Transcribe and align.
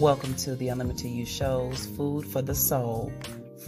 Welcome 0.00 0.34
to 0.36 0.54
the 0.54 0.68
Unlimited 0.68 1.10
You 1.10 1.26
Show's 1.26 1.86
Food 1.86 2.24
for 2.24 2.40
the 2.40 2.54
Soul 2.54 3.12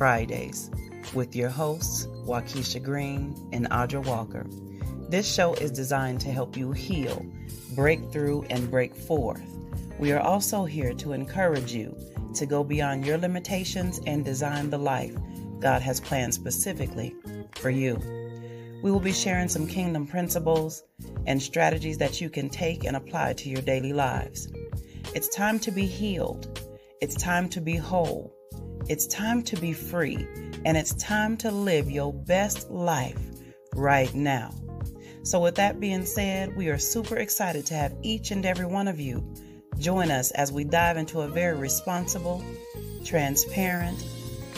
Fridays 0.00 0.70
with 1.12 1.36
your 1.36 1.50
hosts, 1.50 2.06
Waukesha 2.24 2.82
Green 2.82 3.36
and 3.52 3.68
Audra 3.68 4.02
Walker. 4.02 4.46
This 5.10 5.30
show 5.30 5.52
is 5.52 5.70
designed 5.70 6.22
to 6.22 6.32
help 6.32 6.56
you 6.56 6.72
heal, 6.72 7.22
break 7.74 8.10
through, 8.10 8.46
and 8.48 8.70
break 8.70 8.94
forth. 8.94 9.42
We 9.98 10.12
are 10.12 10.20
also 10.20 10.64
here 10.64 10.94
to 10.94 11.12
encourage 11.12 11.74
you 11.74 11.94
to 12.32 12.46
go 12.46 12.64
beyond 12.64 13.04
your 13.04 13.18
limitations 13.18 14.00
and 14.06 14.24
design 14.24 14.70
the 14.70 14.78
life 14.78 15.14
God 15.58 15.82
has 15.82 16.00
planned 16.00 16.32
specifically 16.32 17.14
for 17.56 17.68
you. 17.68 17.98
We 18.82 18.90
will 18.90 19.00
be 19.00 19.12
sharing 19.12 19.50
some 19.50 19.66
kingdom 19.66 20.06
principles 20.06 20.82
and 21.26 21.42
strategies 21.42 21.98
that 21.98 22.22
you 22.22 22.30
can 22.30 22.48
take 22.48 22.84
and 22.84 22.96
apply 22.96 23.34
to 23.34 23.50
your 23.50 23.60
daily 23.60 23.92
lives. 23.92 24.50
It's 25.14 25.28
time 25.28 25.58
to 25.58 25.70
be 25.70 25.84
healed. 25.84 26.58
It's 27.02 27.16
time 27.16 27.50
to 27.50 27.60
be 27.60 27.76
whole. 27.76 28.34
It's 28.88 29.06
time 29.06 29.42
to 29.44 29.56
be 29.56 29.72
free. 29.72 30.26
And 30.64 30.76
it's 30.76 30.94
time 30.94 31.36
to 31.38 31.50
live 31.50 31.90
your 31.90 32.12
best 32.12 32.70
life 32.70 33.18
right 33.74 34.14
now. 34.14 34.54
So, 35.22 35.40
with 35.40 35.54
that 35.56 35.80
being 35.80 36.04
said, 36.04 36.56
we 36.56 36.68
are 36.68 36.78
super 36.78 37.16
excited 37.16 37.66
to 37.66 37.74
have 37.74 37.94
each 38.02 38.30
and 38.30 38.46
every 38.46 38.66
one 38.66 38.88
of 38.88 38.98
you 39.00 39.22
join 39.78 40.10
us 40.10 40.30
as 40.32 40.52
we 40.52 40.64
dive 40.64 40.96
into 40.96 41.20
a 41.20 41.28
very 41.28 41.56
responsible, 41.56 42.42
transparent, 43.04 44.02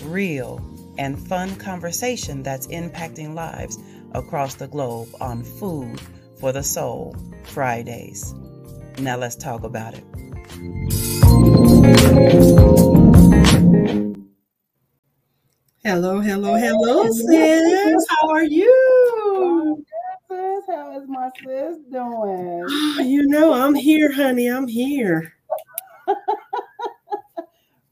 real, 0.05 0.65
and 0.99 1.19
fun 1.29 1.55
conversation 1.57 2.43
that's 2.43 2.67
impacting 2.69 3.35
lives 3.35 3.79
across 4.13 4.55
the 4.55 4.69
globe 4.69 5.09
on 5.21 5.43
Food 5.43 6.01
for 6.39 6.53
the 6.53 6.63
Soul 6.63 7.17
Fridays. 7.45 8.35
Now, 8.99 9.17
let's 9.17 9.37
talk 9.37 9.65
about 9.65 9.95
it. 9.95 10.05
Hello, 15.85 16.21
hello, 16.21 16.55
hello, 16.55 17.11
sis. 17.11 18.07
How 18.09 18.29
are 18.29 18.45
you? 18.45 19.85
How 20.69 20.97
is 20.97 21.09
my 21.09 21.29
sis 21.45 21.79
doing? 21.91 22.65
You 23.01 23.27
know, 23.27 23.53
I'm 23.53 23.75
here, 23.75 24.13
honey. 24.13 24.47
I'm 24.47 24.69
here. 24.69 25.35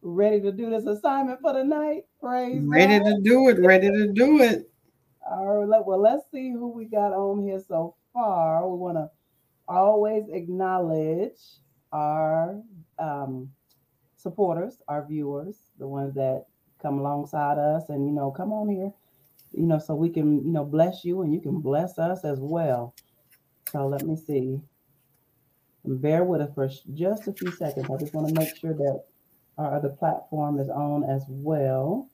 Ready 0.02 0.40
to 0.40 0.52
do 0.52 0.70
this 0.70 0.86
assignment 0.86 1.40
for 1.40 1.52
the 1.52 1.64
night? 1.64 2.04
Praise 2.20 2.62
Ready 2.64 3.00
God. 3.00 3.06
to 3.06 3.20
do 3.22 3.48
it. 3.48 3.58
Ready 3.58 3.90
to 3.90 4.12
do 4.12 4.40
it. 4.40 4.70
All 5.28 5.66
right, 5.66 5.84
well, 5.84 6.00
let's 6.00 6.30
see 6.30 6.52
who 6.52 6.68
we 6.68 6.84
got 6.84 7.12
on 7.12 7.42
here 7.42 7.60
so 7.66 7.96
far. 8.12 8.68
We 8.68 8.78
want 8.78 8.98
to 8.98 9.10
always 9.66 10.28
acknowledge 10.30 11.40
our 11.90 12.62
um, 13.00 13.50
supporters, 14.14 14.80
our 14.86 15.04
viewers, 15.04 15.56
the 15.76 15.88
ones 15.88 16.14
that 16.14 16.46
come 16.80 16.98
alongside 16.98 17.58
us 17.58 17.84
and, 17.88 18.06
you 18.06 18.12
know, 18.12 18.30
come 18.30 18.52
on 18.52 18.68
here, 18.68 18.92
you 19.52 19.66
know, 19.66 19.78
so 19.78 19.94
we 19.94 20.10
can, 20.10 20.44
you 20.44 20.52
know, 20.52 20.64
bless 20.64 21.04
you 21.04 21.22
and 21.22 21.32
you 21.32 21.40
can 21.40 21.60
bless 21.60 21.98
us 21.98 22.24
as 22.24 22.38
well. 22.40 22.94
So 23.72 23.86
let 23.86 24.02
me 24.02 24.16
see. 24.16 24.60
Bear 25.84 26.24
with 26.24 26.40
us 26.42 26.50
for 26.54 26.68
just 26.94 27.28
a 27.28 27.32
few 27.32 27.50
seconds. 27.52 27.88
I 27.90 27.96
just 27.96 28.12
want 28.12 28.28
to 28.28 28.34
make 28.34 28.54
sure 28.56 28.74
that 28.74 29.04
our 29.56 29.74
other 29.74 29.90
platform 29.90 30.58
is 30.58 30.68
on 30.68 31.04
as 31.04 31.24
well. 31.28 32.08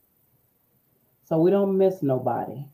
So 1.25 1.39
we 1.39 1.51
don't 1.51 1.77
miss 1.77 2.03
nobody. 2.03 2.65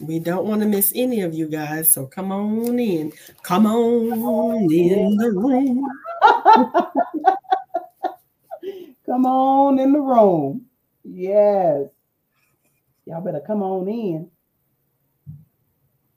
We 0.00 0.18
don't 0.18 0.46
want 0.46 0.62
to 0.62 0.68
miss 0.68 0.92
any 0.94 1.20
of 1.22 1.34
you 1.34 1.46
guys. 1.46 1.92
So 1.92 2.06
come 2.06 2.32
on 2.32 2.78
in. 2.78 3.12
Come 3.42 3.66
on 3.66 4.72
in 4.72 5.16
the 5.16 5.30
room. 5.30 5.84
Come 9.06 9.26
on 9.26 9.78
in 9.80 9.92
the 9.92 10.00
room. 10.00 10.66
Yes. 11.02 11.88
Y'all 13.06 13.20
better 13.22 13.42
come 13.44 13.62
on 13.62 13.88
in. 13.88 14.30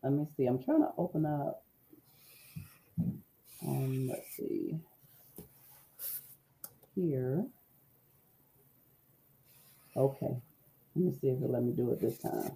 Let 0.04 0.14
me 0.14 0.28
see. 0.38 0.46
I'm 0.46 0.62
trying 0.62 0.82
to 0.82 0.90
open 0.98 1.26
up. 1.26 1.64
Um, 3.66 4.10
let's 4.10 4.36
see. 4.38 4.78
Here. 6.94 7.46
Okay. 9.96 10.36
Let 10.96 11.06
me 11.06 11.12
see 11.20 11.30
if 11.30 11.38
it'll 11.38 11.52
let 11.52 11.64
me 11.64 11.72
do 11.72 11.92
it 11.92 12.02
this 12.02 12.20
time. 12.20 12.52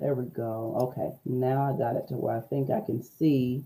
There 0.00 0.14
we 0.14 0.24
go. 0.26 0.90
Okay. 0.90 1.16
Now 1.24 1.72
I 1.72 1.78
got 1.78 1.96
it 1.96 2.08
to 2.08 2.14
where 2.14 2.36
I 2.36 2.40
think 2.40 2.70
I 2.70 2.80
can 2.80 3.02
see 3.02 3.64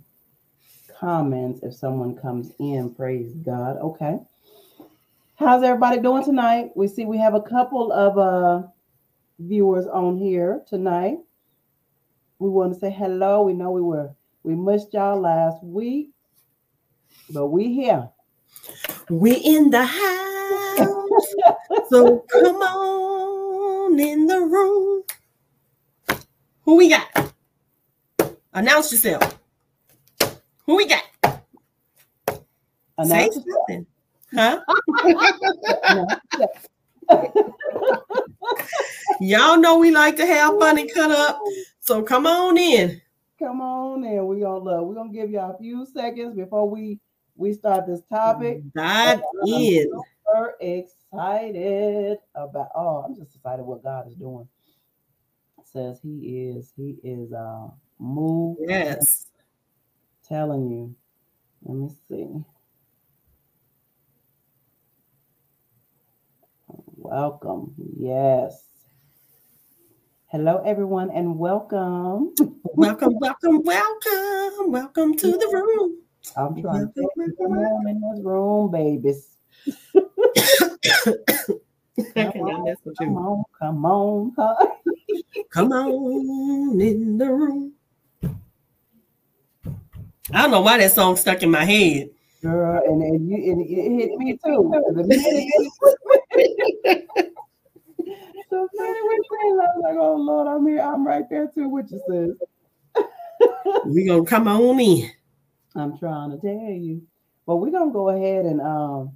comments 0.98 1.60
if 1.62 1.74
someone 1.74 2.16
comes 2.16 2.52
in. 2.58 2.94
Praise 2.94 3.32
God. 3.44 3.76
Okay. 3.78 4.18
How's 5.36 5.62
everybody 5.62 6.00
doing 6.00 6.24
tonight? 6.24 6.70
We 6.74 6.86
see 6.86 7.04
we 7.04 7.18
have 7.18 7.34
a 7.34 7.40
couple 7.40 7.92
of 7.92 8.18
uh 8.18 8.68
viewers 9.38 9.86
on 9.86 10.18
here 10.18 10.62
tonight. 10.68 11.18
We 12.38 12.50
want 12.50 12.74
to 12.74 12.78
say 12.78 12.90
hello. 12.90 13.42
We 13.42 13.54
know 13.54 13.70
we 13.70 13.82
were 13.82 14.10
we 14.42 14.54
missed 14.54 14.92
y'all 14.92 15.20
last 15.20 15.62
week, 15.62 16.10
but 17.30 17.46
we 17.46 17.72
here. 17.72 18.08
We 19.08 19.32
in 19.32 19.70
the 19.70 19.84
house. 19.84 21.34
so 21.88 22.24
come 22.30 22.56
on 22.56 23.98
in 23.98 24.26
the 24.26 24.40
room. 24.40 25.02
Who 26.64 26.76
we 26.76 26.90
got? 26.90 27.32
Announce 28.52 28.92
yourself. 28.92 29.39
Who 30.70 30.76
we 30.76 30.86
got? 30.86 31.02
Say 33.04 33.28
something. 33.32 33.86
Huh? 34.32 34.60
Y'all 39.20 39.58
know 39.58 39.78
we 39.78 39.90
like 39.90 40.14
to 40.18 40.26
have 40.26 40.56
fun 40.60 40.78
and 40.78 40.88
cut 40.94 41.10
up. 41.10 41.40
So 41.80 42.04
come 42.04 42.24
on 42.24 42.56
in. 42.56 43.02
Come 43.40 43.60
on 43.60 44.04
in. 44.04 44.24
We 44.28 44.38
gonna 44.38 44.60
look. 44.60 44.86
We're 44.86 44.94
gonna 44.94 45.12
give 45.12 45.32
y'all 45.32 45.56
a 45.56 45.58
few 45.58 45.84
seconds 45.86 46.36
before 46.36 46.70
we 46.70 47.00
we 47.34 47.52
start 47.52 47.88
this 47.88 48.02
topic. 48.08 48.62
Dive 48.72 49.22
in. 49.46 49.88
Super 49.90 50.54
excited 50.60 52.18
about. 52.36 52.68
Oh, 52.76 53.02
I'm 53.04 53.16
just 53.16 53.34
excited 53.34 53.64
what 53.64 53.82
God 53.82 54.06
is 54.06 54.14
doing. 54.14 54.46
It 55.58 55.66
says 55.66 55.98
He 56.00 56.52
is. 56.54 56.72
He 56.76 57.00
is. 57.02 57.32
Uh, 57.32 57.70
moved. 57.98 58.60
Yes. 58.68 59.29
Telling 60.30 60.70
you. 60.70 60.94
Let 61.64 61.76
me 61.76 61.90
see. 62.08 62.28
Welcome. 66.96 67.74
Yes. 67.98 68.62
Hello, 70.28 70.62
everyone, 70.64 71.10
and 71.10 71.36
welcome. 71.36 72.32
Welcome, 72.62 73.18
welcome, 73.18 73.62
welcome. 73.64 74.70
Welcome 74.70 75.16
to 75.16 75.32
the 75.32 75.48
room. 75.52 75.98
I'm 76.36 76.62
trying 76.62 76.92
to 76.94 77.00
get 77.02 77.10
you 77.16 77.34
come 77.42 77.58
on 77.58 77.88
in 77.88 78.00
this 78.00 78.24
room, 78.24 78.70
babies. 78.70 79.36
I 82.16 82.30
cannot 82.30 82.64
mess 82.64 82.76
with 82.84 82.98
Come 82.98 83.16
on, 83.16 83.44
come 83.60 83.84
on. 83.84 84.32
huh? 84.38 84.66
Come 85.50 85.72
on 85.72 86.80
in 86.80 87.18
the 87.18 87.26
room. 87.32 87.72
I 90.32 90.42
don't 90.42 90.50
know 90.50 90.60
why 90.60 90.78
that 90.78 90.92
song 90.92 91.16
stuck 91.16 91.42
in 91.42 91.50
my 91.50 91.64
head. 91.64 92.10
Girl, 92.42 92.80
and, 92.86 93.02
and, 93.02 93.28
you, 93.28 93.52
and 93.52 93.60
it 93.60 94.08
hit 94.08 94.16
me 94.16 94.38
too. 94.44 94.72
The 94.94 95.04
minute 95.04 95.16
the 98.50 98.68
minute 98.74 99.04
we 99.08 99.16
sang, 99.28 99.52
I 99.52 99.66
was 99.74 99.80
like, 99.82 99.96
oh 99.98 100.16
Lord, 100.16 100.46
I'm 100.48 100.66
here. 100.66 100.80
I'm 100.80 101.06
right 101.06 101.24
there 101.28 101.50
too, 101.54 101.68
what 101.68 101.90
you 101.90 102.00
says. 102.08 103.04
We 103.86 104.06
gonna 104.06 104.24
come 104.24 104.48
on 104.48 104.80
in. 104.80 105.10
I'm 105.74 105.98
trying 105.98 106.30
to 106.30 106.38
tell 106.38 106.52
you. 106.52 107.02
But 107.46 107.56
we're 107.56 107.70
gonna 107.70 107.92
go 107.92 108.10
ahead 108.10 108.44
and 108.44 108.60
um 108.60 109.12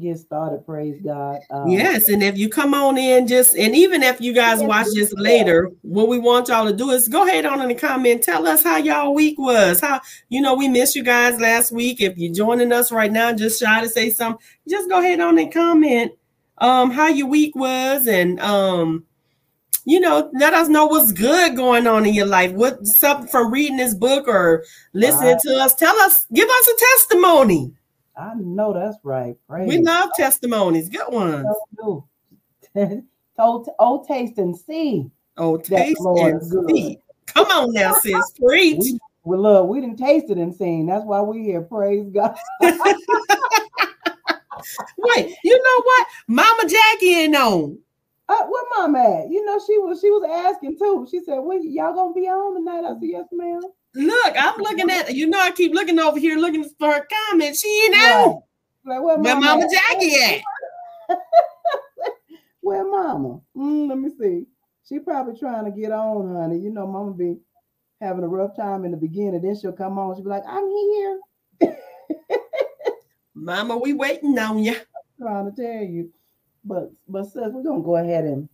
get 0.00 0.18
started. 0.18 0.64
Praise 0.66 1.00
God. 1.04 1.40
Um, 1.50 1.70
yes, 1.70 2.08
and 2.08 2.22
if 2.22 2.36
you 2.36 2.48
come 2.48 2.74
on 2.74 2.98
in, 2.98 3.26
just 3.26 3.56
and 3.56 3.74
even 3.74 4.02
if 4.02 4.20
you 4.20 4.32
guys 4.32 4.62
watch 4.62 4.86
this 4.94 5.12
later, 5.14 5.70
what 5.82 6.08
we 6.08 6.18
want 6.18 6.48
y'all 6.48 6.66
to 6.66 6.76
do 6.76 6.90
is 6.90 7.08
go 7.08 7.26
ahead 7.26 7.46
on 7.46 7.60
in 7.60 7.68
the 7.68 7.74
comment, 7.74 8.22
tell 8.22 8.46
us 8.46 8.62
how 8.62 8.76
y'all 8.76 9.14
week 9.14 9.38
was. 9.38 9.80
How 9.80 10.00
you 10.28 10.40
know 10.40 10.54
we 10.54 10.68
missed 10.68 10.96
you 10.96 11.02
guys 11.02 11.40
last 11.40 11.72
week. 11.72 12.00
If 12.00 12.18
you're 12.18 12.34
joining 12.34 12.72
us 12.72 12.92
right 12.92 13.12
now, 13.12 13.32
just 13.32 13.60
try 13.60 13.80
to 13.80 13.88
say 13.88 14.10
something. 14.10 14.44
Just 14.68 14.88
go 14.88 14.98
ahead 14.98 15.20
on 15.20 15.38
and 15.38 15.52
comment 15.52 16.12
um 16.58 16.90
how 16.90 17.08
your 17.08 17.26
week 17.26 17.54
was 17.56 18.06
and 18.06 18.38
um 18.38 19.04
you 19.86 20.00
know, 20.00 20.30
let 20.34 20.54
us 20.54 20.68
know 20.68 20.86
what's 20.86 21.12
good 21.12 21.56
going 21.56 21.86
on 21.86 22.06
in 22.06 22.14
your 22.14 22.26
life. 22.26 22.52
What 22.52 22.86
something 22.86 23.28
from 23.28 23.52
reading 23.52 23.76
this 23.76 23.94
book 23.94 24.26
or 24.26 24.64
listening 24.94 25.38
to 25.42 25.56
us. 25.56 25.74
Tell 25.74 25.94
us, 26.00 26.26
give 26.32 26.48
us 26.48 26.68
a 26.68 26.78
testimony. 26.96 27.72
I 28.16 28.34
know 28.36 28.72
that's 28.72 28.98
right. 29.02 29.36
Praise 29.48 29.68
we 29.68 29.78
love 29.78 30.10
God. 30.10 30.14
testimonies. 30.16 30.88
Good 30.88 31.12
ones. 31.12 31.48
Oh, 33.36 33.66
oh, 33.80 34.04
taste 34.06 34.38
and 34.38 34.56
see. 34.56 35.10
Oh, 35.36 35.56
taste 35.56 35.98
and 36.00 36.40
see. 36.40 37.00
Come 37.26 37.48
on 37.48 37.72
now, 37.72 37.90
sis. 37.90 38.32
Preach. 38.40 38.78
We, 38.78 39.00
we 39.24 39.36
love. 39.36 39.66
We 39.66 39.80
didn't 39.80 39.96
taste 39.96 40.30
it 40.30 40.38
and 40.38 40.54
seen. 40.54 40.86
That's 40.86 41.04
why 41.04 41.20
we 41.20 41.42
here. 41.42 41.62
Praise 41.62 42.08
God. 42.10 42.36
Wait, 44.98 45.36
you 45.42 45.62
know 45.62 45.82
what? 45.82 46.06
Mama 46.28 46.68
Jackie 46.68 47.14
ain't 47.14 47.34
on. 47.34 47.78
Uh, 48.28 48.44
where 48.46 48.64
mom 48.76 48.96
at? 48.96 49.28
You 49.30 49.44
know, 49.44 49.60
she 49.66 49.76
was 49.78 50.00
she 50.00 50.10
was 50.10 50.24
asking 50.54 50.78
too. 50.78 51.06
She 51.10 51.20
said, 51.24 51.38
"Well, 51.40 51.58
y'all 51.62 51.92
gonna 51.92 52.14
be 52.14 52.28
on 52.28 52.54
tonight?" 52.54 52.88
I 52.88 52.94
said, 52.94 53.00
"Yes, 53.02 53.26
ma'am." 53.32 53.60
Look, 53.94 54.34
I'm 54.36 54.58
looking 54.58 54.90
at 54.90 55.14
you 55.14 55.28
know 55.28 55.40
I 55.40 55.52
keep 55.52 55.72
looking 55.72 55.98
over 55.98 56.18
here 56.18 56.36
looking 56.36 56.68
for 56.78 56.92
her 56.92 57.06
comment. 57.30 57.56
She 57.56 57.68
ain't 57.86 57.96
out. 57.96 58.42
Like, 58.84 59.02
where, 59.02 59.18
where 59.18 59.40
Mama, 59.40 59.66
Jackie 59.72 60.14
at? 60.16 60.42
where 62.60 62.84
Mama? 62.84 63.40
Mm, 63.56 63.88
let 63.88 63.98
me 63.98 64.10
see. 64.18 64.46
She 64.86 64.98
probably 64.98 65.38
trying 65.38 65.64
to 65.64 65.70
get 65.70 65.92
on, 65.92 66.34
honey. 66.34 66.58
You 66.58 66.70
know, 66.70 66.86
Mama 66.86 67.14
be 67.14 67.38
having 68.00 68.24
a 68.24 68.28
rough 68.28 68.56
time 68.56 68.84
in 68.84 68.90
the 68.90 68.96
beginning. 68.96 69.40
Then 69.40 69.56
she'll 69.58 69.72
come 69.72 69.98
on. 69.98 70.16
She'll 70.16 70.24
be 70.24 70.30
like, 70.30 70.44
"I'm 70.46 70.68
here." 70.68 71.20
Mama, 73.34 73.76
we 73.76 73.92
waiting 73.92 74.38
on 74.38 74.58
you. 74.58 74.76
trying 75.18 75.54
to 75.54 75.62
tell 75.62 75.82
you. 75.82 76.12
But 76.64 76.90
but 77.08 77.24
sis, 77.24 77.52
we're 77.52 77.62
gonna 77.62 77.82
go 77.82 77.96
ahead 77.96 78.24
and 78.24 78.48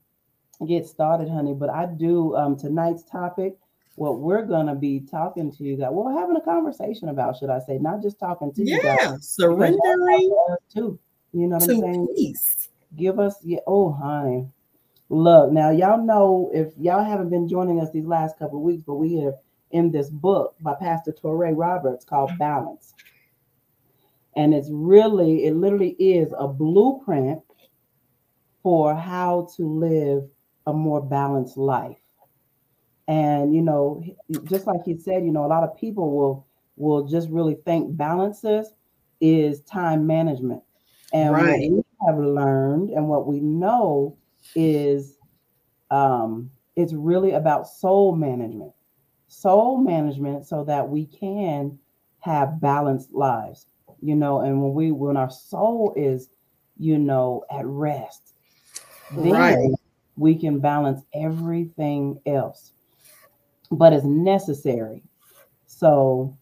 get 0.68 0.86
started, 0.86 1.28
honey. 1.28 1.54
But 1.54 1.70
I 1.70 1.86
do 1.86 2.36
um 2.36 2.56
tonight's 2.56 3.04
topic. 3.04 3.56
What 4.00 4.20
we're 4.20 4.46
gonna 4.46 4.74
be 4.74 5.00
talking 5.00 5.52
to 5.52 5.62
you 5.62 5.76
guys, 5.76 5.90
well, 5.92 6.16
having 6.16 6.34
a 6.34 6.40
conversation 6.40 7.10
about, 7.10 7.36
should 7.36 7.50
I 7.50 7.58
say, 7.58 7.76
not 7.76 8.00
just 8.00 8.18
talking 8.18 8.50
to 8.50 8.64
yeah, 8.64 8.76
you 8.76 8.82
guys, 8.82 9.28
surrendering 9.28 10.34
too. 10.72 10.98
You 11.34 11.46
know 11.48 11.58
what 11.58 11.68
I'm 11.68 11.80
saying? 11.80 12.08
Peace. 12.16 12.70
Give 12.96 13.18
us, 13.18 13.36
yeah. 13.44 13.58
Oh, 13.66 13.92
honey, 13.92 14.48
look 15.10 15.52
now, 15.52 15.68
y'all 15.68 16.02
know 16.02 16.50
if 16.54 16.72
y'all 16.78 17.04
haven't 17.04 17.28
been 17.28 17.46
joining 17.46 17.78
us 17.78 17.90
these 17.90 18.06
last 18.06 18.38
couple 18.38 18.56
of 18.56 18.64
weeks, 18.64 18.82
but 18.86 18.94
we 18.94 19.22
are 19.22 19.34
in 19.70 19.90
this 19.90 20.08
book 20.08 20.54
by 20.62 20.72
Pastor 20.80 21.12
Touré 21.12 21.52
Roberts 21.54 22.06
called 22.06 22.30
Balance, 22.38 22.94
and 24.34 24.54
it's 24.54 24.70
really, 24.70 25.44
it 25.44 25.56
literally 25.56 25.94
is 25.98 26.32
a 26.38 26.48
blueprint 26.48 27.42
for 28.62 28.94
how 28.94 29.46
to 29.58 29.66
live 29.68 30.26
a 30.66 30.72
more 30.72 31.02
balanced 31.02 31.58
life. 31.58 31.98
And 33.10 33.52
you 33.52 33.60
know, 33.60 34.04
just 34.44 34.68
like 34.68 34.84
he 34.84 34.96
said, 34.96 35.24
you 35.24 35.32
know, 35.32 35.44
a 35.44 35.48
lot 35.48 35.64
of 35.64 35.76
people 35.76 36.12
will 36.12 36.46
will 36.76 37.08
just 37.08 37.28
really 37.28 37.56
think 37.66 37.96
balances 37.96 38.72
is 39.20 39.62
time 39.62 40.06
management. 40.06 40.62
And 41.12 41.32
right. 41.32 41.58
what 41.60 41.72
we 41.72 41.82
have 42.06 42.18
learned 42.20 42.90
and 42.90 43.08
what 43.08 43.26
we 43.26 43.40
know 43.40 44.16
is 44.54 45.18
um, 45.90 46.52
it's 46.76 46.92
really 46.92 47.32
about 47.32 47.66
soul 47.66 48.14
management. 48.14 48.70
Soul 49.26 49.78
management 49.78 50.46
so 50.46 50.62
that 50.64 50.88
we 50.88 51.06
can 51.06 51.80
have 52.20 52.60
balanced 52.60 53.12
lives, 53.12 53.66
you 54.00 54.14
know, 54.14 54.42
and 54.42 54.62
when 54.62 54.72
we 54.72 54.92
when 54.92 55.16
our 55.16 55.30
soul 55.30 55.92
is, 55.96 56.30
you 56.78 56.96
know, 56.96 57.44
at 57.50 57.66
rest, 57.66 58.34
then 59.16 59.32
right. 59.32 59.70
we 60.16 60.36
can 60.36 60.60
balance 60.60 61.02
everything 61.12 62.20
else. 62.24 62.70
But 63.70 63.92
it's 63.92 64.04
necessary. 64.04 65.02
So 65.66 66.36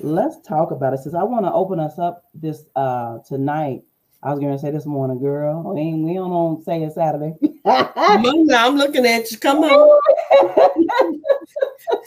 let's 0.00 0.40
talk 0.46 0.70
about 0.70 0.94
it. 0.94 1.00
Since 1.00 1.14
I 1.14 1.22
want 1.22 1.44
to 1.44 1.52
open 1.52 1.80
us 1.80 1.98
up 1.98 2.24
this 2.34 2.66
uh 2.76 3.18
tonight. 3.26 3.82
I 4.20 4.30
was 4.30 4.40
gonna 4.40 4.58
say 4.58 4.72
this 4.72 4.84
morning, 4.86 5.20
girl. 5.20 5.62
We 5.74 5.80
ain't 5.80 6.04
we 6.04 6.14
don't 6.14 6.64
say 6.64 6.82
it's 6.82 6.96
Saturday. 6.96 7.34
I'm 7.64 8.76
looking 8.76 9.06
at 9.06 9.30
you. 9.30 9.38
Come 9.38 9.58
on. 9.58 10.00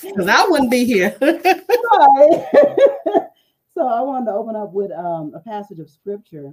Because 0.01 0.27
I 0.27 0.45
wouldn't 0.47 0.71
be 0.71 0.85
here. 0.85 1.15
so 1.21 1.27
I 3.87 4.01
wanted 4.01 4.25
to 4.25 4.33
open 4.33 4.55
up 4.55 4.73
with 4.73 4.91
um, 4.91 5.33
a 5.35 5.39
passage 5.39 5.79
of 5.79 5.89
scripture 5.89 6.51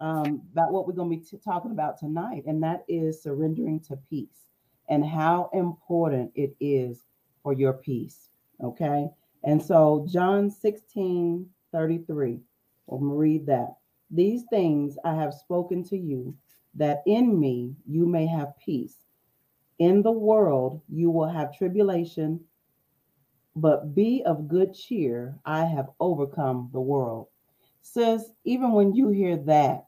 um, 0.00 0.42
about 0.52 0.72
what 0.72 0.86
we're 0.86 0.94
going 0.94 1.10
to 1.10 1.16
be 1.16 1.24
t- 1.24 1.38
talking 1.42 1.70
about 1.70 1.98
tonight, 1.98 2.44
and 2.46 2.62
that 2.62 2.84
is 2.88 3.22
surrendering 3.22 3.80
to 3.80 3.96
peace 4.08 4.46
and 4.88 5.04
how 5.04 5.50
important 5.52 6.32
it 6.34 6.54
is 6.60 7.04
for 7.42 7.52
your 7.52 7.74
peace. 7.74 8.28
Okay. 8.62 9.08
And 9.44 9.62
so, 9.62 10.06
John 10.08 10.50
16 10.50 11.48
33, 11.72 12.40
I'm 12.90 12.98
going 12.98 13.10
to 13.10 13.16
read 13.16 13.46
that. 13.46 13.76
These 14.10 14.42
things 14.50 14.98
I 15.04 15.14
have 15.14 15.32
spoken 15.32 15.84
to 15.84 15.96
you, 15.96 16.36
that 16.74 17.02
in 17.06 17.38
me 17.38 17.74
you 17.88 18.06
may 18.06 18.26
have 18.26 18.58
peace. 18.58 18.96
In 19.78 20.02
the 20.02 20.12
world 20.12 20.82
you 20.88 21.10
will 21.10 21.28
have 21.28 21.56
tribulation, 21.56 22.40
but 23.56 23.94
be 23.94 24.22
of 24.26 24.48
good 24.48 24.74
cheer. 24.74 25.36
I 25.44 25.64
have 25.64 25.90
overcome 26.00 26.70
the 26.72 26.80
world. 26.80 27.28
Says, 27.82 28.32
even 28.44 28.72
when 28.72 28.94
you 28.94 29.08
hear 29.08 29.36
that, 29.36 29.86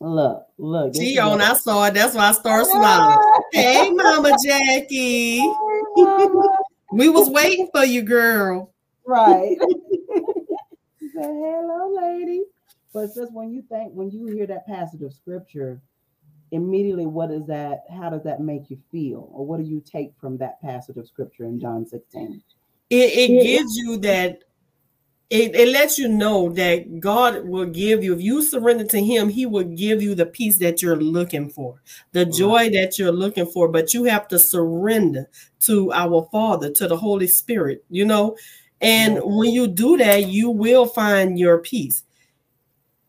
Look, 0.00 0.46
look. 0.58 0.94
She 0.94 1.18
on, 1.18 1.40
I 1.40 1.54
saw 1.54 1.86
it. 1.86 1.94
That's 1.94 2.14
why 2.14 2.28
I 2.28 2.32
started 2.32 2.66
smiling. 2.70 3.18
hey, 3.52 3.90
Mama 3.90 4.36
Jackie. 4.44 5.40
Hey, 5.98 6.26
Mama. 6.26 6.58
we 6.92 7.08
was 7.08 7.28
waiting 7.28 7.68
for 7.72 7.84
you, 7.84 8.02
girl. 8.02 8.72
Right. 9.06 9.56
she 11.00 11.10
said, 11.14 11.24
hello, 11.24 11.94
lady. 12.00 12.42
But 12.92 13.14
just 13.14 13.32
when 13.32 13.52
you 13.52 13.62
think, 13.68 13.92
when 13.92 14.10
you 14.10 14.26
hear 14.26 14.46
that 14.46 14.66
passage 14.66 15.02
of 15.02 15.12
scripture, 15.12 15.80
immediately 16.50 17.06
what 17.06 17.30
is 17.30 17.46
that? 17.46 17.84
How 17.90 18.10
does 18.10 18.22
that 18.24 18.40
make 18.40 18.70
you 18.70 18.78
feel? 18.90 19.28
Or 19.32 19.46
what 19.46 19.58
do 19.58 19.64
you 19.64 19.82
take 19.84 20.12
from 20.20 20.38
that 20.38 20.60
passage 20.62 20.96
of 20.96 21.06
scripture 21.06 21.44
in 21.44 21.60
John 21.60 21.86
16? 21.86 22.42
It, 22.90 22.94
it 22.96 23.42
gives 23.42 23.76
you 23.76 23.98
that 23.98 24.44
it, 25.30 25.54
it 25.54 25.68
lets 25.68 25.98
you 25.98 26.08
know 26.08 26.48
that 26.50 27.00
God 27.00 27.46
will 27.46 27.66
give 27.66 28.02
you, 28.02 28.14
if 28.14 28.22
you 28.22 28.42
surrender 28.42 28.84
to 28.84 28.98
Him, 29.02 29.28
He 29.28 29.44
will 29.44 29.64
give 29.64 30.00
you 30.00 30.14
the 30.14 30.24
peace 30.24 30.58
that 30.60 30.80
you're 30.80 30.96
looking 30.96 31.50
for, 31.50 31.82
the 32.12 32.24
joy 32.24 32.70
that 32.70 32.98
you're 32.98 33.12
looking 33.12 33.46
for. 33.46 33.68
But 33.68 33.92
you 33.92 34.04
have 34.04 34.26
to 34.28 34.38
surrender 34.38 35.28
to 35.60 35.92
our 35.92 36.26
Father, 36.32 36.70
to 36.72 36.88
the 36.88 36.96
Holy 36.96 37.26
Spirit, 37.26 37.84
you 37.90 38.06
know. 38.06 38.36
And 38.80 39.20
when 39.22 39.50
you 39.50 39.66
do 39.66 39.98
that, 39.98 40.28
you 40.28 40.50
will 40.50 40.86
find 40.86 41.38
your 41.38 41.58
peace. 41.58 42.04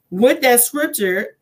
With 0.09 0.41
that 0.41 0.61
scripture, 0.61 1.37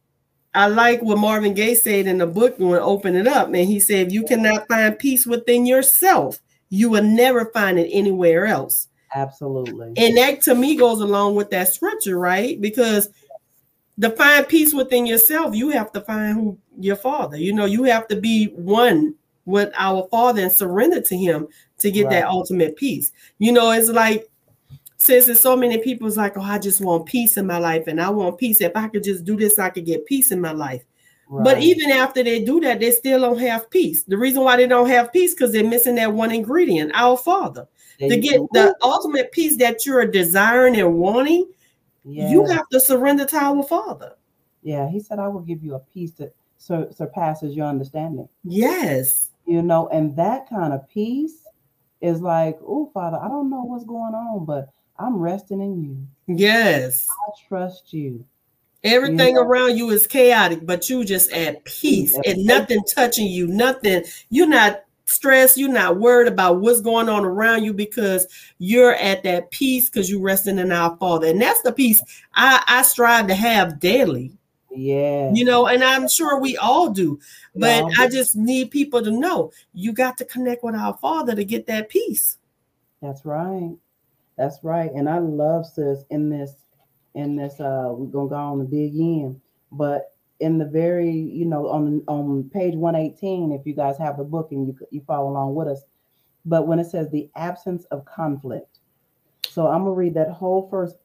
I 0.53 0.67
like 0.67 1.01
what 1.01 1.17
Marvin 1.17 1.53
Gaye 1.53 1.75
said 1.75 2.07
in 2.07 2.17
the 2.19 2.27
book 2.27 2.55
when 2.59 2.79
open 2.79 3.15
it 3.15 3.27
up. 3.27 3.47
And 3.47 3.55
he 3.55 3.79
said, 3.79 4.07
if 4.07 4.13
you 4.13 4.23
cannot 4.23 4.67
find 4.67 4.99
peace 4.99 5.25
within 5.25 5.65
yourself, 5.65 6.39
you 6.69 6.89
will 6.89 7.03
never 7.03 7.45
find 7.45 7.79
it 7.79 7.89
anywhere 7.91 8.45
else. 8.45 8.89
Absolutely. 9.13 9.93
And 9.97 10.17
that 10.17 10.41
to 10.43 10.55
me 10.55 10.75
goes 10.75 11.01
along 11.01 11.35
with 11.35 11.49
that 11.51 11.69
scripture, 11.69 12.19
right? 12.19 12.59
Because 12.59 13.09
to 13.99 14.09
find 14.11 14.47
peace 14.47 14.73
within 14.73 15.05
yourself, 15.05 15.55
you 15.55 15.69
have 15.69 15.91
to 15.93 16.01
find 16.01 16.33
who 16.35 16.57
your 16.79 16.95
father. 16.95 17.37
You 17.37 17.53
know, 17.53 17.65
you 17.65 17.83
have 17.83 18.07
to 18.09 18.15
be 18.15 18.47
one 18.55 19.15
with 19.45 19.71
our 19.75 20.07
father 20.11 20.41
and 20.41 20.51
surrender 20.51 21.01
to 21.01 21.17
him 21.17 21.47
to 21.79 21.89
get 21.89 22.05
right. 22.05 22.11
that 22.11 22.27
ultimate 22.27 22.75
peace. 22.75 23.11
You 23.39 23.53
know, 23.53 23.71
it's 23.71 23.89
like 23.89 24.27
since 24.97 25.27
there's 25.27 25.39
so 25.39 25.55
many 25.55 25.77
people's 25.77 26.17
like, 26.17 26.37
oh, 26.37 26.41
I 26.41 26.59
just 26.59 26.81
want 26.81 27.05
peace 27.05 27.37
in 27.37 27.47
my 27.47 27.57
life, 27.57 27.87
and 27.87 28.01
I 28.01 28.09
want 28.09 28.37
peace. 28.37 28.61
If 28.61 28.75
I 28.75 28.87
could 28.87 29.03
just 29.03 29.25
do 29.25 29.37
this, 29.37 29.57
I 29.57 29.69
could 29.69 29.85
get 29.85 30.05
peace 30.05 30.31
in 30.31 30.41
my 30.41 30.51
life. 30.51 30.83
Right. 31.29 31.43
But 31.43 31.61
even 31.61 31.91
after 31.91 32.23
they 32.23 32.43
do 32.43 32.59
that, 32.61 32.79
they 32.79 32.91
still 32.91 33.21
don't 33.21 33.39
have 33.39 33.69
peace. 33.69 34.03
The 34.03 34.17
reason 34.17 34.43
why 34.43 34.57
they 34.57 34.67
don't 34.67 34.89
have 34.89 35.11
peace 35.11 35.33
because 35.33 35.51
they're 35.51 35.63
missing 35.63 35.95
that 35.95 36.13
one 36.13 36.31
ingredient, 36.31 36.91
our 36.93 37.17
Father 37.17 37.67
to 37.99 38.17
get 38.17 38.41
the 38.53 38.75
ultimate 38.81 39.31
peace 39.31 39.57
that 39.57 39.85
you're 39.85 40.05
desiring 40.05 40.79
and 40.79 40.95
wanting, 40.95 41.49
yeah. 42.03 42.29
you 42.29 42.45
have 42.45 42.67
to 42.69 42.79
surrender 42.79 43.25
to 43.25 43.37
our 43.37 43.63
Father. 43.63 44.13
Yeah, 44.63 44.89
He 44.89 44.99
said, 44.99 45.19
"I 45.19 45.27
will 45.27 45.41
give 45.41 45.63
you 45.63 45.75
a 45.75 45.79
peace 45.79 46.11
that 46.13 46.33
sur- 46.57 46.91
surpasses 46.91 47.55
your 47.55 47.67
understanding." 47.67 48.27
Yes, 48.43 49.29
you 49.45 49.61
know, 49.61 49.87
and 49.89 50.15
that 50.17 50.49
kind 50.49 50.73
of 50.73 50.87
peace 50.89 51.45
is 52.01 52.21
like, 52.21 52.59
"Oh, 52.65 52.89
Father, 52.93 53.17
I 53.21 53.27
don't 53.27 53.49
know 53.49 53.63
what's 53.63 53.85
going 53.85 54.13
on, 54.13 54.45
but 54.45 54.69
I'm 54.99 55.17
resting 55.17 55.61
in 55.61 55.83
you." 55.83 56.35
Yes, 56.35 57.07
I 57.09 57.31
trust 57.47 57.93
you. 57.93 58.25
Everything 58.83 59.35
know? 59.35 59.41
around 59.41 59.77
you 59.77 59.89
is 59.89 60.05
chaotic, 60.07 60.65
but 60.65 60.89
you 60.89 61.03
just 61.03 61.31
at 61.31 61.63
peace 61.65 62.15
Peace. 62.15 62.19
and 62.25 62.45
nothing 62.45 62.83
touching 62.83 63.27
you, 63.27 63.47
nothing. 63.47 64.03
You're 64.29 64.47
not 64.47 64.83
stressed, 65.07 65.57
you're 65.57 65.69
not 65.69 65.97
worried 65.97 66.27
about 66.27 66.59
what's 66.59 66.81
going 66.81 67.09
on 67.09 67.25
around 67.25 67.63
you 67.63 67.73
because 67.73 68.27
you're 68.59 68.95
at 68.95 69.23
that 69.23 69.49
peace 69.51 69.89
because 69.89 70.09
you're 70.09 70.21
resting 70.21 70.59
in 70.59 70.71
our 70.71 70.95
Father. 70.97 71.27
And 71.27 71.41
that's 71.41 71.61
the 71.61 71.71
peace 71.71 72.01
I, 72.35 72.63
I 72.67 72.81
strive 72.83 73.27
to 73.27 73.35
have 73.35 73.79
daily. 73.79 74.37
Yeah. 74.69 75.31
You 75.33 75.43
know, 75.43 75.65
and 75.65 75.83
I'm 75.83 76.07
sure 76.07 76.39
we 76.39 76.55
all 76.57 76.91
do, 76.91 77.19
but 77.55 77.85
I 77.97 78.09
just 78.09 78.35
need 78.35 78.69
people 78.69 79.01
to 79.01 79.09
know 79.09 79.51
you 79.73 79.91
got 79.91 80.17
to 80.19 80.25
connect 80.25 80.63
with 80.63 80.75
our 80.75 80.95
Father 80.97 81.33
to 81.33 81.43
get 81.43 81.65
that 81.65 81.89
peace. 81.89 82.37
That's 83.01 83.25
right. 83.25 83.75
That's 84.37 84.59
right. 84.63 84.91
And 84.93 85.09
I 85.09 85.17
love 85.17 85.65
sis 85.65 86.03
in 86.11 86.29
this, 86.29 86.51
in 87.15 87.35
this, 87.35 87.59
uh, 87.59 87.89
we're 87.91 88.05
gonna 88.07 88.29
go 88.29 88.35
on 88.35 88.59
the 88.59 88.65
big 88.65 88.93
end, 88.95 89.41
But 89.71 90.13
in 90.39 90.57
the 90.57 90.65
very, 90.65 91.09
you 91.11 91.45
know, 91.45 91.67
on 91.67 92.03
on 92.07 92.49
page 92.53 92.75
118, 92.75 93.51
if 93.51 93.65
you 93.65 93.73
guys 93.73 93.97
have 93.97 94.17
the 94.17 94.23
book 94.23 94.51
and 94.51 94.67
you 94.67 94.77
you 94.91 95.01
follow 95.01 95.29
along 95.29 95.55
with 95.55 95.67
us, 95.67 95.81
but 96.45 96.67
when 96.67 96.79
it 96.79 96.85
says 96.85 97.09
the 97.09 97.29
absence 97.35 97.85
of 97.85 98.05
conflict. 98.05 98.79
So 99.49 99.67
I'm 99.67 99.83
gonna 99.83 99.91
read 99.93 100.13
that 100.15 100.29
whole 100.29 100.69
first 100.69 100.97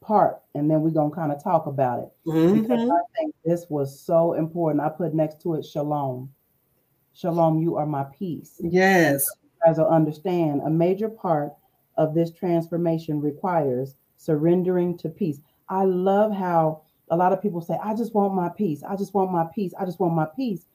part 0.00 0.40
and 0.54 0.70
then 0.70 0.82
we're 0.82 0.90
gonna 0.90 1.14
kind 1.14 1.32
of 1.32 1.42
talk 1.42 1.66
about 1.66 2.00
it. 2.00 2.12
Because 2.52 2.80
Mhm. 2.80 2.92
I 2.92 3.00
think 3.16 3.34
this 3.44 3.66
was 3.70 3.98
so 3.98 4.34
important. 4.34 4.82
I 4.84 4.88
put 4.90 5.14
next 5.14 5.40
to 5.42 5.54
it 5.54 5.64
shalom. 5.64 6.32
Shalom, 7.12 7.58
you 7.58 7.76
are 7.76 7.86
my 7.86 8.04
peace. 8.04 8.60
Yes. 8.62 9.26
guys 9.66 9.78
will 9.78 9.88
understand, 9.88 10.60
a 10.64 10.70
major 10.70 11.08
part 11.08 11.52
of 11.96 12.14
this 12.14 12.30
transformation 12.30 13.20
requires 13.20 13.96
surrendering 14.16 14.96
to 14.98 15.08
peace. 15.08 15.40
I 15.68 15.82
love 15.84 16.32
how 16.32 16.82
a 17.10 17.16
lot 17.16 17.32
of 17.32 17.42
people 17.42 17.60
say, 17.60 17.78
I 17.82 17.94
just 17.94 18.14
want 18.14 18.34
my 18.34 18.48
peace. 18.48 18.82
I 18.82 18.96
just 18.96 19.14
want 19.14 19.32
my 19.32 19.46
peace. 19.54 19.72
I 19.78 19.84
just 19.84 20.00
want 20.00 20.14
my 20.14 20.26
peace. 20.36 20.66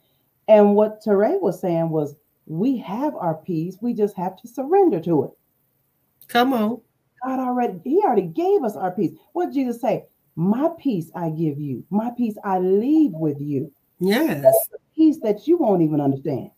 And 0.47 0.75
what 0.75 1.03
Touré 1.03 1.39
was 1.39 1.59
saying 1.59 1.89
was, 1.89 2.15
we 2.45 2.77
have 2.77 3.15
our 3.15 3.35
peace. 3.35 3.77
We 3.81 3.93
just 3.93 4.15
have 4.17 4.35
to 4.41 4.47
surrender 4.47 4.99
to 5.01 5.23
it. 5.23 5.31
Come 6.27 6.53
on. 6.53 6.81
God 7.25 7.39
already, 7.39 7.79
He 7.83 8.01
already 8.03 8.23
gave 8.23 8.63
us 8.63 8.75
our 8.75 8.91
peace. 8.91 9.11
What 9.31 9.47
did 9.47 9.53
Jesus 9.55 9.81
say? 9.81 10.05
My 10.35 10.69
peace 10.79 11.11
I 11.15 11.29
give 11.29 11.59
you. 11.59 11.85
My 11.89 12.11
peace 12.17 12.35
I 12.43 12.59
leave 12.59 13.11
with 13.13 13.39
you. 13.39 13.71
Yes. 13.99 14.45
Peace 14.95 15.17
that 15.23 15.47
you 15.47 15.57
won't 15.57 15.81
even 15.81 16.01
understand. 16.01 16.49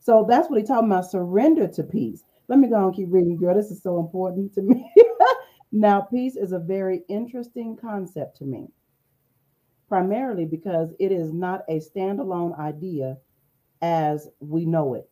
So 0.00 0.26
that's 0.28 0.48
what 0.48 0.58
he's 0.58 0.68
talking 0.68 0.90
about. 0.90 1.10
Surrender 1.10 1.68
to 1.68 1.82
peace. 1.82 2.22
Let 2.48 2.58
me 2.58 2.68
go 2.68 2.86
and 2.86 2.94
keep 2.94 3.08
reading, 3.10 3.36
girl. 3.36 3.54
This 3.54 3.70
is 3.70 3.82
so 3.82 4.00
important 4.00 4.54
to 4.54 4.62
me. 4.62 4.90
now, 5.72 6.00
peace 6.00 6.36
is 6.36 6.52
a 6.52 6.58
very 6.58 7.02
interesting 7.08 7.76
concept 7.76 8.38
to 8.38 8.44
me, 8.44 8.68
primarily 9.88 10.44
because 10.44 10.90
it 10.98 11.12
is 11.12 11.32
not 11.32 11.64
a 11.68 11.80
standalone 11.80 12.58
idea 12.58 13.18
as 13.82 14.28
we 14.40 14.66
know 14.66 14.94
it. 14.94 15.08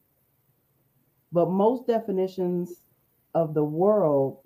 But 1.32 1.50
most 1.50 1.86
definitions 1.86 2.82
of 3.34 3.54
the 3.54 3.64
world, 3.64 4.38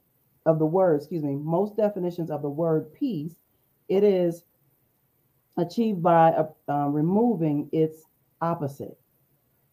of 0.47 0.59
the 0.59 0.67
word, 0.67 0.97
excuse 0.97 1.23
me, 1.23 1.37
most 1.37 1.77
definitions 1.77 2.31
of 2.31 2.43
the 2.43 2.51
word 2.51 2.93
peace, 2.95 3.37
it 3.89 4.05
is 4.05 4.45
achieved 5.57 6.03
by 6.03 6.31
uh, 6.31 6.49
uh, 6.69 6.89
removing 6.89 7.69
its 7.73 8.05
opposite. 8.41 8.99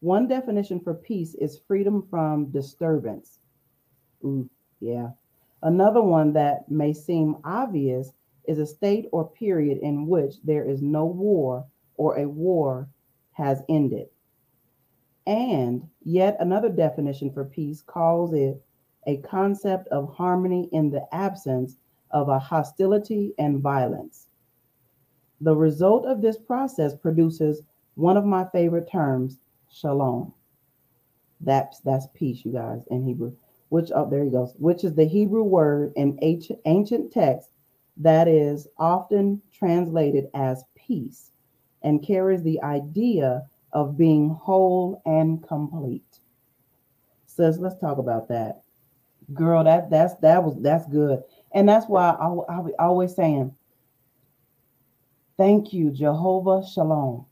One 0.02 0.28
definition 0.28 0.80
for 0.80 0.94
peace 0.94 1.36
is 1.36 1.62
freedom 1.68 2.06
from 2.10 2.52
disturbance. 2.52 3.40
Ooh, 4.24 4.50
yeah. 4.80 5.10
Another 5.64 6.02
one 6.02 6.34
that 6.34 6.70
may 6.70 6.94
seem 6.94 7.38
obvious 7.44 8.12
is 8.48 8.60
a 8.60 8.66
state 8.66 9.08
or 9.12 9.30
period 9.30 9.77
in 9.80 10.08
which 10.08 10.36
there 10.44 10.68
is 10.68 10.82
no 10.82 11.06
war 11.06 11.66
or 11.98 12.18
a 12.18 12.27
war 12.27 12.88
has 13.34 13.62
ended. 13.70 14.08
And 15.27 15.88
yet 16.04 16.38
another 16.39 16.70
definition 16.70 17.32
for 17.32 17.44
peace 17.44 17.82
calls 17.82 18.34
it 18.34 18.63
a 19.06 19.18
concept 19.18 19.88
of 19.89 20.13
harmony 20.13 20.70
in 20.72 20.89
the 20.89 21.06
absence 21.13 21.77
of 22.12 22.30
a 22.30 22.39
hostility 22.39 23.34
and 23.38 23.62
violence. 23.62 24.27
The 25.42 25.56
result 25.56 26.06
of 26.06 26.22
this 26.22 26.38
process 26.38 26.96
produces 26.96 27.62
one 27.96 28.18
of 28.18 28.25
my 28.25 28.46
favorite 28.51 28.89
terms, 28.89 29.39
shalom. 29.70 30.34
That's 31.42 31.80
that's 31.82 32.08
peace, 32.13 32.44
you 32.44 32.51
guys, 32.51 32.84
in 32.89 33.06
Hebrew. 33.06 33.34
Which 33.70 33.92
oh, 33.94 34.10
there 34.10 34.24
he 34.24 34.32
goes, 34.32 34.56
which 34.58 34.84
is 34.84 34.96
the 34.96 35.06
Hebrew 35.06 35.44
word 35.44 35.94
in 35.96 36.18
ancient 36.66 37.12
text 37.12 37.50
that 38.00 38.27
is 38.27 38.68
often 38.77 39.42
translated 39.51 40.30
as 40.34 40.63
peace 40.75 41.32
and 41.82 42.06
carries 42.06 42.44
the 42.44 42.62
idea 42.62 43.44
of 43.74 43.98
being 43.98 44.30
whole 44.30 45.01
and 45.06 45.46
complete. 45.48 46.20
Says, 47.25 47.60
let's 47.60 47.80
talk 47.80 47.98
about 47.98 48.27
that, 48.30 48.62
girl. 49.34 49.63
That 49.63 49.89
that's 49.89 50.16
that 50.22 50.44
was 50.44 50.58
that's 50.62 50.88
good, 50.88 51.22
and 51.51 51.70
that's 51.70 51.88
why 51.88 52.10
I, 52.10 52.27
I, 52.50 52.60
I 52.80 52.86
always 52.86 53.16
saying, 53.16 53.54
thank 55.38 55.72
you, 55.72 55.92
Jehovah 55.92 56.66
Shalom. 56.66 57.25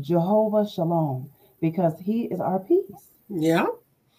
Jehovah 0.00 0.68
Shalom, 0.68 1.30
because 1.60 1.98
He 2.00 2.24
is 2.24 2.40
our 2.40 2.58
peace. 2.58 2.84
Yeah. 3.28 3.66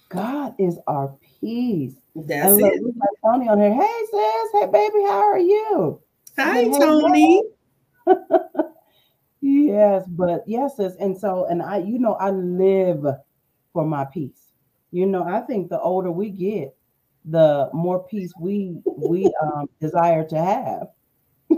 God 0.10 0.56
is 0.58 0.78
our 0.88 1.16
peace. 1.40 1.94
That's 2.16 2.54
and 2.54 2.62
it. 2.62 2.82
Tony 3.24 3.48
on 3.48 3.60
here. 3.60 3.74
Hey, 3.74 4.06
sis. 4.10 4.52
Hey, 4.54 4.68
baby. 4.72 5.04
How 5.06 5.22
are 5.32 5.40
you? 5.40 6.02
Hi, 6.38 6.54
Hey, 6.54 6.70
hey, 6.70 6.80
Tony. 6.80 7.44
Yes, 9.44 10.06
but 10.08 10.44
yes, 10.46 10.78
sis. 10.78 10.96
And 11.00 11.18
so, 11.18 11.46
and 11.48 11.64
I, 11.64 11.78
you 11.78 11.98
know, 11.98 12.14
I 12.14 12.30
live 12.30 13.04
for 13.74 13.84
my 13.86 14.06
peace. 14.06 14.52
You 14.92 15.08
know, 15.08 15.24
I 15.24 15.42
think 15.42 15.70
the 15.70 15.80
older 15.80 16.12
we 16.12 16.30
get, 16.30 16.76
the 17.26 17.70
more 17.74 18.04
peace 18.04 18.32
we 18.40 18.78
we 18.86 19.34
um 19.42 19.68
desire 19.82 20.28
to 20.28 20.38
have. 20.38 20.88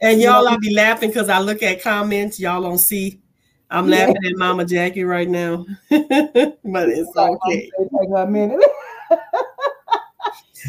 And 0.00 0.20
y'all, 0.20 0.46
I'll 0.46 0.60
be 0.60 0.72
laughing 0.72 1.10
because 1.10 1.28
I 1.28 1.40
look 1.40 1.62
at 1.62 1.82
comments. 1.82 2.38
Y'all 2.38 2.62
don't 2.62 2.78
see. 2.78 3.20
I'm 3.68 3.88
Yeah. 3.88 4.06
laughing 4.06 4.16
at 4.26 4.36
Mama 4.36 4.64
Jackie 4.64 5.02
right 5.02 5.28
now, 5.28 5.66
but 5.90 6.88
it's 6.88 7.14
okay. 7.16 7.70
Take 7.78 8.08
a 8.16 8.26
minute. 8.26 8.60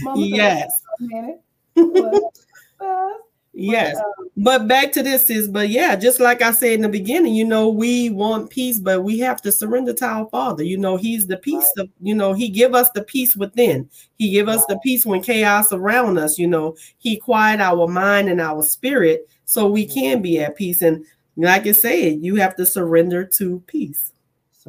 Mama 0.02 0.22
Yes, 0.22 0.82
"Take 1.00 1.10
a 1.10 1.14
minute. 1.14 1.42
But, 1.76 2.86
uh, 2.86 3.10
yes. 3.54 3.98
um, 3.98 4.30
But 4.38 4.68
back 4.68 4.92
to 4.94 5.04
this 5.04 5.30
is, 5.30 5.48
but 5.48 5.70
yeah, 5.70 5.96
just 5.96 6.20
like 6.20 6.42
I 6.42 6.52
said 6.52 6.74
in 6.74 6.82
the 6.82 6.90
beginning, 6.90 7.36
you 7.36 7.46
know, 7.46 7.70
we 7.70 8.10
want 8.10 8.50
peace, 8.50 8.80
but 8.80 9.04
we 9.04 9.20
have 9.20 9.42
to 9.44 9.52
surrender 9.52 9.94
to 9.94 10.06
our 10.06 10.30
Father. 10.30 10.64
You 10.64 10.78
know, 10.78 10.98
He's 10.98 11.28
the 11.28 11.38
peace 11.38 11.72
of, 11.78 11.90
you 12.02 12.16
know, 12.16 12.34
He 12.34 12.50
give 12.50 12.74
us 12.74 12.90
the 12.92 13.04
peace 13.04 13.36
within. 13.36 13.90
He 14.18 14.32
give 14.32 14.48
us 14.50 14.66
the 14.66 14.78
peace 14.80 15.06
when 15.06 15.22
chaos 15.22 15.72
around 15.72 16.18
us. 16.18 16.38
You 16.38 16.48
know, 16.48 16.76
He 16.98 17.18
quiet 17.18 17.60
our 17.62 17.88
mind 17.88 18.30
and 18.30 18.42
our 18.42 18.64
spirit 18.64 19.30
so 19.46 19.68
we 19.68 19.86
can 19.86 20.22
be 20.22 20.40
at 20.40 20.56
peace. 20.56 20.82
And 20.82 21.06
like 21.38 21.66
I 21.66 21.72
said, 21.72 22.20
you 22.22 22.36
have 22.36 22.56
to 22.58 22.66
surrender 22.66 23.24
to 23.26 23.62
peace. 23.68 24.12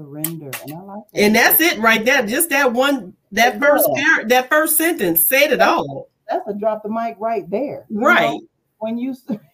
Surrender, 0.01 0.51
and 0.63 0.73
I 0.73 0.81
like 0.83 1.03
that. 1.13 1.21
And 1.21 1.35
that's 1.35 1.61
it 1.61 1.79
right 1.79 2.05
there. 2.05 2.27
Just 2.27 2.51
that 2.51 2.73
one, 2.73 3.15
that 3.33 3.61
first 3.61 3.87
par- 3.87 4.25
that 4.27 4.49
first 4.49 4.77
sentence 4.77 5.25
said 5.25 5.53
it 5.53 5.61
all. 5.61 6.09
that's 6.29 6.49
a 6.49 6.55
drop 6.55 6.83
the 6.83 6.89
mic 6.89 7.17
right 7.19 7.49
there. 7.51 7.87
you 7.89 8.01
know? 8.01 8.07
Right. 8.07 8.41
when 8.79 8.99
you 8.99 9.15
because 9.27 9.45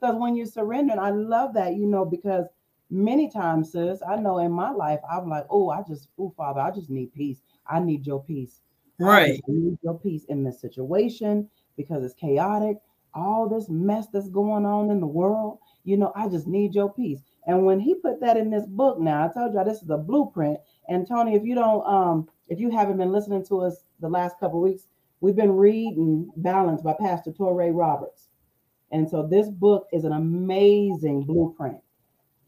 when 0.00 0.36
you 0.36 0.46
surrender, 0.46 0.92
and 0.92 1.00
I 1.00 1.10
love 1.10 1.54
that, 1.54 1.74
you 1.74 1.86
know, 1.86 2.04
because 2.04 2.46
many 2.90 3.30
times, 3.30 3.72
sis, 3.72 4.00
I 4.08 4.16
know 4.16 4.38
in 4.38 4.52
my 4.52 4.70
life, 4.70 5.00
I'm 5.10 5.28
like, 5.28 5.46
oh, 5.50 5.70
I 5.70 5.82
just, 5.82 6.08
oh, 6.18 6.32
Father, 6.36 6.60
I 6.60 6.70
just 6.70 6.90
need 6.90 7.12
peace. 7.14 7.40
I 7.66 7.80
need 7.80 8.06
your 8.06 8.22
peace. 8.22 8.60
Right. 8.98 9.36
just 9.36 9.48
need 9.48 9.78
your 9.82 9.98
peace 9.98 10.24
in 10.28 10.44
this 10.44 10.60
situation 10.60 11.48
because 11.76 12.04
it's 12.04 12.14
chaotic. 12.14 12.78
All 13.14 13.48
this 13.48 13.68
mess 13.68 14.06
that's 14.12 14.28
going 14.28 14.66
on 14.66 14.90
in 14.90 15.00
the 15.00 15.06
world, 15.06 15.58
you 15.84 15.96
know, 15.96 16.12
I 16.14 16.28
just 16.28 16.46
need 16.46 16.74
your 16.74 16.92
peace. 16.92 17.22
And 17.50 17.64
when 17.64 17.80
he 17.80 17.96
put 17.96 18.20
that 18.20 18.36
in 18.36 18.48
this 18.48 18.64
book, 18.64 19.00
now 19.00 19.24
I 19.24 19.32
told 19.32 19.54
y'all 19.54 19.64
this 19.64 19.82
is 19.82 19.90
a 19.90 19.96
blueprint. 19.96 20.60
And 20.88 21.04
Tony, 21.04 21.34
if 21.34 21.42
you 21.44 21.56
don't, 21.56 21.84
um, 21.84 22.28
if 22.46 22.60
you 22.60 22.70
haven't 22.70 22.98
been 22.98 23.10
listening 23.10 23.44
to 23.46 23.62
us 23.62 23.82
the 23.98 24.08
last 24.08 24.38
couple 24.38 24.60
weeks, 24.60 24.86
we've 25.20 25.34
been 25.34 25.56
reading 25.56 26.30
Balance 26.36 26.80
by 26.80 26.92
Pastor 26.92 27.32
Touré 27.32 27.72
Roberts. 27.74 28.28
And 28.92 29.10
so 29.10 29.26
this 29.26 29.48
book 29.48 29.88
is 29.92 30.04
an 30.04 30.12
amazing 30.12 31.24
blueprint 31.24 31.80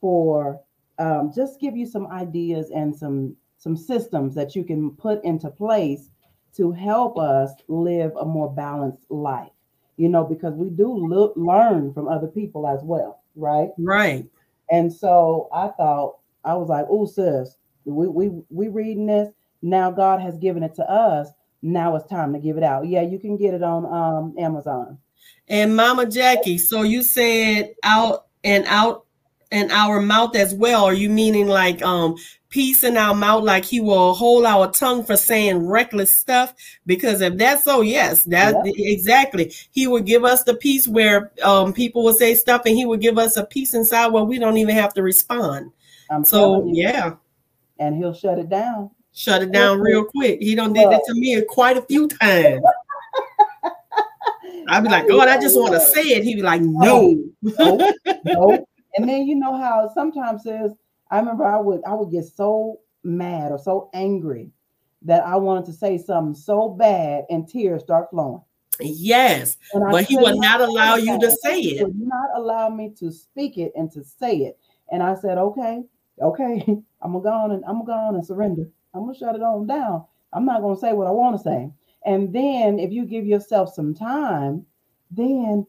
for 0.01 0.61
um, 1.01 1.33
just 1.35 1.59
give 1.59 1.77
you 1.77 1.85
some 1.85 2.07
ideas 2.07 2.71
and 2.71 2.95
some 2.95 3.35
some 3.59 3.77
systems 3.77 4.37
that 4.37 4.55
you 4.55 4.63
can 4.63 4.93
put 4.93 5.25
into 5.25 5.51
place 5.51 6.11
to 6.55 6.71
help 6.71 7.19
us 7.19 7.51
live 7.67 8.13
a 8.21 8.25
more 8.25 8.53
balanced 8.55 9.11
life. 9.11 9.51
You 9.97 10.09
know, 10.09 10.23
because 10.23 10.55
we 10.55 10.71
do 10.71 10.95
look, 10.95 11.33
learn 11.35 11.93
from 11.93 12.07
other 12.07 12.29
people 12.29 12.69
as 12.69 12.85
well, 12.85 13.25
right? 13.35 13.71
Right. 13.79 14.27
And 14.71 14.93
so 14.93 15.49
I 15.53 15.69
thought 15.69 16.19
I 16.45 16.55
was 16.55 16.69
like, 16.69 16.87
"Oh, 16.89 17.07
sis, 17.07 17.57
we 17.85 18.09
we 18.09 18.31
we 18.51 18.69
reading 18.69 19.07
this 19.07 19.29
now. 19.61 19.91
God 19.91 20.21
has 20.21 20.39
given 20.39 20.63
it 20.63 20.75
to 20.77 20.91
us. 20.91 21.29
Now 21.63 21.95
it's 21.97 22.09
time 22.09 22.33
to 22.33 22.39
give 22.39 22.57
it 22.57 22.65
out. 22.65 22.87
Yeah, 22.87 23.03
you 23.03 23.19
can 23.19 23.37
get 23.37 23.55
it 23.55 23.63
on 23.63 23.87
um, 23.87 24.35
Amazon. 24.39 24.99
And 25.49 25.77
Mama 25.77 26.07
Jackie, 26.07 26.59
so 26.59 26.83
you 26.83 27.03
said 27.03 27.75
out 27.85 28.27
and 28.43 28.65
out 28.67 29.07
and 29.53 29.71
our 29.71 30.01
mouth 30.01 30.35
as 30.35 30.55
well. 30.55 30.85
Are 30.85 30.95
you 30.95 31.09
meaning 31.11 31.47
like 31.47 31.83
um 31.83 32.17
peace 32.49 32.83
in 32.85 32.97
our 32.97 33.15
mouth, 33.15 33.45
like 33.45 33.65
he 33.65 33.81
will 33.81 34.13
hold 34.15 34.45
our 34.45 34.71
tongue 34.71 35.05
for 35.05 35.17
saying 35.17 35.67
reckless 35.69 36.19
stuff? 36.19 36.55
Because 36.87 37.21
if 37.21 37.37
that's 37.37 37.65
so, 37.65 37.83
yes, 37.83 38.25
that 38.25 38.57
Yep. 38.65 38.75
exactly. 38.79 39.53
He 39.71 39.87
would 39.87 40.05
give 40.07 40.25
us 40.25 40.43
the 40.43 40.55
peace 40.55 40.89
where 40.89 41.31
um 41.45 41.73
people 41.73 42.03
will 42.03 42.15
say 42.15 42.35
stuff 42.35 42.63
and 42.67 42.77
he 42.77 42.87
would 42.87 43.01
give 43.01 43.19
us 43.19 43.37
a 43.37 43.45
peace 43.45 43.75
inside 43.75 44.09
where 44.09 44.25
we 44.25 44.39
don't 44.39 44.57
even 44.57 44.75
have 44.75 44.95
to 44.95 45.03
respond. 45.03 45.71
I'm 46.11 46.25
So 46.25 46.65
yeah, 46.67 47.15
and 47.79 47.97
he'll 47.97 48.15
shut 48.15 48.39
it 48.39 48.49
down. 48.49 48.91
shut 49.13 49.43
it 49.43 49.53
down 49.53 49.81
real 49.81 50.05
quick. 50.05 50.41
He 50.41 50.55
don't 50.55 50.73
did 50.73 50.91
that 50.91 51.03
to 51.07 51.15
me 51.15 51.41
quite 51.49 51.77
a 51.77 51.83
few 51.83 52.09
times. 52.09 52.63
I'd 54.69 54.83
be 54.83 54.89
like, 54.89 55.09
God, 55.09 55.29
I 55.29 55.41
just 55.41 55.57
want 55.59 55.75
to 55.75 55.81
say 55.81 56.03
it. 56.03 56.25
He'd 56.25 56.37
be 56.37 56.43
like, 56.43 56.63
no. 56.63 57.19
Nope, 57.43 57.81
nope. 58.25 58.69
And 58.97 59.09
then 59.09 59.27
you 59.27 59.35
know 59.35 59.57
how 59.57 59.91
sometimes 59.95 60.43
says 60.43 60.73
I 61.11 61.19
remember 61.19 61.45
I 61.45 61.59
would 61.59 61.83
I 61.85 61.95
would 61.95 62.11
get 62.11 62.25
so 62.25 62.81
mad 63.05 63.53
or 63.53 63.59
so 63.59 63.91
angry 63.93 64.51
that 65.03 65.25
I 65.25 65.37
wanted 65.37 65.65
to 65.67 65.73
say 65.73 65.99
something 65.99 66.35
so 66.35 66.69
bad 66.69 67.25
and 67.31 67.49
tears 67.49 67.83
start 67.83 68.11
flowing. 68.11 68.43
Yes, 68.81 69.57
but 69.91 70.05
he 70.05 70.17
would 70.17 70.37
not 70.37 70.61
allow 70.61 70.97
you 70.97 71.19
to 71.21 71.31
say 71.31 71.61
He 71.61 71.77
it. 71.77 71.83
would 71.83 71.99
not 71.99 72.31
allow 72.35 72.69
me 72.69 72.91
to 72.99 73.11
speak 73.11 73.59
it 73.59 73.73
and 73.77 73.91
to 73.93 74.03
say 74.03 74.39
it. 74.39 74.59
And 74.91 75.03
I 75.03 75.15
said, 75.15 75.39
okay, 75.39 75.83
okay, 76.21 76.65
I'm 77.03 77.13
gonna 77.13 77.23
go 77.23 77.31
on 77.31 77.51
and 77.53 77.65
I'm 77.65 77.85
gonna 77.85 77.87
go 77.87 77.93
on 77.93 78.15
and 78.15 78.27
surrender. 78.27 78.69
I'm 78.95 79.03
gonna 79.03 79.19
shut 79.19 79.35
it 79.35 79.43
on 79.43 79.67
down. 79.67 80.05
I'm 80.33 80.45
not 80.47 80.63
gonna 80.63 80.79
say 80.79 80.93
what 80.93 81.07
I 81.07 81.11
want 81.11 81.37
to 81.37 81.43
say. 81.43 81.71
And 82.05 82.33
then 82.33 82.79
if 82.79 82.91
you 82.91 83.05
give 83.05 83.27
yourself 83.27 83.73
some 83.73 83.95
time, 83.95 84.67
then 85.11 85.67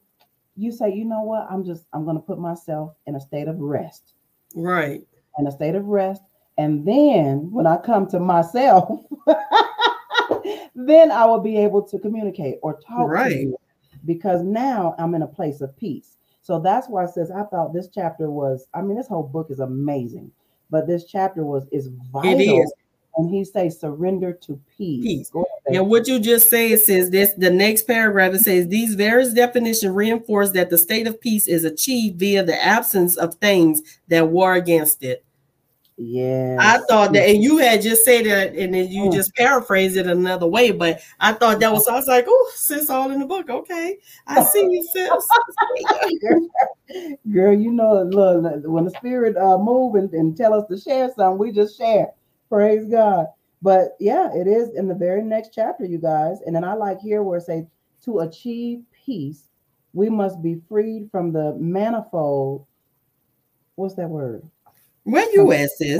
you 0.55 0.71
say, 0.71 0.93
you 0.93 1.05
know 1.05 1.23
what? 1.23 1.47
I'm 1.49 1.63
just 1.65 1.85
I'm 1.93 2.05
gonna 2.05 2.19
put 2.19 2.39
myself 2.39 2.93
in 3.07 3.15
a 3.15 3.19
state 3.19 3.47
of 3.47 3.59
rest. 3.59 4.13
Right. 4.55 5.01
In 5.39 5.47
a 5.47 5.51
state 5.51 5.75
of 5.75 5.85
rest. 5.85 6.21
And 6.57 6.85
then 6.87 7.49
when 7.51 7.65
I 7.65 7.77
come 7.77 8.07
to 8.09 8.19
myself, 8.19 9.01
then 10.75 11.11
I 11.11 11.25
will 11.25 11.39
be 11.39 11.57
able 11.57 11.81
to 11.81 11.97
communicate 11.99 12.57
or 12.61 12.79
talk 12.87 13.09
Right. 13.09 13.31
to 13.31 13.35
you 13.37 13.57
because 14.05 14.43
now 14.43 14.95
I'm 14.99 15.15
in 15.15 15.23
a 15.23 15.27
place 15.27 15.61
of 15.61 15.75
peace. 15.77 16.17
So 16.41 16.59
that's 16.59 16.89
why 16.89 17.05
it 17.05 17.11
says 17.11 17.31
I 17.31 17.43
thought 17.45 17.73
this 17.73 17.87
chapter 17.87 18.29
was, 18.29 18.67
I 18.73 18.81
mean, 18.81 18.97
this 18.97 19.07
whole 19.07 19.23
book 19.23 19.47
is 19.49 19.59
amazing, 19.61 20.31
but 20.69 20.87
this 20.87 21.05
chapter 21.05 21.43
was 21.45 21.65
is 21.71 21.87
vital. 22.11 22.39
It 22.39 22.43
is. 22.43 22.73
And 23.15 23.29
he 23.29 23.45
says 23.45 23.79
surrender 23.79 24.33
to 24.33 24.59
peace. 24.75 25.03
Peace. 25.03 25.31
And 25.67 25.87
what 25.87 26.07
you 26.07 26.19
just 26.19 26.49
said 26.49 26.79
says 26.79 27.09
this 27.11 27.33
the 27.33 27.51
next 27.51 27.83
paragraph 27.83 28.33
it 28.33 28.39
says 28.39 28.67
these 28.67 28.95
various 28.95 29.33
definitions 29.33 29.93
reinforce 29.93 30.51
that 30.51 30.69
the 30.71 30.77
state 30.77 31.05
of 31.07 31.21
peace 31.21 31.47
is 31.47 31.63
achieved 31.63 32.19
via 32.19 32.43
the 32.43 32.59
absence 32.63 33.15
of 33.17 33.35
things 33.35 33.81
that 34.07 34.27
war 34.29 34.55
against 34.55 35.03
it. 35.03 35.23
Yeah. 35.95 36.57
I 36.59 36.79
thought 36.89 37.13
that, 37.13 37.29
and 37.29 37.43
you 37.43 37.57
had 37.59 37.83
just 37.83 38.03
said 38.03 38.25
that, 38.25 38.55
and 38.55 38.73
then 38.73 38.87
you 38.89 39.03
Mm. 39.03 39.13
just 39.13 39.33
paraphrased 39.35 39.95
it 39.95 40.07
another 40.07 40.47
way, 40.47 40.71
but 40.71 40.99
I 41.19 41.33
thought 41.33 41.59
that 41.59 41.71
was, 41.71 41.87
I 41.87 41.93
was 41.93 42.07
like, 42.07 42.25
oh, 42.27 42.51
sis, 42.55 42.89
all 42.89 43.11
in 43.11 43.19
the 43.19 43.27
book. 43.27 43.47
Okay. 43.49 43.99
I 44.25 44.43
see 44.43 44.67
you, 44.67 44.83
sis. 44.91 45.27
Girl, 47.31 47.53
you 47.53 47.71
know, 47.71 48.01
look, 48.03 48.63
when 48.65 48.85
the 48.85 48.91
spirit 48.91 49.37
uh 49.37 49.57
move 49.59 49.95
and, 49.95 50.11
and 50.13 50.35
tell 50.35 50.55
us 50.55 50.65
to 50.69 50.77
share 50.79 51.11
something, 51.15 51.37
we 51.37 51.51
just 51.51 51.77
share. 51.77 52.07
Praise 52.53 52.85
God. 52.85 53.25
But 53.63 53.95
yeah, 53.99 54.29
it 54.31 54.45
is 54.45 54.75
in 54.75 54.87
the 54.87 54.93
very 54.93 55.23
next 55.23 55.55
chapter, 55.55 55.85
you 55.85 55.97
guys. 55.97 56.37
And 56.45 56.55
then 56.55 56.63
I 56.63 56.75
like 56.75 56.99
here 56.99 57.23
where 57.23 57.39
it 57.39 57.45
says 57.45 57.65
to 58.05 58.19
achieve 58.19 58.83
peace, 58.91 59.47
we 59.93 60.07
must 60.07 60.39
be 60.43 60.61
freed 60.69 61.09
from 61.09 61.33
the 61.33 61.55
manifold. 61.55 62.67
What's 63.73 63.95
that 63.95 64.07
word? 64.07 64.47
Where 65.01 65.27
you 65.31 65.51
at, 65.51 65.71
sis? 65.71 65.99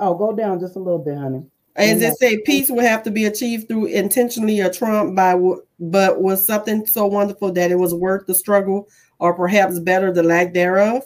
Oh, 0.00 0.14
go 0.14 0.34
down 0.34 0.58
just 0.58 0.74
a 0.74 0.80
little 0.80 0.98
bit, 0.98 1.16
honey. 1.16 1.44
As 1.76 2.02
it 2.02 2.18
say, 2.18 2.38
peace 2.38 2.68
will 2.68 2.80
have 2.80 3.04
to 3.04 3.12
be 3.12 3.26
achieved 3.26 3.68
through 3.68 3.86
intentionally 3.86 4.60
or 4.60 4.72
trumped 4.72 5.14
by, 5.14 5.40
but 5.78 6.20
was 6.20 6.44
something 6.44 6.84
so 6.84 7.06
wonderful 7.06 7.52
that 7.52 7.70
it 7.70 7.76
was 7.76 7.94
worth 7.94 8.26
the 8.26 8.34
struggle, 8.34 8.88
or 9.20 9.34
perhaps 9.34 9.78
better 9.78 10.12
the 10.12 10.24
lack 10.24 10.52
thereof. 10.52 11.04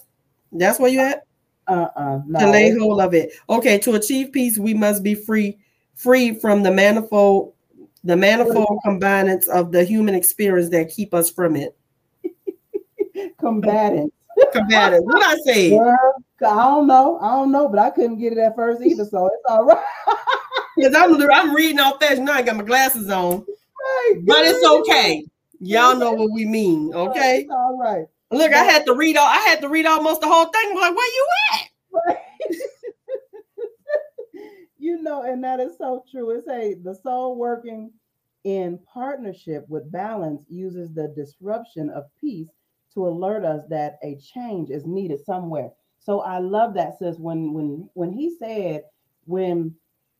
That's 0.52 0.80
where 0.80 0.90
you 0.90 1.00
at 1.00 1.24
Uh-uh. 1.66 2.20
No. 2.26 2.38
to 2.38 2.50
lay 2.50 2.76
hold 2.76 3.00
of 3.00 3.14
it. 3.14 3.32
Okay, 3.48 3.78
to 3.78 3.94
achieve 3.94 4.32
peace, 4.32 4.58
we 4.58 4.74
must 4.74 5.02
be 5.02 5.14
free, 5.14 5.58
free 5.94 6.34
from 6.34 6.62
the 6.62 6.70
manifold, 6.70 7.54
the 8.02 8.16
manifold 8.16 8.80
combinants 8.84 9.48
of 9.48 9.72
the 9.72 9.84
human 9.84 10.14
experience 10.14 10.70
that 10.70 10.90
keep 10.90 11.14
us 11.14 11.30
from 11.30 11.56
it. 11.56 11.76
combatant. 13.38 14.12
Combative. 14.52 15.02
What 15.04 15.24
I 15.24 15.36
say? 15.44 15.70
Girl, 15.70 16.14
I 16.40 16.64
don't 16.64 16.86
know. 16.86 17.18
I 17.20 17.30
don't 17.34 17.52
know, 17.52 17.68
but 17.68 17.78
I 17.78 17.90
couldn't 17.90 18.18
get 18.18 18.32
it 18.32 18.38
at 18.38 18.56
first 18.56 18.82
either. 18.82 19.04
So 19.04 19.26
it's 19.26 19.42
all 19.48 19.64
right. 19.64 19.84
Because 20.76 20.92
I'm 20.96 21.30
I'm 21.30 21.54
reading 21.54 21.78
off 21.78 22.00
fast 22.00 22.20
now. 22.20 22.32
I 22.32 22.42
got 22.42 22.56
my 22.56 22.64
glasses 22.64 23.08
on, 23.08 23.46
but 24.24 24.44
it's 24.44 24.66
okay. 24.66 25.24
Y'all 25.60 25.96
know 25.96 26.10
what 26.12 26.32
we 26.32 26.44
mean, 26.44 26.92
okay? 26.92 27.46
All 27.48 27.78
right. 27.78 28.06
Look, 28.34 28.52
I 28.52 28.64
had 28.64 28.86
to 28.86 28.94
read 28.94 29.16
all. 29.16 29.26
I 29.26 29.38
had 29.48 29.60
to 29.60 29.68
read 29.68 29.86
almost 29.86 30.20
the 30.20 30.28
whole 30.28 30.46
thing. 30.46 30.70
I'm 30.70 30.74
like, 30.74 30.96
where 30.96 31.14
you 31.14 31.26
at? 31.52 32.18
You 34.84 35.00
know, 35.00 35.22
and 35.22 35.42
that 35.44 35.60
is 35.60 35.78
so 35.78 36.04
true. 36.10 36.28
It's 36.30 36.46
a 36.46 36.74
the 36.74 36.94
soul 36.94 37.36
working 37.36 37.90
in 38.44 38.78
partnership 38.92 39.64
with 39.66 39.90
balance 39.90 40.42
uses 40.50 40.92
the 40.92 41.08
disruption 41.16 41.88
of 41.88 42.04
peace 42.20 42.48
to 42.92 43.06
alert 43.06 43.46
us 43.46 43.62
that 43.70 43.98
a 44.02 44.16
change 44.16 44.68
is 44.68 44.84
needed 44.84 45.24
somewhere. 45.24 45.70
So 46.00 46.20
I 46.20 46.38
love 46.38 46.74
that 46.74 46.98
says 46.98 47.18
when 47.18 47.54
when 47.54 47.88
when 47.94 48.12
he 48.12 48.36
said 48.36 48.82
when 49.24 49.74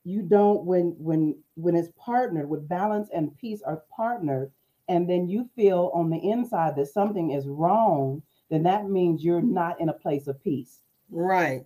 you 0.05 0.23
don't 0.23 0.65
when 0.65 0.95
when 0.99 1.37
when 1.57 1.77
it's 1.77 1.93
partnered 1.99 2.49
with 2.49 2.67
balance 2.67 3.11
and 3.15 3.37
peace 3.37 3.61
are 3.67 3.83
partnered 3.95 4.51
and 4.89 5.09
then 5.09 5.29
you 5.29 5.49
feel 5.57 5.91
on 5.95 6.11
the 6.11 6.19
inside 6.31 6.77
that 6.77 6.87
something 6.87 7.31
is 7.31 7.47
wrong 7.49 8.23
then 8.51 8.63
that 8.63 8.89
means 8.89 9.25
you're 9.25 9.41
not 9.43 9.81
in 9.81 9.89
a 9.89 9.93
place 9.95 10.27
of 10.27 10.43
peace 10.43 10.81
Right. 11.11 11.65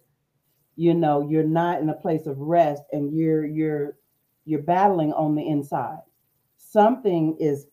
you 0.76 0.94
know 0.94 1.20
you're 1.28 1.42
not 1.42 1.80
in 1.80 1.88
a 1.90 1.94
place 1.94 2.26
of 2.26 2.38
rest 2.38 2.82
and 2.92 3.14
you're 3.16 3.44
you're 3.46 3.96
you're 4.44 4.62
battling 4.62 5.12
on 5.12 5.34
the 5.34 5.46
inside 5.46 5.98
something 6.56 7.36
is 7.38 7.66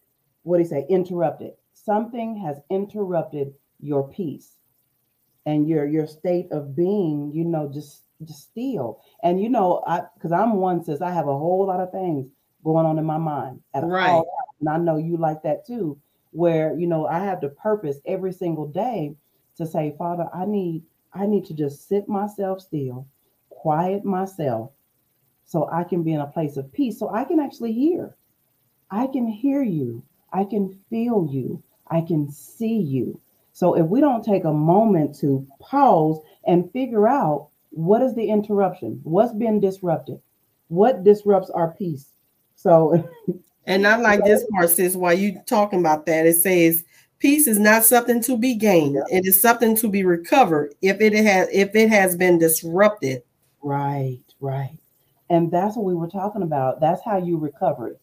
what 0.43 0.57
do 0.57 0.63
you 0.63 0.69
say 0.69 0.85
interrupted 0.89 1.53
something 1.73 2.35
has 2.35 2.57
interrupted 2.69 3.53
your 3.79 4.09
peace 4.09 4.57
and 5.45 5.67
your 5.67 5.85
your 5.85 6.07
state 6.07 6.47
of 6.51 6.75
being 6.75 7.31
you 7.33 7.43
know 7.43 7.69
just 7.71 8.03
just 8.23 8.43
still 8.49 9.01
and 9.23 9.41
you 9.41 9.49
know 9.49 9.83
i 9.85 10.01
because 10.15 10.31
i'm 10.31 10.55
one 10.55 10.83
says 10.83 11.01
i 11.01 11.11
have 11.11 11.27
a 11.27 11.37
whole 11.37 11.65
lot 11.67 11.79
of 11.81 11.91
things 11.91 12.27
going 12.63 12.85
on 12.85 12.97
in 12.97 13.05
my 13.05 13.17
mind 13.17 13.59
at 13.75 13.83
all 13.83 13.89
Right. 13.89 14.13
times. 14.13 14.44
And 14.59 14.69
i 14.69 14.77
know 14.77 14.97
you 14.97 15.17
like 15.17 15.41
that 15.43 15.65
too 15.65 15.97
where 16.31 16.77
you 16.77 16.87
know 16.87 17.05
i 17.07 17.19
have 17.19 17.41
the 17.41 17.49
purpose 17.49 17.97
every 18.05 18.31
single 18.31 18.67
day 18.67 19.15
to 19.55 19.65
say 19.65 19.95
father 19.97 20.27
i 20.33 20.45
need 20.45 20.83
I 21.15 21.25
need 21.25 21.45
to 21.45 21.53
just 21.53 21.87
sit 21.87 22.09
myself 22.09 22.59
still, 22.59 23.07
quiet 23.49 24.03
myself, 24.03 24.71
so 25.45 25.69
I 25.71 25.85
can 25.85 26.03
be 26.03 26.13
in 26.13 26.19
a 26.19 26.27
place 26.27 26.57
of 26.57 26.71
peace, 26.73 26.99
so 26.99 27.09
I 27.09 27.23
can 27.23 27.39
actually 27.39 27.71
hear. 27.71 28.17
I 28.91 29.07
can 29.07 29.25
hear 29.25 29.63
you. 29.63 30.03
I 30.33 30.43
can 30.43 30.77
feel 30.89 31.27
you. 31.31 31.63
I 31.87 32.01
can 32.01 32.29
see 32.29 32.77
you. 32.77 33.19
So 33.53 33.75
if 33.75 33.87
we 33.87 34.01
don't 34.01 34.25
take 34.25 34.43
a 34.43 34.51
moment 34.51 35.15
to 35.19 35.47
pause 35.61 36.19
and 36.45 36.69
figure 36.73 37.07
out 37.07 37.47
what 37.69 38.01
is 38.01 38.13
the 38.13 38.29
interruption, 38.29 38.99
what's 39.03 39.33
been 39.33 39.61
disrupted, 39.61 40.19
what 40.67 41.05
disrupts 41.05 41.49
our 41.49 41.71
peace. 41.71 42.11
So 42.55 43.09
And 43.67 43.85
I 43.87 43.97
like 43.97 44.23
this 44.23 44.45
part, 44.51 44.69
sis. 44.69 44.95
While 44.95 45.13
you 45.13 45.39
talking 45.47 45.79
about 45.79 46.05
that, 46.05 46.25
it 46.25 46.35
says 46.35 46.83
peace 47.19 47.47
is 47.47 47.57
not 47.59 47.83
something 47.85 48.21
to 48.23 48.37
be 48.37 48.55
gained. 48.55 48.97
It 49.09 49.25
is 49.25 49.41
something 49.41 49.75
to 49.77 49.89
be 49.89 50.03
recovered 50.03 50.75
if 50.81 51.01
it 51.01 51.13
has 51.13 51.47
if 51.51 51.75
it 51.75 51.89
has 51.89 52.15
been 52.15 52.37
disrupted. 52.37 53.23
Right, 53.61 54.19
right. 54.39 54.77
And 55.29 55.51
that's 55.51 55.75
what 55.75 55.85
we 55.85 55.95
were 55.95 56.07
talking 56.07 56.43
about. 56.43 56.79
That's 56.79 57.03
how 57.03 57.17
you 57.17 57.37
recover 57.37 57.89
it. 57.89 58.01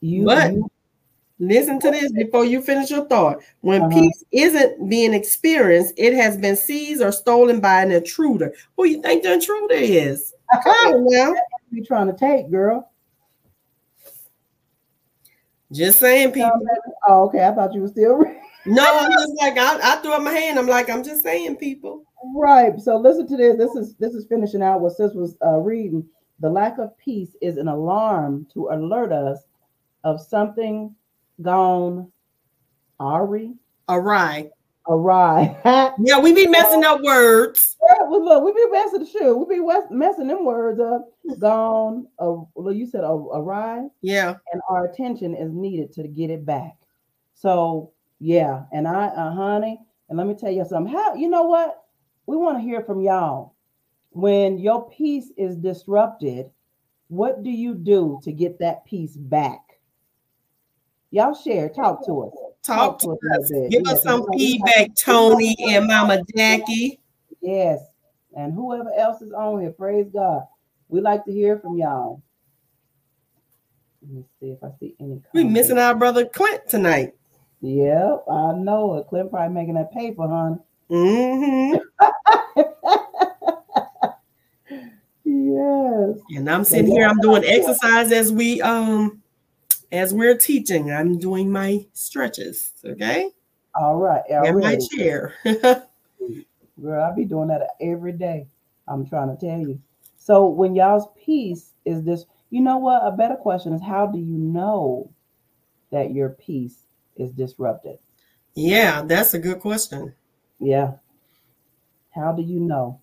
You, 0.00 0.24
But- 0.26 0.52
you 0.52 0.70
Listen 1.38 1.78
to 1.80 1.90
this 1.90 2.10
before 2.12 2.46
you 2.46 2.62
finish 2.62 2.90
your 2.90 3.04
thought. 3.04 3.40
When 3.60 3.82
Uh-huh. 3.82 3.90
peace 4.00 4.24
isn't 4.32 4.88
being 4.88 5.12
experienced, 5.12 5.92
it 5.98 6.14
has 6.14 6.36
been 6.38 6.56
seized 6.56 7.02
or 7.02 7.12
stolen 7.12 7.60
by 7.60 7.82
an 7.82 7.92
intruder. 7.92 8.54
Who 8.76 8.86
you 8.86 9.02
think 9.02 9.22
the 9.22 9.34
intruder 9.34 9.74
is? 9.74 10.32
Come 10.64 10.94
on 10.94 11.04
now. 11.04 11.34
you 11.70 11.84
trying 11.84 12.06
to 12.06 12.14
take, 12.14 12.50
girl. 12.50 12.90
Just 15.72 15.98
saying, 15.98 16.32
people. 16.32 16.60
Oh, 17.08 17.24
okay. 17.26 17.44
I 17.44 17.52
thought 17.52 17.74
you 17.74 17.82
were 17.82 17.88
still 17.88 18.24
No, 18.66 18.84
I'm 18.84 19.10
just 19.12 19.32
like 19.38 19.56
I, 19.58 19.78
I 19.92 19.96
threw 19.96 20.12
up 20.12 20.22
my 20.22 20.32
hand. 20.32 20.58
I'm 20.58 20.66
like, 20.66 20.90
I'm 20.90 21.04
just 21.04 21.22
saying, 21.22 21.56
people. 21.56 22.04
right. 22.34 22.78
So 22.80 22.96
listen 22.96 23.26
to 23.28 23.36
this. 23.36 23.56
This 23.56 23.74
is 23.76 23.94
this 23.96 24.14
is 24.14 24.26
finishing 24.26 24.62
out 24.62 24.80
what 24.80 24.96
sis 24.96 25.12
was 25.12 25.36
uh, 25.44 25.58
reading. 25.58 26.04
The 26.40 26.50
lack 26.50 26.78
of 26.78 26.96
peace 26.98 27.36
is 27.40 27.56
an 27.56 27.68
alarm 27.68 28.46
to 28.54 28.68
alert 28.68 29.12
us 29.12 29.38
of 30.04 30.20
something 30.20 30.94
gone 31.40 32.10
Ari. 33.00 33.54
Awry. 33.88 34.50
Awry. 34.88 35.56
Yeah, 35.98 36.18
we 36.18 36.32
be 36.32 36.46
messing 36.46 36.84
up 36.84 37.00
words. 37.02 37.65
Well, 37.80 38.24
look, 38.24 38.44
we 38.44 38.52
be 38.52 38.70
messing 38.70 39.00
the 39.00 39.06
shoe. 39.06 39.36
We 39.36 39.56
be 39.56 39.60
wes- 39.60 39.90
messing 39.90 40.26
them 40.26 40.44
words 40.44 40.80
up. 40.80 41.08
Gone. 41.38 42.06
Uh, 42.18 42.36
well, 42.54 42.72
you 42.72 42.86
said 42.86 43.04
a- 43.04 43.06
awry, 43.08 43.88
Yeah. 44.02 44.34
and 44.52 44.60
our 44.68 44.86
attention 44.86 45.34
is 45.34 45.52
needed 45.52 45.92
to 45.94 46.08
get 46.08 46.30
it 46.30 46.44
back. 46.44 46.76
So 47.34 47.92
yeah, 48.18 48.64
and 48.72 48.88
I, 48.88 49.08
uh, 49.08 49.30
honey, 49.32 49.80
and 50.08 50.16
let 50.18 50.26
me 50.26 50.34
tell 50.34 50.50
you 50.50 50.64
something. 50.64 50.92
How 50.92 51.14
you 51.14 51.28
know 51.28 51.44
what? 51.44 51.84
We 52.26 52.36
want 52.36 52.58
to 52.58 52.62
hear 52.62 52.82
from 52.82 53.00
y'all. 53.00 53.54
When 54.10 54.58
your 54.58 54.88
peace 54.88 55.30
is 55.36 55.56
disrupted, 55.56 56.50
what 57.08 57.42
do 57.42 57.50
you 57.50 57.74
do 57.74 58.18
to 58.22 58.32
get 58.32 58.58
that 58.60 58.84
peace 58.86 59.16
back? 59.16 59.60
Y'all 61.10 61.34
share, 61.34 61.68
talk 61.68 62.04
to 62.06 62.22
us. 62.22 62.34
Talk 62.62 62.98
to 63.00 63.10
us 63.10 63.18
us. 63.38 63.50
Give 63.70 63.82
Yeah, 63.84 63.92
us 63.92 64.02
some 64.02 64.26
feedback, 64.32 64.94
Tony 64.96 65.54
and 65.68 65.86
Mama 65.86 66.22
Jackie. 66.34 66.98
Yes. 67.40 67.80
And 68.36 68.52
whoever 68.52 68.90
else 68.96 69.22
is 69.22 69.32
on 69.32 69.60
here, 69.60 69.70
praise 69.70 70.08
God. 70.12 70.42
We 70.88 71.00
like 71.00 71.24
to 71.24 71.32
hear 71.32 71.58
from 71.58 71.78
y'all. 71.78 72.22
Let 74.02 74.10
me 74.12 74.24
see 74.40 74.50
if 74.50 74.62
I 74.62 74.68
see 74.78 74.94
any. 75.00 75.20
We 75.32 75.44
missing 75.44 75.78
our 75.78 75.94
brother 75.94 76.26
Clint 76.26 76.68
tonight. 76.68 77.14
Yep, 77.60 78.24
I 78.30 78.52
know 78.52 78.96
it. 78.96 79.08
Clint 79.08 79.30
probably 79.30 79.54
making 79.54 79.74
that 79.74 79.92
paper, 79.92 80.28
hon. 80.28 80.60
hmm 80.88 81.74
Yes. 85.24 86.18
And 86.30 86.48
I'm 86.48 86.62
sitting 86.62 86.92
here, 86.92 87.06
I'm 87.08 87.18
doing 87.18 87.42
exercise 87.44 88.12
as 88.12 88.32
we 88.32 88.62
um 88.62 89.22
as 89.90 90.14
we're 90.14 90.36
teaching. 90.36 90.92
I'm 90.92 91.18
doing 91.18 91.50
my 91.50 91.84
stretches, 91.94 92.72
okay? 92.84 93.30
All 93.74 93.96
right. 93.96 94.22
In 94.28 94.60
my 94.60 94.78
chair. 94.92 95.34
Girl, 96.80 97.02
I 97.02 97.14
be 97.14 97.24
doing 97.24 97.48
that 97.48 97.68
every 97.80 98.12
day. 98.12 98.46
I'm 98.88 99.06
trying 99.06 99.36
to 99.36 99.46
tell 99.46 99.58
you. 99.58 99.80
So 100.18 100.46
when 100.46 100.74
y'all's 100.74 101.08
peace 101.24 101.72
is 101.84 102.04
this, 102.04 102.26
you 102.50 102.60
know 102.60 102.78
what? 102.78 103.02
A 103.04 103.12
better 103.12 103.36
question 103.36 103.72
is 103.72 103.82
how 103.82 104.06
do 104.06 104.18
you 104.18 104.38
know 104.38 105.10
that 105.90 106.12
your 106.12 106.30
peace 106.30 106.84
is 107.16 107.32
disrupted? 107.32 107.98
yeah, 108.56 109.02
that's 109.02 109.34
a 109.34 109.38
good 109.38 109.60
question. 109.60 110.14
Yeah. 110.58 110.92
How 112.14 112.32
do 112.32 112.42
you 112.42 112.58
know? 112.58 113.00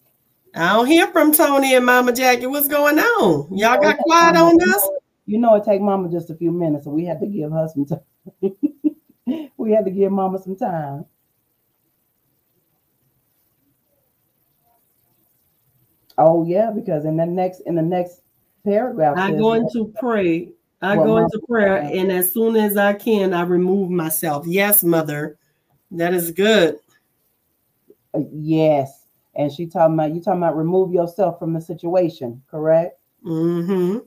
I 0.56 0.74
don't 0.74 0.88
hear 0.88 1.08
from 1.08 1.32
Tony 1.32 1.76
and 1.76 1.86
Mama 1.86 2.12
Jackie. 2.12 2.48
What's 2.48 2.68
going 2.68 2.98
on? 3.00 3.56
Y'all 3.56 3.80
got 3.80 3.98
quiet 4.00 4.36
on 4.36 4.60
us? 4.62 4.90
You 5.26 5.38
know, 5.38 5.56
it 5.56 5.64
take 5.64 5.82
Mama 5.82 6.10
just 6.10 6.32
a 6.32 6.36
few 6.36 6.52
minutes, 6.52 6.86
so 6.86 6.92
we 6.92 7.06
had 7.06 7.20
to 7.22 7.28
give 7.28 7.52
her 7.52 7.68
some 7.74 7.86
time. 8.42 9.54
we 9.58 9.72
had 9.72 9.86
to 9.86 9.92
give 9.92 10.12
Mama 10.12 10.42
some 10.42 10.56
time. 10.56 11.06
Oh 16.18 16.46
yeah, 16.46 16.72
because 16.72 17.06
in 17.06 17.18
the 17.18 17.26
next 17.26 17.62
in 17.62 17.76
the 17.76 17.82
next 17.82 18.22
paragraph, 18.64 19.18
I 19.18 19.32
go 19.32 19.52
that- 19.54 19.62
into 19.74 19.92
pray. 20.00 20.50
I 20.82 20.98
Well, 20.98 21.06
go 21.06 21.18
into 21.18 21.40
prayer, 21.48 21.78
and 21.78 22.12
as 22.12 22.34
soon 22.34 22.58
as 22.58 22.76
I 22.76 22.92
can, 22.94 23.34
I 23.34 23.44
remove 23.44 23.90
myself. 23.90 24.46
Yes, 24.46 24.84
mother. 24.84 25.38
That 25.92 26.14
is 26.14 26.32
good. 26.32 26.78
uh, 28.14 28.20
yes, 28.34 29.06
and 29.36 29.52
she 29.52 29.66
talking 29.66 29.94
about 29.94 30.14
you 30.14 30.22
talking 30.22 30.40
about 30.44 30.58
remove 30.58 30.92
yourself 30.92 31.40
from 31.40 31.54
the 31.54 31.62
situation, 31.62 32.42
correct? 32.50 33.00
Mm 33.26 33.66
hmm 33.66 33.98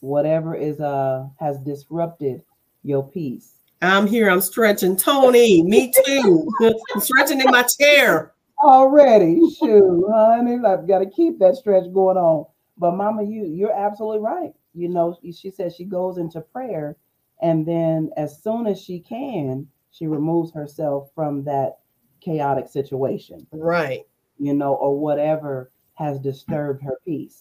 Whatever 0.00 0.54
is 0.54 0.80
uh 0.80 1.26
has 1.38 1.58
disrupted 1.58 2.42
your 2.82 3.02
peace. 3.08 3.54
I'm 3.82 4.06
here. 4.06 4.28
I'm 4.30 4.40
stretching. 4.42 4.96
Tony, 4.96 5.62
me 5.62 5.90
too. 6.04 6.48
I'm 6.94 7.00
stretching 7.00 7.40
in 7.40 7.50
my 7.50 7.62
chair. 7.80 8.34
Already, 8.62 9.40
shoot, 9.50 10.04
honey, 10.12 10.58
I've 10.66 10.86
got 10.86 10.98
to 10.98 11.08
keep 11.08 11.38
that 11.38 11.56
stretch 11.56 11.92
going 11.92 12.16
on. 12.16 12.46
But 12.76 12.92
Mama, 12.92 13.22
you 13.22 13.44
you're 13.46 13.72
absolutely 13.72 14.20
right. 14.20 14.52
You 14.74 14.88
know, 14.88 15.18
she 15.32 15.50
says 15.50 15.74
she 15.74 15.84
goes 15.84 16.18
into 16.18 16.40
prayer, 16.40 16.96
and 17.42 17.66
then 17.66 18.10
as 18.16 18.42
soon 18.42 18.66
as 18.66 18.80
she 18.80 19.00
can, 19.00 19.66
she 19.90 20.06
removes 20.06 20.52
herself 20.52 21.10
from 21.14 21.44
that 21.44 21.78
chaotic 22.20 22.68
situation, 22.68 23.46
Right. 23.50 24.06
you 24.38 24.54
know, 24.54 24.74
or 24.74 24.98
whatever 24.98 25.70
has 25.94 26.18
disturbed 26.20 26.82
her 26.82 26.98
peace. 27.04 27.40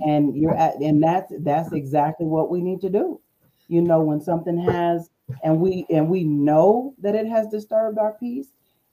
And 0.00 0.36
you're 0.36 0.56
at, 0.56 0.76
and 0.76 1.02
that's 1.02 1.32
that's 1.40 1.72
exactly 1.72 2.26
what 2.26 2.50
we 2.50 2.60
need 2.62 2.80
to 2.82 2.90
do. 2.90 3.20
You 3.68 3.82
know, 3.82 4.00
when 4.02 4.20
something 4.20 4.58
has, 4.58 5.10
and 5.42 5.60
we 5.60 5.86
and 5.90 6.08
we 6.08 6.24
know 6.24 6.94
that 6.98 7.14
it 7.14 7.26
has 7.26 7.48
disturbed 7.48 7.98
our 7.98 8.12
peace, 8.12 8.48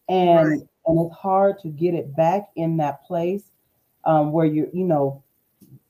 and 0.09 0.49
Right. 0.49 0.61
And 0.87 0.99
it's 1.05 1.15
hard 1.15 1.59
to 1.59 1.69
get 1.69 1.93
it 1.93 2.15
back 2.15 2.49
in 2.55 2.77
that 2.77 3.03
place 3.05 3.43
um, 4.05 4.31
where 4.31 4.45
you 4.45 4.69
you 4.73 4.83
know 4.83 5.23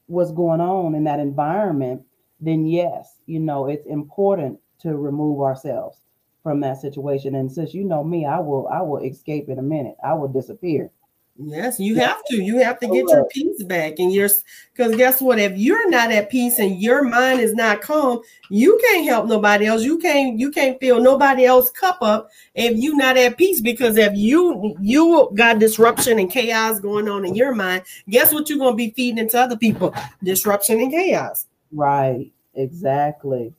what's 0.07 0.31
going 0.31 0.61
on 0.61 0.95
in 0.95 1.03
that 1.05 1.19
environment 1.19 2.01
then 2.39 2.65
yes 2.65 3.17
you 3.25 3.39
know 3.39 3.67
it's 3.67 3.85
important 3.87 4.59
to 4.79 4.95
remove 4.97 5.41
ourselves 5.41 5.99
from 6.43 6.59
that 6.59 6.79
situation. 6.79 7.33
And 7.35 7.51
since 7.51 7.73
you 7.73 7.83
know 7.83 8.03
me 8.03 8.25
i 8.25 8.39
will 8.39 8.67
i 8.67 8.81
will 8.81 9.03
escape 9.03 9.49
in 9.49 9.57
a 9.59 9.63
minute. 9.63 9.95
I 10.03 10.13
will 10.13 10.27
disappear 10.27 10.91
Yes, 11.37 11.81
you 11.81 11.95
have 11.95 12.23
to. 12.27 12.41
You 12.41 12.59
have 12.59 12.79
to 12.79 12.87
get 12.87 13.09
your 13.09 13.25
peace 13.25 13.61
back. 13.63 13.99
And 13.99 14.13
you're 14.13 14.29
because 14.73 14.95
guess 14.95 15.19
what? 15.19 15.37
If 15.37 15.57
you're 15.57 15.89
not 15.89 16.09
at 16.11 16.29
peace 16.29 16.59
and 16.59 16.79
your 16.81 17.03
mind 17.03 17.41
is 17.41 17.53
not 17.53 17.81
calm, 17.81 18.21
you 18.49 18.79
can't 18.85 19.05
help 19.05 19.27
nobody 19.27 19.65
else. 19.65 19.83
You 19.83 19.97
can't 19.97 20.39
you 20.39 20.49
can't 20.49 20.79
fill 20.79 21.01
nobody 21.01 21.43
else 21.45 21.69
cup 21.71 21.97
up 22.01 22.29
if 22.53 22.77
you're 22.77 22.95
not 22.95 23.17
at 23.17 23.37
peace. 23.37 23.59
Because 23.59 23.97
if 23.97 24.15
you 24.15 24.77
you 24.79 25.29
got 25.35 25.59
disruption 25.59 26.19
and 26.19 26.31
chaos 26.31 26.79
going 26.79 27.09
on 27.09 27.25
in 27.25 27.35
your 27.35 27.53
mind, 27.53 27.83
guess 28.09 28.31
what 28.33 28.49
you're 28.49 28.59
gonna 28.59 28.75
be 28.75 28.91
feeding 28.91 29.17
into 29.17 29.37
other 29.37 29.57
people? 29.57 29.93
Disruption 30.23 30.79
and 30.79 30.91
chaos. 30.91 31.47
right 31.71 32.31
exactly 32.55 33.53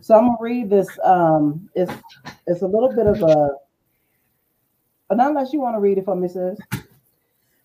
so 0.00 0.14
i'm 0.16 0.26
gonna 0.26 0.36
read 0.40 0.70
this 0.70 0.86
um 1.02 1.68
it's 1.74 1.92
it's 2.46 2.62
a 2.62 2.66
little 2.66 2.92
bit 2.94 3.06
of 3.06 3.20
a 3.22 3.50
not 5.14 5.30
unless 5.30 5.52
you 5.52 5.60
want 5.60 5.74
to 5.74 5.80
read 5.80 5.98
it 5.98 6.04
for 6.04 6.14
me 6.14 6.28
sis 6.28 6.58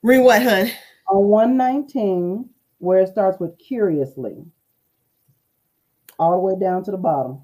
Read 0.06 0.20
what, 0.20 0.44
hun? 0.44 0.70
on 1.10 1.24
119 1.24 2.48
where 2.78 3.00
it 3.00 3.10
starts 3.10 3.40
with 3.40 3.58
curiously 3.58 4.46
all 6.20 6.32
the 6.32 6.38
way 6.38 6.54
down 6.60 6.84
to 6.84 6.92
the 6.92 6.98
bottom 6.98 7.44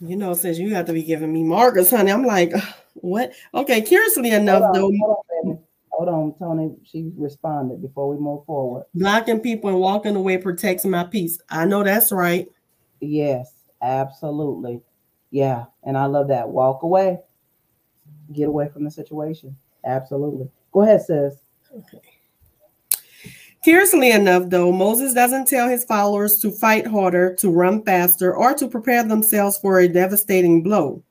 You 0.00 0.16
know, 0.16 0.32
since 0.32 0.58
you 0.58 0.74
have 0.74 0.86
to 0.86 0.94
be 0.94 1.02
giving 1.02 1.34
me 1.34 1.42
markers, 1.42 1.90
honey. 1.90 2.10
I'm 2.10 2.24
like, 2.24 2.52
what? 2.94 3.32
Okay, 3.52 3.82
curiously 3.82 4.30
enough, 4.30 4.62
hold 4.62 4.76
on, 4.76 4.80
though, 4.80 4.90
hold 4.98 5.24
on. 5.44 5.58
Hold 5.90 6.08
on, 6.08 6.34
Tony. 6.38 6.74
She 6.84 7.10
responded 7.14 7.82
before 7.82 8.08
we 8.08 8.16
move 8.16 8.46
forward. 8.46 8.84
blocking 8.94 9.40
people 9.40 9.68
and 9.68 9.78
walking 9.78 10.16
away 10.16 10.38
protects 10.38 10.86
my 10.86 11.04
peace. 11.04 11.38
I 11.50 11.66
know 11.66 11.82
that's 11.82 12.10
right. 12.10 12.48
Yes, 13.00 13.52
absolutely. 13.82 14.80
Yeah, 15.30 15.64
and 15.84 15.98
I 15.98 16.06
love 16.06 16.28
that. 16.28 16.48
Walk 16.48 16.84
away, 16.84 17.18
get 18.32 18.48
away 18.48 18.70
from 18.70 18.84
the 18.84 18.90
situation. 18.90 19.56
Absolutely. 19.84 20.50
Go 20.76 20.82
ahead, 20.82 21.00
sis. 21.00 21.34
Curiously 23.64 24.10
enough, 24.10 24.50
though, 24.50 24.70
Moses 24.70 25.14
doesn't 25.14 25.48
tell 25.48 25.70
his 25.70 25.86
followers 25.86 26.38
to 26.40 26.50
fight 26.50 26.86
harder, 26.86 27.34
to 27.36 27.48
run 27.48 27.82
faster, 27.82 28.36
or 28.36 28.52
to 28.52 28.68
prepare 28.68 29.02
themselves 29.02 29.56
for 29.56 29.78
a 29.78 29.88
devastating 29.88 30.62
blow. 30.62 31.02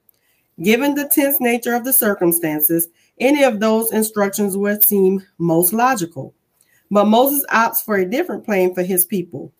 Given 0.61 0.93
the 0.93 1.09
tense 1.11 1.41
nature 1.41 1.73
of 1.73 1.83
the 1.83 1.93
circumstances, 1.93 2.89
any 3.19 3.41
of 3.43 3.59
those 3.59 3.91
instructions 3.91 4.55
would 4.55 4.85
seem 4.85 5.25
most 5.39 5.73
logical. 5.73 6.35
But 6.91 7.05
Moses 7.05 7.43
opts 7.51 7.83
for 7.83 7.95
a 7.95 8.07
different 8.07 8.45
plan 8.45 8.75
for 8.75 8.83
his 8.83 9.03
people. 9.03 9.51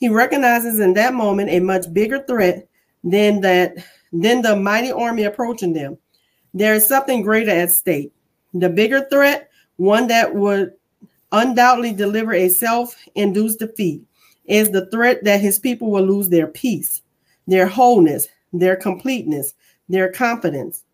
He 0.00 0.08
recognizes 0.08 0.80
in 0.80 0.92
that 0.94 1.14
moment 1.14 1.50
a 1.50 1.60
much 1.60 1.92
bigger 1.92 2.24
threat 2.26 2.66
than 3.04 3.42
that 3.42 3.76
than 4.12 4.42
the 4.42 4.56
mighty 4.56 4.90
army 4.90 5.22
approaching 5.22 5.72
them. 5.72 5.98
There 6.52 6.74
is 6.74 6.88
something 6.88 7.22
greater 7.22 7.52
at 7.52 7.70
stake. 7.70 8.12
The 8.54 8.68
bigger 8.68 9.06
threat, 9.10 9.50
one 9.76 10.06
that 10.08 10.34
would 10.34 10.72
undoubtedly 11.32 11.92
deliver 11.92 12.32
a 12.32 12.48
self-induced 12.48 13.58
defeat, 13.58 14.02
is 14.46 14.70
the 14.70 14.86
threat 14.86 15.24
that 15.24 15.40
his 15.40 15.58
people 15.58 15.90
will 15.90 16.06
lose 16.06 16.28
their 16.28 16.46
peace, 16.46 17.02
their 17.46 17.66
wholeness, 17.66 18.28
their 18.52 18.76
completeness, 18.76 19.54
their 19.88 20.10
confidence. 20.10 20.84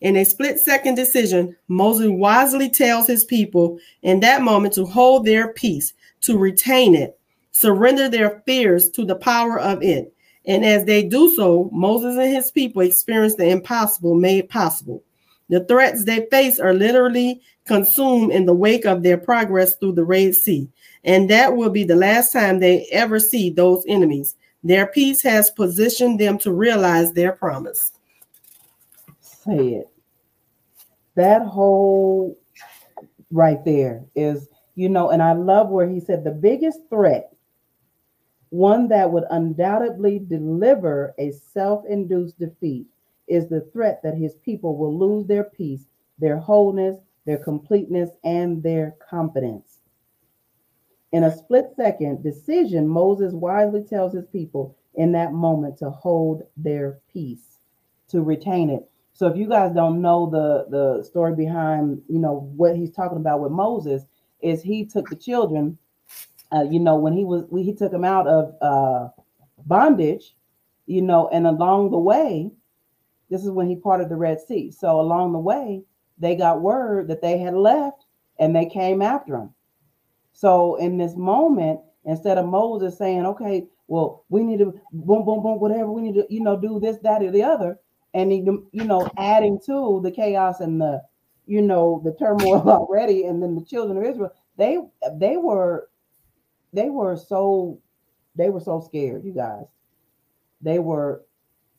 In 0.00 0.16
a 0.16 0.24
split 0.24 0.58
second 0.58 0.96
decision, 0.96 1.56
Moses 1.68 2.08
wisely 2.08 2.68
tells 2.68 3.06
his 3.06 3.24
people 3.24 3.78
in 4.02 4.18
that 4.20 4.42
moment 4.42 4.74
to 4.74 4.84
hold 4.84 5.24
their 5.24 5.52
peace, 5.52 5.92
to 6.22 6.36
retain 6.36 6.94
it, 6.96 7.18
surrender 7.52 8.08
their 8.08 8.42
fears 8.44 8.90
to 8.90 9.04
the 9.04 9.14
power 9.14 9.60
of 9.60 9.82
it. 9.82 10.12
And 10.44 10.64
as 10.64 10.84
they 10.86 11.04
do 11.04 11.32
so, 11.36 11.70
Moses 11.72 12.16
and 12.16 12.34
his 12.34 12.50
people 12.50 12.82
experience 12.82 13.36
the 13.36 13.46
impossible 13.46 14.16
made 14.16 14.48
possible. 14.48 15.04
The 15.52 15.64
threats 15.64 16.04
they 16.04 16.26
face 16.30 16.58
are 16.58 16.72
literally 16.72 17.42
consumed 17.66 18.32
in 18.32 18.46
the 18.46 18.54
wake 18.54 18.86
of 18.86 19.02
their 19.02 19.18
progress 19.18 19.74
through 19.74 19.92
the 19.92 20.02
Red 20.02 20.34
Sea. 20.34 20.66
And 21.04 21.28
that 21.28 21.54
will 21.54 21.68
be 21.68 21.84
the 21.84 21.94
last 21.94 22.32
time 22.32 22.58
they 22.58 22.86
ever 22.90 23.20
see 23.20 23.50
those 23.50 23.84
enemies. 23.86 24.34
Their 24.64 24.86
peace 24.86 25.20
has 25.20 25.50
positioned 25.50 26.18
them 26.18 26.38
to 26.38 26.54
realize 26.54 27.12
their 27.12 27.32
promise. 27.32 27.92
Say 29.20 29.74
it. 29.74 29.90
That 31.16 31.42
whole 31.42 32.38
right 33.30 33.62
there 33.62 34.06
is, 34.16 34.48
you 34.74 34.88
know, 34.88 35.10
and 35.10 35.22
I 35.22 35.34
love 35.34 35.68
where 35.68 35.86
he 35.86 36.00
said 36.00 36.24
the 36.24 36.30
biggest 36.30 36.78
threat, 36.88 37.30
one 38.48 38.88
that 38.88 39.12
would 39.12 39.24
undoubtedly 39.30 40.18
deliver 40.18 41.12
a 41.18 41.30
self 41.52 41.84
induced 41.86 42.38
defeat, 42.38 42.86
is 43.28 43.48
the 43.48 43.62
threat 43.72 44.00
that 44.02 44.14
his 44.14 44.34
people 44.36 44.76
will 44.76 44.96
lose 44.96 45.26
their 45.26 45.44
peace, 45.44 45.86
their 46.18 46.38
wholeness, 46.38 46.98
their 47.24 47.38
completeness, 47.38 48.10
and 48.24 48.62
their 48.62 48.96
confidence. 49.08 49.78
In 51.12 51.24
a 51.24 51.36
split 51.36 51.66
second 51.76 52.22
decision, 52.22 52.88
Moses 52.88 53.32
wisely 53.34 53.82
tells 53.82 54.14
his 54.14 54.26
people 54.26 54.76
in 54.94 55.12
that 55.12 55.32
moment 55.32 55.78
to 55.78 55.90
hold 55.90 56.42
their 56.56 57.00
peace, 57.12 57.58
to 58.08 58.22
retain 58.22 58.70
it. 58.70 58.88
So 59.12 59.26
if 59.26 59.36
you 59.36 59.46
guys 59.46 59.74
don't 59.74 60.00
know 60.00 60.28
the 60.28 60.66
the 60.70 61.02
story 61.04 61.34
behind, 61.34 62.02
you 62.08 62.18
know, 62.18 62.50
what 62.56 62.76
he's 62.76 62.90
talking 62.92 63.18
about 63.18 63.40
with 63.40 63.52
Moses 63.52 64.04
is 64.40 64.62
he 64.62 64.84
took 64.84 65.08
the 65.08 65.16
children, 65.16 65.78
uh, 66.50 66.62
you 66.62 66.80
know, 66.80 66.96
when 66.96 67.12
he 67.12 67.24
was 67.24 67.44
he 67.54 67.74
took 67.74 67.92
them 67.92 68.04
out 68.04 68.26
of 68.26 68.54
uh, 68.62 69.08
bondage, 69.66 70.34
you 70.86 71.02
know, 71.02 71.28
and 71.28 71.46
along 71.46 71.90
the 71.90 71.98
way, 71.98 72.50
this 73.32 73.44
is 73.44 73.50
when 73.50 73.68
he 73.68 73.76
parted 73.76 74.08
the 74.08 74.16
Red 74.16 74.40
Sea. 74.40 74.70
So 74.70 75.00
along 75.00 75.32
the 75.32 75.38
way, 75.38 75.82
they 76.18 76.36
got 76.36 76.60
word 76.60 77.08
that 77.08 77.22
they 77.22 77.38
had 77.38 77.54
left 77.54 78.04
and 78.38 78.54
they 78.54 78.66
came 78.66 79.00
after 79.02 79.36
him. 79.36 79.50
So 80.32 80.76
in 80.76 80.98
this 80.98 81.16
moment, 81.16 81.80
instead 82.04 82.38
of 82.38 82.46
Moses 82.46 82.98
saying, 82.98 83.24
okay, 83.26 83.66
well, 83.88 84.24
we 84.28 84.42
need 84.42 84.58
to 84.58 84.78
boom, 84.92 85.24
boom, 85.24 85.42
boom, 85.42 85.60
whatever, 85.60 85.90
we 85.90 86.02
need 86.02 86.14
to, 86.14 86.26
you 86.28 86.40
know, 86.40 86.58
do 86.58 86.78
this, 86.80 86.98
that, 87.02 87.22
or 87.22 87.30
the 87.30 87.42
other, 87.42 87.78
and 88.14 88.30
he, 88.30 88.38
you 88.72 88.84
know, 88.84 89.10
adding 89.16 89.58
to 89.66 90.00
the 90.02 90.10
chaos 90.10 90.60
and 90.60 90.80
the, 90.80 91.02
you 91.46 91.62
know, 91.62 92.00
the 92.04 92.12
turmoil 92.12 92.62
already, 92.68 93.24
and 93.24 93.42
then 93.42 93.54
the 93.54 93.64
children 93.64 93.96
of 93.98 94.04
Israel, 94.04 94.32
they 94.56 94.78
they 95.14 95.36
were 95.36 95.88
they 96.72 96.90
were 96.90 97.16
so 97.16 97.80
they 98.36 98.50
were 98.50 98.60
so 98.60 98.80
scared, 98.80 99.24
you 99.24 99.32
guys. 99.32 99.64
They 100.60 100.78
were 100.78 101.24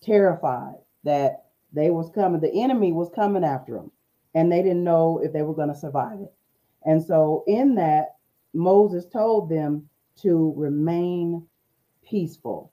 terrified 0.01 0.75
that 1.03 1.42
they 1.73 1.89
was 1.89 2.09
coming, 2.13 2.39
the 2.39 2.61
enemy 2.61 2.91
was 2.91 3.09
coming 3.13 3.43
after 3.43 3.73
them, 3.73 3.91
and 4.35 4.51
they 4.51 4.61
didn't 4.61 4.83
know 4.83 5.19
if 5.23 5.33
they 5.33 5.41
were 5.41 5.55
going 5.55 5.69
to 5.69 5.75
survive 5.75 6.19
it. 6.19 6.33
And 6.85 7.03
so 7.03 7.43
in 7.47 7.75
that, 7.75 8.15
Moses 8.53 9.05
told 9.05 9.49
them 9.49 9.89
to 10.21 10.53
remain 10.55 11.47
peaceful 12.07 12.71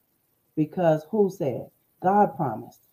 because 0.57 1.07
who 1.11 1.31
said? 1.31 1.71
God 2.03 2.37
promised. 2.37 2.89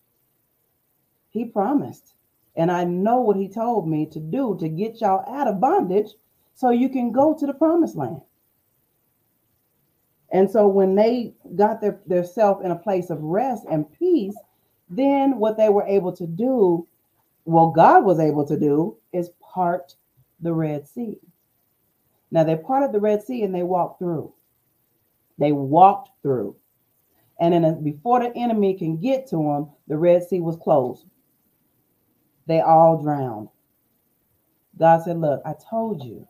He 1.29 1.45
promised. 1.45 2.13
And 2.55 2.71
I 2.71 2.85
know 2.85 3.21
what 3.21 3.37
he 3.37 3.47
told 3.47 3.87
me 3.87 4.05
to 4.07 4.19
do 4.19 4.57
to 4.59 4.67
get 4.69 5.01
y'all 5.01 5.23
out 5.31 5.47
of 5.47 5.59
bondage 5.59 6.09
so 6.55 6.71
you 6.71 6.89
can 6.89 7.11
go 7.11 7.35
to 7.37 7.45
the 7.45 7.53
promised 7.53 7.95
land. 7.95 8.21
And 10.31 10.49
so 10.49 10.67
when 10.67 10.95
they 10.95 11.35
got 11.55 11.81
their, 11.81 12.01
their 12.05 12.23
self 12.23 12.63
in 12.63 12.71
a 12.71 12.75
place 12.75 13.09
of 13.09 13.21
rest 13.21 13.65
and 13.69 13.91
peace, 13.91 14.35
then 14.89 15.37
what 15.37 15.57
they 15.57 15.69
were 15.69 15.85
able 15.85 16.11
to 16.13 16.25
do, 16.25 16.87
well, 17.45 17.71
God 17.71 18.05
was 18.05 18.19
able 18.19 18.45
to 18.45 18.57
do, 18.57 18.97
is 19.13 19.29
part 19.41 19.95
the 20.39 20.53
Red 20.53 20.87
Sea. 20.87 21.19
Now 22.31 22.43
they 22.43 22.55
parted 22.55 22.91
the 22.91 22.99
Red 22.99 23.23
Sea 23.23 23.43
and 23.43 23.53
they 23.53 23.63
walked 23.63 23.99
through. 23.99 24.33
They 25.37 25.51
walked 25.51 26.09
through. 26.21 26.55
And 27.39 27.53
then 27.53 27.83
before 27.83 28.19
the 28.19 28.35
enemy 28.35 28.73
can 28.73 28.97
get 28.97 29.27
to 29.27 29.37
them, 29.37 29.69
the 29.87 29.97
Red 29.97 30.23
Sea 30.23 30.39
was 30.39 30.57
closed. 30.57 31.05
They 32.47 32.61
all 32.61 33.01
drowned. 33.01 33.49
God 34.77 35.03
said, 35.03 35.19
Look, 35.19 35.41
I 35.45 35.53
told 35.69 36.03
you 36.03 36.27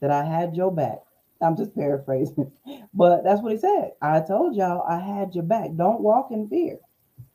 that 0.00 0.10
I 0.10 0.24
had 0.24 0.54
your 0.56 0.72
back. 0.72 0.98
I'm 1.42 1.56
just 1.56 1.74
paraphrasing, 1.74 2.50
but 2.94 3.22
that's 3.24 3.42
what 3.42 3.52
he 3.52 3.58
said. 3.58 3.92
I 4.00 4.20
told 4.20 4.54
y'all 4.56 4.86
I 4.88 4.98
had 4.98 5.34
your 5.34 5.44
back. 5.44 5.70
Don't 5.76 6.00
walk 6.00 6.28
in 6.30 6.48
fear. 6.48 6.78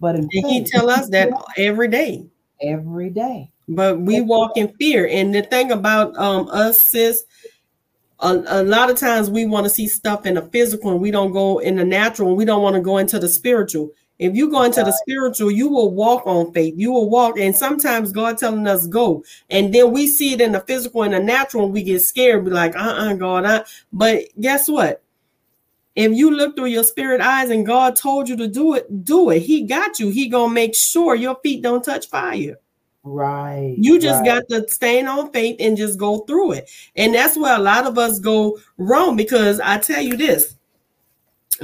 But 0.01 0.15
in 0.15 0.27
he 0.31 0.65
tell 0.65 0.89
us 0.89 1.07
that 1.09 1.31
every 1.57 1.87
day. 1.87 2.25
Every 2.61 3.09
day. 3.09 3.51
But 3.69 4.01
we 4.01 4.19
walk 4.19 4.57
in 4.57 4.73
fear. 4.79 5.07
And 5.07 5.33
the 5.33 5.43
thing 5.43 5.71
about 5.71 6.17
um 6.17 6.49
us, 6.51 6.79
sis, 6.79 7.23
a, 8.19 8.43
a 8.47 8.63
lot 8.63 8.89
of 8.89 8.97
times 8.97 9.29
we 9.29 9.45
want 9.45 9.65
to 9.65 9.69
see 9.69 9.87
stuff 9.87 10.25
in 10.25 10.33
the 10.33 10.41
physical 10.41 10.91
and 10.91 10.99
we 10.99 11.11
don't 11.11 11.31
go 11.31 11.59
in 11.59 11.75
the 11.75 11.85
natural 11.85 12.29
and 12.29 12.37
we 12.37 12.45
don't 12.45 12.63
want 12.63 12.75
to 12.75 12.81
go 12.81 12.97
into 12.97 13.19
the 13.19 13.29
spiritual. 13.29 13.91
If 14.17 14.35
you 14.35 14.51
go 14.51 14.61
into 14.61 14.83
the 14.83 14.91
spiritual, 14.91 15.49
you 15.49 15.67
will 15.67 15.89
walk 15.89 16.27
on 16.27 16.53
faith. 16.53 16.75
You 16.77 16.91
will 16.91 17.09
walk, 17.09 17.39
and 17.39 17.55
sometimes 17.55 18.11
God 18.11 18.37
telling 18.37 18.67
us 18.67 18.85
go, 18.85 19.23
and 19.49 19.73
then 19.73 19.91
we 19.91 20.05
see 20.05 20.33
it 20.33 20.41
in 20.41 20.51
the 20.51 20.59
physical 20.59 21.01
and 21.01 21.15
the 21.15 21.19
natural, 21.19 21.63
and 21.63 21.73
we 21.73 21.81
get 21.81 22.01
scared. 22.01 22.45
Be 22.45 22.51
like, 22.51 22.75
uh, 22.75 22.81
uh-uh, 22.81 23.13
God. 23.13 23.45
Uh. 23.45 23.63
But 23.91 24.25
guess 24.39 24.69
what? 24.69 25.01
If 25.95 26.13
you 26.13 26.31
look 26.31 26.55
through 26.55 26.67
your 26.67 26.83
spirit 26.83 27.21
eyes 27.21 27.49
and 27.49 27.65
God 27.65 27.95
told 27.95 28.29
you 28.29 28.37
to 28.37 28.47
do 28.47 28.75
it, 28.75 29.03
do 29.03 29.29
it. 29.29 29.39
He 29.39 29.63
got 29.63 29.99
you. 29.99 30.09
He 30.09 30.29
gonna 30.29 30.53
make 30.53 30.75
sure 30.75 31.15
your 31.15 31.37
feet 31.43 31.61
don't 31.61 31.83
touch 31.83 32.07
fire. 32.07 32.57
Right. 33.03 33.75
You 33.77 33.99
just 33.99 34.21
right. 34.21 34.47
got 34.47 34.49
to 34.49 34.67
stand 34.69 35.09
on 35.09 35.31
faith 35.31 35.57
and 35.59 35.75
just 35.75 35.97
go 35.97 36.19
through 36.19 36.53
it. 36.53 36.69
And 36.95 37.15
that's 37.15 37.35
where 37.35 37.55
a 37.55 37.61
lot 37.61 37.87
of 37.87 37.97
us 37.97 38.19
go 38.19 38.59
wrong 38.77 39.15
because 39.15 39.59
I 39.59 39.79
tell 39.79 40.01
you 40.01 40.15
this 40.15 40.55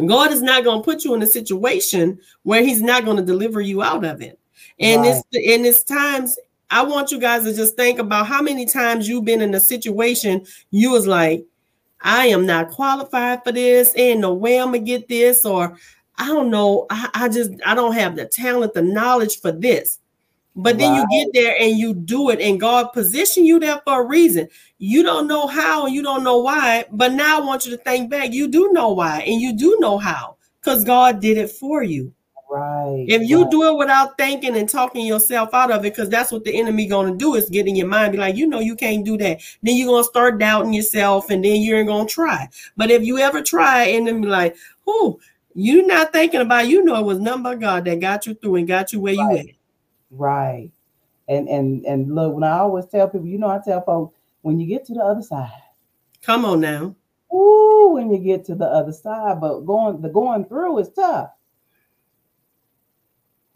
God 0.06 0.32
is 0.32 0.42
not 0.42 0.64
going 0.64 0.80
to 0.82 0.84
put 0.84 1.04
you 1.04 1.14
in 1.14 1.22
a 1.22 1.28
situation 1.28 2.20
where 2.44 2.64
he's 2.64 2.82
not 2.82 3.06
going 3.06 3.18
to 3.18 3.24
deliver 3.24 3.62
you 3.62 3.84
out 3.84 4.04
of 4.04 4.22
it. 4.22 4.40
And 4.80 5.02
right. 5.02 5.10
it's 5.10 5.24
in 5.32 5.66
it's 5.66 5.84
times 5.84 6.38
I 6.70 6.84
want 6.84 7.12
you 7.12 7.20
guys 7.20 7.44
to 7.44 7.54
just 7.54 7.76
think 7.76 8.00
about 8.00 8.28
how 8.28 8.42
many 8.42 8.66
times 8.66 9.08
you've 9.08 9.26
been 9.26 9.42
in 9.42 9.56
a 9.56 9.60
situation 9.60 10.46
you 10.72 10.92
was 10.92 11.08
like, 11.08 11.46
I 12.02 12.28
am 12.28 12.46
not 12.46 12.72
qualified 12.72 13.44
for 13.44 13.52
this, 13.52 13.94
and 13.96 14.22
no 14.22 14.34
way 14.34 14.60
I'm 14.60 14.68
gonna 14.68 14.80
get 14.80 15.08
this, 15.08 15.46
or 15.46 15.78
I 16.18 16.28
don't 16.28 16.50
know, 16.50 16.86
I, 16.90 17.10
I 17.14 17.30
just 17.30 17.52
I 17.66 17.76
don't 17.76 17.94
have 17.94 18.16
the 18.16 18.26
talent, 18.26 18.74
the 18.74 18.82
knowledge 18.82 19.40
for 19.40 19.52
this. 19.52 20.00
But 20.60 20.80
then 20.80 20.96
you 20.96 21.06
get 21.12 21.34
there 21.34 21.56
and 21.60 21.78
you 21.78 21.94
do 21.94 22.32
it, 22.32 22.42
and 22.42 22.60
God 22.60 22.88
positioned 22.92 23.46
you 23.46 23.60
there 23.60 23.80
for 23.86 24.02
a 24.02 24.08
reason. 24.08 24.48
You 24.80 25.04
don't 25.04 25.28
know 25.28 25.46
how, 25.46 25.86
and 25.86 25.94
you 25.94 26.02
don't 26.02 26.24
know 26.24 26.40
why. 26.40 26.86
But 26.92 27.14
now 27.14 27.40
I 27.40 27.46
want 27.46 27.66
you 27.66 27.78
to 27.78 27.84
think 27.84 28.10
back. 28.10 28.34
You 28.34 28.48
do 28.48 28.72
know 28.72 28.90
why, 28.90 29.20
and 29.22 29.40
you 29.40 29.56
do 29.56 29.78
know 29.80 30.00
how, 30.00 30.38
because 30.60 30.84
God 30.84 31.20
did 31.22 31.38
it 31.38 31.52
for 31.52 31.84
you. 31.84 32.12
Right. 32.50 33.06
If 33.08 33.30
you 33.30 33.44
right. 33.44 33.52
do 33.52 33.64
it 33.64 33.78
without 33.78 34.18
thinking 34.18 34.56
and 34.56 34.70
talking 34.70 35.06
yourself 35.06 35.54
out 35.54 35.70
of 35.70 35.84
it, 35.86 35.94
because 35.94 36.10
that's 36.10 36.32
what 36.32 36.46
the 36.46 36.58
enemy 36.58 36.88
gonna 36.88 37.16
do 37.16 37.36
is 37.36 37.50
get 37.50 37.68
in 37.68 37.76
your 37.76 37.88
mind, 37.88 38.14
be 38.14 38.18
like, 38.18 38.36
you 38.36 38.48
know, 38.48 38.60
you 38.60 38.76
can't 38.76 39.04
do 39.04 39.18
that. 39.18 39.42
Then 39.62 39.76
you're 39.76 39.90
gonna 39.90 40.04
start 40.06 40.40
doubting 40.40 40.74
yourself, 40.74 41.30
and 41.30 41.44
then 41.44 41.62
you're 41.62 41.84
gonna 41.84 42.08
try. 42.08 42.48
But 42.78 42.90
if 42.90 43.04
you 43.04 43.18
ever 43.18 43.42
try 43.42 43.84
and 43.86 44.08
then 44.08 44.22
be 44.22 44.28
like, 44.28 44.56
oh, 44.88 45.20
you're 45.56 45.86
not 45.86 46.14
thinking 46.14 46.42
about, 46.42 46.68
you 46.68 46.84
know, 46.84 46.96
it 46.96 47.06
was 47.06 47.20
nothing 47.20 47.44
but 47.44 47.60
God 47.60 47.86
that 47.86 48.00
got 48.00 48.26
you 48.26 48.36
through 48.36 48.56
and 48.58 48.68
got 48.68 48.94
you 48.94 49.02
where 49.02 49.16
right. 49.16 49.32
you 49.32 49.38
at. 49.50 49.56
Right. 50.12 50.72
And 51.28 51.50
and 51.50 51.86
and 51.86 52.16
look, 52.16 52.34
when 52.34 52.44
I 52.44 52.60
always 52.60 52.86
tell 52.86 53.10
people, 53.10 53.28
you 53.28 53.38
know, 53.38 53.50
I 53.50 53.60
tell 53.64 53.82
folks 53.82 54.16
when 54.42 54.60
you 54.60 54.68
get 54.68 54.86
to 54.86 54.94
the 54.94 55.02
other 55.02 55.22
side. 55.22 55.52
Come 56.22 56.46
on 56.46 56.62
now. 56.62 56.96
Ooh, 57.34 57.90
when 57.94 58.10
you 58.10 58.20
get 58.20 58.46
to 58.46 58.56
the 58.56 58.66
other 58.66 58.94
side, 58.94 59.42
but 59.42 59.62
going 59.62 60.02
the 60.02 60.10
going 60.10 60.46
through 60.46 60.80
is 60.80 60.90
tough. 60.90 61.32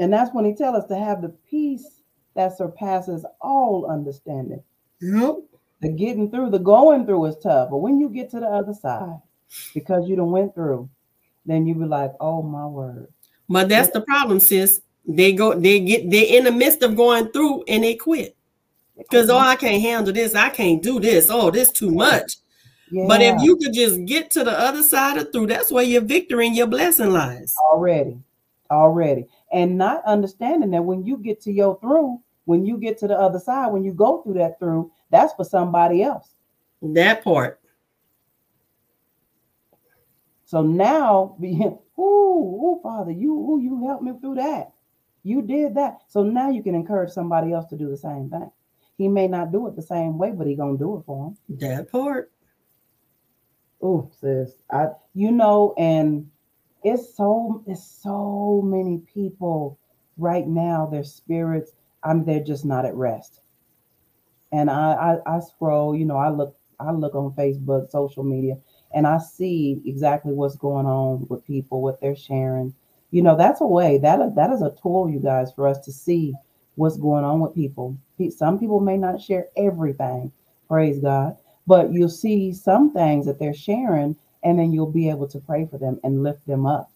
And 0.01 0.11
that's 0.11 0.33
when 0.33 0.45
he 0.45 0.55
tells 0.55 0.77
us 0.77 0.87
to 0.87 0.95
have 0.95 1.21
the 1.21 1.29
peace 1.29 2.01
that 2.33 2.57
surpasses 2.57 3.23
all 3.39 3.85
understanding. 3.85 4.63
Yep. 4.99 5.35
The 5.81 5.89
getting 5.89 6.31
through, 6.31 6.49
the 6.49 6.57
going 6.57 7.05
through 7.05 7.25
is 7.25 7.37
tough. 7.37 7.69
But 7.69 7.77
when 7.77 7.99
you 7.99 8.09
get 8.09 8.31
to 8.31 8.39
the 8.39 8.47
other 8.47 8.73
side, 8.73 9.19
because 9.75 10.09
you 10.09 10.15
don't 10.15 10.31
went 10.31 10.55
through, 10.55 10.89
then 11.45 11.67
you 11.67 11.75
be 11.75 11.85
like, 11.85 12.13
oh 12.19 12.41
my 12.41 12.65
word. 12.65 13.13
But 13.47 13.69
that's 13.69 13.91
the 13.91 14.01
problem, 14.01 14.39
sis. 14.39 14.81
They 15.07 15.33
go, 15.33 15.53
they 15.53 15.79
get, 15.79 16.09
they're 16.09 16.35
in 16.35 16.45
the 16.45 16.51
midst 16.51 16.81
of 16.81 16.95
going 16.95 17.31
through 17.31 17.65
and 17.67 17.83
they 17.83 17.93
quit. 17.93 18.35
Because 18.97 19.29
oh, 19.29 19.37
I 19.37 19.55
can't 19.55 19.83
handle 19.83 20.13
this. 20.13 20.33
I 20.33 20.49
can't 20.49 20.81
do 20.81 20.99
this. 20.99 21.27
Oh, 21.29 21.51
this 21.51 21.71
too 21.71 21.91
much. 21.91 22.37
Yeah. 22.91 23.05
But 23.07 23.21
if 23.21 23.39
you 23.43 23.55
could 23.57 23.73
just 23.73 24.03
get 24.05 24.31
to 24.31 24.43
the 24.43 24.59
other 24.59 24.81
side 24.81 25.19
of 25.19 25.31
through, 25.31 25.45
that's 25.45 25.71
where 25.71 25.83
your 25.83 26.01
victory 26.01 26.47
and 26.47 26.55
your 26.55 26.67
blessing 26.67 27.11
lies. 27.11 27.53
Already. 27.71 28.17
Already. 28.71 29.27
And 29.51 29.77
not 29.77 30.03
understanding 30.05 30.71
that 30.71 30.83
when 30.83 31.05
you 31.05 31.17
get 31.17 31.41
to 31.41 31.51
your 31.51 31.79
through, 31.79 32.21
when 32.45 32.65
you 32.65 32.77
get 32.77 32.97
to 32.99 33.07
the 33.07 33.17
other 33.17 33.39
side, 33.39 33.67
when 33.67 33.83
you 33.83 33.93
go 33.93 34.21
through 34.21 34.35
that 34.35 34.59
through, 34.59 34.91
that's 35.09 35.33
for 35.33 35.45
somebody 35.45 36.03
else. 36.03 36.33
That 36.81 37.23
part. 37.23 37.59
So 40.45 40.61
now, 40.61 41.37
ooh, 41.43 42.01
ooh, 42.01 42.79
Father, 42.81 43.11
you, 43.11 43.33
ooh, 43.33 43.61
you 43.61 43.85
helped 43.85 44.03
me 44.03 44.13
through 44.19 44.35
that. 44.35 44.71
You 45.23 45.41
did 45.41 45.75
that. 45.75 45.99
So 46.07 46.23
now 46.23 46.49
you 46.49 46.63
can 46.63 46.75
encourage 46.75 47.11
somebody 47.11 47.53
else 47.53 47.67
to 47.69 47.77
do 47.77 47.89
the 47.89 47.97
same 47.97 48.29
thing. 48.29 48.51
He 48.97 49.07
may 49.07 49.27
not 49.27 49.51
do 49.51 49.67
it 49.67 49.75
the 49.75 49.81
same 49.81 50.17
way, 50.17 50.31
but 50.31 50.47
he 50.47 50.55
gonna 50.55 50.77
do 50.77 50.97
it 50.97 51.03
for 51.05 51.27
him. 51.27 51.37
That 51.57 51.91
part. 51.91 52.31
Oh, 53.81 54.09
sis. 54.19 54.53
I 54.71 54.89
you 55.13 55.31
know, 55.31 55.73
and 55.77 56.29
it's 56.83 57.15
so 57.15 57.63
it's 57.67 57.85
so 57.85 58.61
many 58.63 58.99
people 59.13 59.77
right 60.17 60.47
now. 60.47 60.85
Their 60.85 61.03
spirits, 61.03 61.73
I'm 62.03 62.25
they're 62.25 62.43
just 62.43 62.65
not 62.65 62.85
at 62.85 62.95
rest. 62.95 63.41
And 64.51 64.69
I, 64.69 65.17
I 65.25 65.37
I 65.37 65.39
scroll, 65.39 65.95
you 65.95 66.05
know, 66.05 66.17
I 66.17 66.29
look 66.29 66.55
I 66.79 66.91
look 66.91 67.15
on 67.15 67.31
Facebook, 67.31 67.89
social 67.91 68.23
media, 68.23 68.57
and 68.93 69.05
I 69.05 69.19
see 69.19 69.81
exactly 69.85 70.33
what's 70.33 70.55
going 70.55 70.85
on 70.85 71.27
with 71.29 71.45
people, 71.45 71.81
what 71.81 72.01
they're 72.01 72.15
sharing. 72.15 72.73
You 73.11 73.21
know, 73.21 73.37
that's 73.37 73.61
a 73.61 73.67
way 73.67 73.97
that 73.99 74.35
that 74.35 74.51
is 74.51 74.61
a 74.61 74.75
tool, 74.81 75.09
you 75.09 75.19
guys, 75.19 75.51
for 75.53 75.67
us 75.67 75.79
to 75.79 75.91
see 75.91 76.33
what's 76.75 76.97
going 76.97 77.23
on 77.23 77.39
with 77.41 77.53
people. 77.55 77.97
Some 78.29 78.59
people 78.59 78.79
may 78.79 78.97
not 78.97 79.21
share 79.21 79.47
everything, 79.57 80.31
praise 80.67 80.99
God, 80.99 81.37
but 81.67 81.91
you'll 81.91 82.09
see 82.09 82.53
some 82.53 82.91
things 82.91 83.25
that 83.25 83.39
they're 83.39 83.53
sharing, 83.53 84.15
and 84.43 84.59
then 84.59 84.71
you'll 84.71 84.91
be 84.91 85.09
able 85.09 85.27
to 85.27 85.39
pray 85.39 85.67
for 85.69 85.77
them 85.77 85.99
and 86.03 86.23
lift 86.23 86.45
them 86.47 86.65
up. 86.65 86.91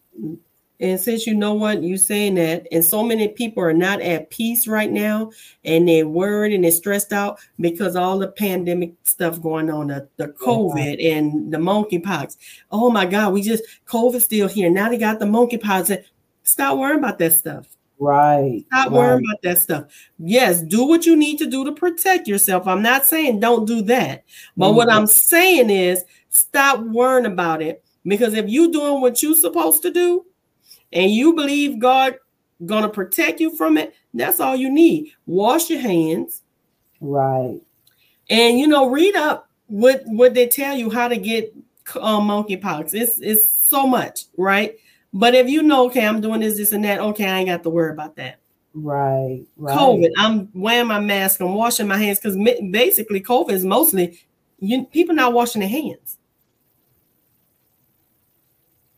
And 0.79 0.99
since 0.99 1.25
you 1.25 1.33
know 1.33 1.53
what 1.53 1.83
you're 1.83 1.97
saying 1.97 2.35
that, 2.35 2.67
and 2.71 2.83
so 2.83 3.01
many 3.01 3.29
people 3.29 3.63
are 3.63 3.73
not 3.73 4.01
at 4.01 4.29
peace 4.29 4.67
right 4.67 4.91
now, 4.91 5.31
and 5.63 5.87
they're 5.87 6.07
worried 6.07 6.53
and 6.53 6.63
they're 6.63 6.71
stressed 6.71 7.13
out 7.13 7.39
because 7.59 7.95
all 7.95 8.19
the 8.19 8.27
pandemic 8.27 8.93
stuff 9.03 9.41
going 9.41 9.69
on, 9.69 9.87
the, 9.87 10.09
the 10.17 10.27
COVID 10.27 10.97
yeah. 10.99 11.15
and 11.15 11.51
the 11.51 11.57
monkeypox. 11.57 12.35
Oh 12.71 12.89
my 12.89 13.05
God, 13.05 13.31
we 13.31 13.41
just 13.41 13.63
COVID 13.87 14.21
still 14.21 14.49
here. 14.49 14.69
Now 14.69 14.89
they 14.89 14.97
got 14.97 15.19
the 15.19 15.25
monkeypox. 15.25 16.03
Stop 16.43 16.77
worrying 16.77 16.99
about 16.99 17.19
that 17.19 17.33
stuff. 17.33 17.67
Right. 17.97 18.65
Stop 18.67 18.87
right. 18.87 18.91
worrying 18.91 19.23
about 19.25 19.41
that 19.43 19.57
stuff. 19.59 19.85
Yes, 20.19 20.61
do 20.61 20.85
what 20.85 21.05
you 21.05 21.15
need 21.15 21.37
to 21.37 21.45
do 21.45 21.63
to 21.63 21.71
protect 21.71 22.27
yourself. 22.27 22.67
I'm 22.67 22.81
not 22.81 23.05
saying 23.05 23.39
don't 23.39 23.65
do 23.65 23.81
that. 23.83 24.25
But 24.57 24.67
mm-hmm. 24.67 24.75
what 24.75 24.91
I'm 24.91 25.07
saying 25.07 25.69
is 25.69 26.03
stop 26.35 26.79
worrying 26.81 27.25
about 27.25 27.61
it. 27.61 27.83
Because 28.05 28.33
if 28.33 28.47
you're 28.47 28.71
doing 28.71 29.01
what 29.01 29.23
you're 29.23 29.35
supposed 29.35 29.81
to 29.83 29.91
do 29.91 30.25
and 30.93 31.11
you 31.11 31.33
believe 31.33 31.79
God 31.79 32.15
gonna 32.65 32.89
protect 32.89 33.39
you 33.39 33.55
from 33.55 33.77
it, 33.77 33.95
that's 34.13 34.39
all 34.39 34.55
you 34.55 34.69
need. 34.69 35.11
Wash 35.25 35.69
your 35.69 35.79
hands. 35.79 36.43
Right. 37.01 37.59
And 38.29 38.59
you 38.59 38.67
know, 38.67 38.89
read 38.89 39.15
up 39.15 39.49
what 39.67 40.03
what 40.05 40.33
they 40.33 40.47
tell 40.47 40.75
you 40.75 40.89
how 40.89 41.07
to 41.07 41.17
get 41.17 41.53
um, 41.99 42.27
monkeypox. 42.27 42.93
It's 42.93 43.19
it's 43.19 43.67
so 43.67 43.87
much, 43.87 44.25
right? 44.37 44.75
But 45.13 45.33
if 45.33 45.49
you 45.49 45.63
know, 45.63 45.85
okay, 45.85 46.05
I'm 46.05 46.19
doing 46.19 46.41
this, 46.41 46.57
this, 46.57 46.73
and 46.73 46.83
that, 46.83 46.99
okay, 46.99 47.25
I 47.25 47.39
ain't 47.39 47.47
got 47.47 47.63
to 47.63 47.69
worry 47.69 47.91
about 47.91 48.17
that. 48.17 48.39
Right, 48.73 49.45
right. 49.55 49.77
COVID, 49.77 50.11
I'm 50.17 50.49
wearing 50.53 50.87
my 50.87 50.99
mask, 50.99 51.39
I'm 51.39 51.53
washing 51.53 51.87
my 51.87 51.97
hands 51.97 52.19
because 52.19 52.35
basically 52.35 53.21
COVID 53.21 53.51
is 53.51 53.63
mostly 53.63 54.19
you 54.59 54.85
people 54.85 55.15
not 55.15 55.33
washing 55.33 55.61
their 55.61 55.69
hands. 55.69 56.17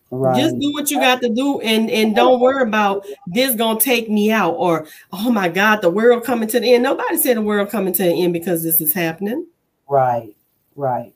Right. 0.09 0.39
Just 0.39 0.57
do 0.59 0.71
what 0.71 0.89
you 0.89 0.99
got 0.99 1.21
to 1.21 1.29
do 1.29 1.59
and 1.59 1.89
and 1.89 2.15
don't 2.15 2.39
worry 2.39 2.63
about 2.63 3.05
this 3.27 3.55
gonna 3.55 3.79
take 3.79 4.09
me 4.09 4.31
out 4.31 4.53
or 4.53 4.87
oh 5.11 5.29
my 5.31 5.49
god 5.49 5.81
the 5.81 5.89
world 5.89 6.23
coming 6.23 6.47
to 6.49 6.59
the 6.59 6.73
end. 6.73 6.83
Nobody 6.83 7.17
said 7.17 7.35
the 7.35 7.41
world 7.41 7.69
coming 7.69 7.93
to 7.93 8.03
the 8.03 8.23
end 8.23 8.31
because 8.31 8.63
this 8.63 8.79
is 8.79 8.93
happening. 8.93 9.45
Right, 9.89 10.35
right 10.75 11.13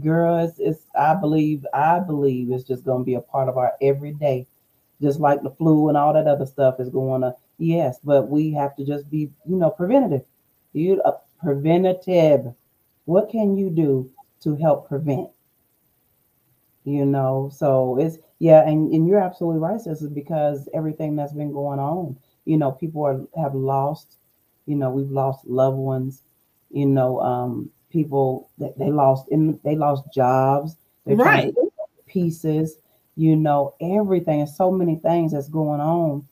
girl, 0.00 0.38
it's, 0.38 0.58
it's 0.58 0.80
I 0.98 1.14
believe 1.14 1.66
I 1.72 2.00
believe 2.00 2.50
it's 2.50 2.64
just 2.64 2.84
going 2.84 3.00
to 3.00 3.04
be 3.04 3.14
a 3.14 3.20
part 3.20 3.48
of 3.48 3.56
our 3.56 3.72
everyday, 3.80 4.46
just 5.00 5.20
like 5.20 5.42
the 5.42 5.50
flu 5.50 5.88
and 5.88 5.96
all 5.96 6.12
that 6.12 6.26
other 6.26 6.46
stuff 6.46 6.80
is 6.80 6.88
going 6.88 7.22
to. 7.22 7.34
Yes, 7.58 7.98
but 8.04 8.28
we 8.28 8.52
have 8.52 8.76
to 8.76 8.84
just 8.84 9.10
be, 9.10 9.30
you 9.48 9.56
know, 9.56 9.70
preventative. 9.70 10.24
You 10.72 11.00
uh, 11.02 11.12
preventative. 11.42 12.52
What 13.04 13.30
can 13.30 13.56
you 13.56 13.70
do 13.70 14.10
to 14.42 14.56
help 14.56 14.88
prevent? 14.88 15.30
You 16.86 17.04
know, 17.04 17.50
so 17.52 17.98
it's 17.98 18.16
yeah, 18.38 18.66
and, 18.66 18.92
and 18.94 19.08
you're 19.08 19.20
absolutely 19.20 19.60
right, 19.60 19.80
This 19.84 20.02
is 20.02 20.08
because 20.08 20.68
everything 20.72 21.16
that's 21.16 21.32
been 21.32 21.52
going 21.52 21.80
on, 21.80 22.16
you 22.44 22.56
know, 22.56 22.70
people 22.70 23.02
are 23.04 23.20
have 23.36 23.54
lost, 23.54 24.18
you 24.66 24.76
know, 24.76 24.90
we've 24.90 25.10
lost 25.10 25.44
loved 25.46 25.78
ones, 25.78 26.22
you 26.70 26.86
know, 26.86 27.20
um, 27.20 27.70
people 27.90 28.48
that 28.58 28.78
they 28.78 28.90
lost 28.90 29.28
in 29.28 29.58
they 29.64 29.74
lost 29.74 30.04
jobs 30.12 30.76
They're 31.04 31.16
right. 31.16 31.54
pieces 32.06 32.78
you 33.16 33.34
know 33.34 33.74
everything 33.80 34.40
and 34.40 34.48
so 34.48 34.70
many 34.70 34.96
things 34.96 35.32
that's 35.32 35.48
going 35.48 35.80
on. 35.80 36.26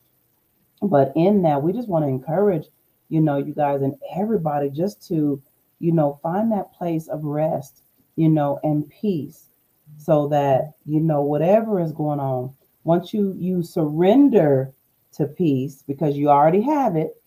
But 0.83 1.13
in 1.17 1.43
that 1.43 1.63
we 1.63 1.73
just 1.73 1.89
want 1.89 2.05
to 2.05 2.09
encourage 2.09 2.67
you 3.09 3.21
know 3.21 3.39
you 3.39 3.55
guys 3.55 3.83
and 3.83 3.95
everybody 4.15 4.71
just 4.71 5.07
to 5.09 5.41
you 5.81 5.93
know 5.93 6.19
find 6.23 6.53
that 6.53 6.73
place 6.75 7.09
of 7.09 7.25
rest 7.25 7.83
you 8.17 8.29
know 8.29 8.61
and 8.63 8.89
peace 8.91 9.49
so 9.97 10.29
that 10.29 10.73
you 10.85 11.01
know 11.01 11.23
whatever 11.23 11.81
is 11.81 11.93
going 11.93 12.21
on 12.21 12.53
once 12.85 13.15
you 13.15 13.35
you 13.39 13.63
surrender 13.63 14.73
to 15.13 15.27
peace 15.27 15.83
because 15.87 16.17
you 16.17 16.29
already 16.29 16.61
have 16.61 16.97
it 16.97 17.21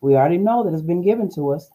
we 0.00 0.14
already 0.14 0.38
know 0.38 0.62
that 0.62 0.72
it's 0.72 0.82
been 0.82 1.02
given 1.02 1.28
to 1.34 1.50
us 1.50 1.70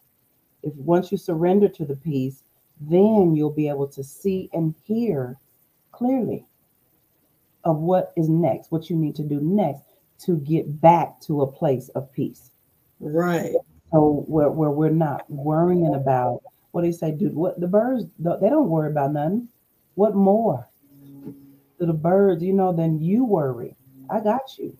if 0.63 0.75
once 0.75 1.11
you 1.11 1.17
surrender 1.17 1.69
to 1.69 1.85
the 1.85 1.95
peace, 1.95 2.43
then 2.81 3.35
you'll 3.35 3.51
be 3.51 3.69
able 3.69 3.87
to 3.87 4.03
see 4.03 4.49
and 4.53 4.75
hear 4.83 5.37
clearly 5.91 6.45
of 7.63 7.77
what 7.77 8.13
is 8.15 8.29
next, 8.29 8.71
what 8.71 8.89
you 8.89 8.95
need 8.95 9.15
to 9.15 9.23
do 9.23 9.39
next 9.41 9.83
to 10.19 10.37
get 10.37 10.81
back 10.81 11.19
to 11.21 11.41
a 11.41 11.51
place 11.51 11.89
of 11.89 12.11
peace. 12.11 12.51
Right. 12.99 13.53
So 13.91 14.23
where, 14.27 14.49
where 14.49 14.69
we're 14.69 14.89
not 14.89 15.29
worrying 15.29 15.95
about 15.95 16.41
what 16.71 16.81
do 16.81 16.87
you 16.87 16.93
say, 16.93 17.11
dude? 17.11 17.33
What 17.33 17.59
the 17.59 17.67
birds 17.67 18.05
they 18.19 18.49
don't 18.49 18.69
worry 18.69 18.91
about 18.91 19.13
nothing. 19.13 19.47
What 19.99 20.15
more? 20.15 20.65
To 21.77 21.85
the 21.85 21.91
birds, 21.91 22.41
you 22.41 22.53
know, 22.53 22.71
than 22.71 23.01
you 23.01 23.25
worry. 23.25 23.75
I 24.09 24.21
got 24.21 24.57
you. 24.57 24.77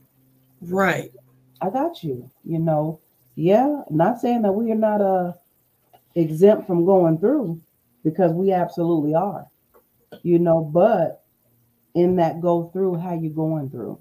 Right. 0.61 1.11
I 1.59 1.69
got 1.69 2.05
you. 2.05 2.31
You 2.45 2.59
know, 2.59 3.01
yeah. 3.35 3.81
Not 3.89 4.21
saying 4.21 4.43
that 4.43 4.53
we 4.53 4.71
are 4.71 4.75
not 4.75 5.01
uh 5.01 5.33
exempt 6.15 6.67
from 6.67 6.85
going 6.85 7.17
through 7.17 7.59
because 8.05 8.31
we 8.31 8.53
absolutely 8.53 9.13
are. 9.13 9.45
You 10.23 10.39
know, 10.39 10.61
but 10.63 11.25
in 11.95 12.15
that 12.15 12.39
go 12.39 12.69
through, 12.71 12.95
how 12.99 13.13
you 13.13 13.29
going 13.29 13.69
through? 13.69 13.99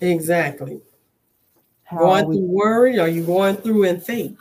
Exactly. 0.00 0.80
How 1.84 1.98
going 1.98 2.28
we, 2.28 2.36
through 2.36 2.46
worry, 2.46 2.98
are 2.98 3.08
you 3.08 3.26
going 3.26 3.56
through 3.56 3.82
in 3.84 4.00
faith? 4.00 4.38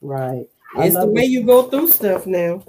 Right. 0.00 0.46
It's 0.78 0.96
the 0.96 1.06
way 1.06 1.26
you 1.26 1.42
go 1.42 1.64
through 1.64 1.88
stuff 1.88 2.26
now. 2.26 2.64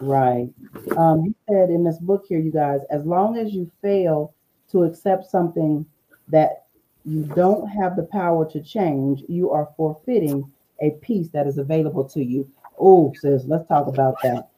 Right. 0.00 0.48
Um, 0.96 1.24
he 1.24 1.34
said 1.48 1.68
in 1.68 1.84
this 1.84 1.98
book 1.98 2.24
here, 2.26 2.38
you 2.40 2.50
guys, 2.50 2.80
as 2.90 3.04
long 3.04 3.36
as 3.36 3.52
you 3.52 3.70
fail 3.82 4.34
to 4.70 4.84
accept 4.84 5.30
something 5.30 5.84
that 6.28 6.64
you 7.04 7.22
don't 7.34 7.68
have 7.68 7.96
the 7.96 8.04
power 8.04 8.50
to 8.50 8.62
change, 8.62 9.22
you 9.28 9.50
are 9.50 9.68
forfeiting 9.76 10.50
a 10.80 10.90
peace 11.02 11.28
that 11.30 11.46
is 11.46 11.58
available 11.58 12.04
to 12.04 12.24
you. 12.24 12.50
Oh, 12.78 13.12
sis, 13.20 13.44
let's 13.44 13.68
talk 13.68 13.86
about 13.88 14.16
that. 14.22 14.48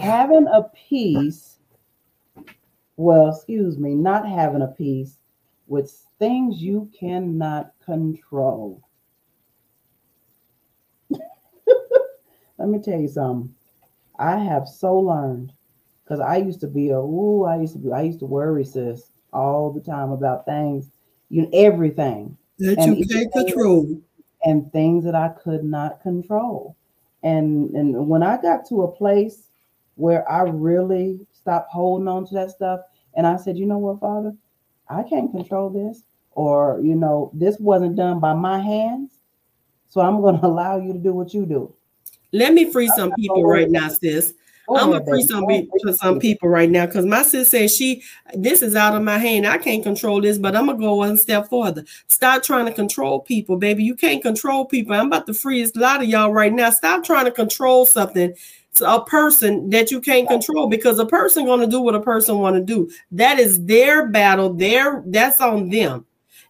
Having 0.00 0.46
a 0.46 0.62
peace, 0.88 1.58
well, 2.96 3.28
excuse 3.28 3.78
me, 3.78 3.94
not 3.94 4.26
having 4.26 4.62
a 4.62 4.68
peace 4.68 5.18
with 5.66 5.90
things 6.18 6.62
you 6.62 6.90
cannot 6.98 7.72
control. 7.84 8.82
Let 11.10 12.68
me 12.68 12.78
tell 12.78 12.98
you 12.98 13.08
something. 13.08 13.54
I 14.18 14.38
have 14.38 14.68
so 14.68 14.98
learned 14.98 15.52
because 16.04 16.20
I 16.20 16.36
used 16.36 16.60
to 16.60 16.66
be 16.66 16.90
a 16.90 16.98
ooh, 16.98 17.44
I 17.44 17.60
used 17.60 17.72
to 17.74 17.78
be, 17.78 17.92
I 17.92 18.02
used 18.02 18.20
to 18.20 18.26
worry, 18.26 18.64
sis, 18.64 19.10
all 19.32 19.72
the 19.72 19.80
time 19.80 20.12
about 20.12 20.46
things, 20.46 20.86
you 21.30 21.42
know, 21.42 21.50
everything 21.52 22.36
that 22.58 22.78
and 22.78 22.98
you 22.98 23.06
can't 23.06 23.32
control, 23.32 24.00
and 24.44 24.70
things 24.72 25.04
that 25.04 25.14
I 25.14 25.28
could 25.28 25.64
not 25.64 26.02
control. 26.02 26.76
And 27.22 27.70
and 27.70 28.08
when 28.08 28.22
I 28.22 28.40
got 28.40 28.68
to 28.68 28.82
a 28.82 28.92
place 28.92 29.48
where 29.96 30.30
I 30.30 30.42
really 30.42 31.20
stopped 31.32 31.72
holding 31.72 32.08
on 32.08 32.26
to 32.26 32.34
that 32.34 32.50
stuff, 32.50 32.80
and 33.14 33.26
I 33.26 33.36
said, 33.36 33.56
you 33.56 33.66
know 33.66 33.78
what, 33.78 34.00
Father, 34.00 34.34
I 34.88 35.02
can't 35.02 35.32
control 35.32 35.70
this, 35.70 36.02
or 36.32 36.80
you 36.82 36.94
know, 36.94 37.30
this 37.32 37.58
wasn't 37.58 37.96
done 37.96 38.20
by 38.20 38.34
my 38.34 38.60
hands, 38.60 39.12
so 39.88 40.00
I'm 40.00 40.20
going 40.20 40.38
to 40.40 40.46
allow 40.46 40.78
you 40.78 40.92
to 40.92 40.98
do 40.98 41.12
what 41.12 41.34
you 41.34 41.46
do. 41.46 41.74
Let 42.34 42.52
me 42.52 42.70
free 42.70 42.88
some 42.88 43.12
people 43.12 43.44
right 43.44 43.70
now, 43.70 43.88
sis. 43.88 44.34
I'm 44.68 44.90
gonna 44.90 45.04
free 45.04 45.22
some 45.22 45.46
for 45.82 45.92
some 45.92 46.18
people 46.18 46.48
right 46.48 46.68
now 46.68 46.86
because 46.86 47.06
my 47.06 47.22
sis 47.22 47.50
says 47.50 47.74
she 47.74 48.02
this 48.34 48.60
is 48.60 48.74
out 48.74 48.96
of 48.96 49.02
my 49.02 49.18
hand. 49.18 49.46
I 49.46 49.56
can't 49.56 49.84
control 49.84 50.20
this, 50.20 50.36
but 50.36 50.56
I'm 50.56 50.66
gonna 50.66 50.78
go 50.78 50.96
one 50.96 51.16
step 51.16 51.48
further. 51.48 51.84
Stop 52.08 52.42
trying 52.42 52.66
to 52.66 52.72
control 52.72 53.20
people, 53.20 53.56
baby. 53.56 53.84
You 53.84 53.94
can't 53.94 54.20
control 54.20 54.64
people. 54.64 54.94
I'm 54.94 55.06
about 55.06 55.26
to 55.26 55.34
free 55.34 55.62
a 55.62 55.78
lot 55.78 56.02
of 56.02 56.08
y'all 56.08 56.32
right 56.32 56.52
now. 56.52 56.70
Stop 56.70 57.04
trying 57.04 57.26
to 57.26 57.30
control 57.30 57.86
something 57.86 58.34
a 58.80 59.04
person 59.04 59.70
that 59.70 59.92
you 59.92 60.00
can't 60.00 60.26
control 60.26 60.66
because 60.66 60.98
a 60.98 61.06
person 61.06 61.44
gonna 61.44 61.68
do 61.68 61.80
what 61.80 61.94
a 61.94 62.00
person 62.00 62.38
want 62.38 62.56
to 62.56 62.62
do. 62.62 62.90
That 63.12 63.38
is 63.38 63.64
their 63.64 64.08
battle. 64.08 64.52
Their 64.52 65.04
that's 65.06 65.40
on 65.40 65.68
them. 65.68 66.04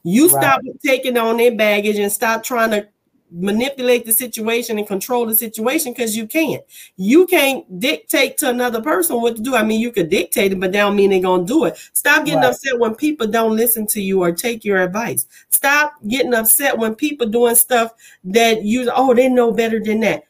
You 0.04 0.28
right. 0.28 0.42
stop 0.42 0.60
taking 0.84 1.18
on 1.18 1.36
their 1.36 1.54
baggage 1.54 1.98
and 1.98 2.12
stop 2.12 2.42
trying 2.42 2.70
to 2.70 2.88
manipulate 3.34 4.06
the 4.06 4.12
situation 4.12 4.78
and 4.78 4.86
control 4.86 5.26
the 5.26 5.34
situation 5.34 5.92
because 5.92 6.16
you 6.16 6.26
can't. 6.26 6.62
You 6.96 7.26
can't 7.26 7.80
dictate 7.80 8.38
to 8.38 8.48
another 8.48 8.80
person 8.80 9.20
what 9.20 9.36
to 9.36 9.42
do. 9.42 9.56
I 9.56 9.62
mean, 9.62 9.80
you 9.80 9.90
could 9.90 10.08
dictate 10.08 10.52
it, 10.52 10.60
but 10.60 10.72
that 10.72 10.78
don't 10.78 10.96
mean 10.96 11.10
they're 11.10 11.20
gonna 11.20 11.44
do 11.44 11.64
it. 11.64 11.76
Stop 11.92 12.24
getting 12.24 12.40
right. 12.40 12.50
upset 12.50 12.78
when 12.78 12.94
people 12.94 13.26
don't 13.26 13.56
listen 13.56 13.86
to 13.88 14.00
you 14.00 14.22
or 14.22 14.32
take 14.32 14.64
your 14.64 14.82
advice. 14.82 15.26
Stop 15.50 15.94
getting 16.06 16.34
upset 16.34 16.78
when 16.78 16.94
people 16.94 17.26
doing 17.26 17.56
stuff 17.56 17.92
that 18.24 18.62
you 18.62 18.90
oh 18.94 19.14
they 19.14 19.28
know 19.28 19.50
better 19.50 19.80
than 19.80 20.00
that. 20.00 20.24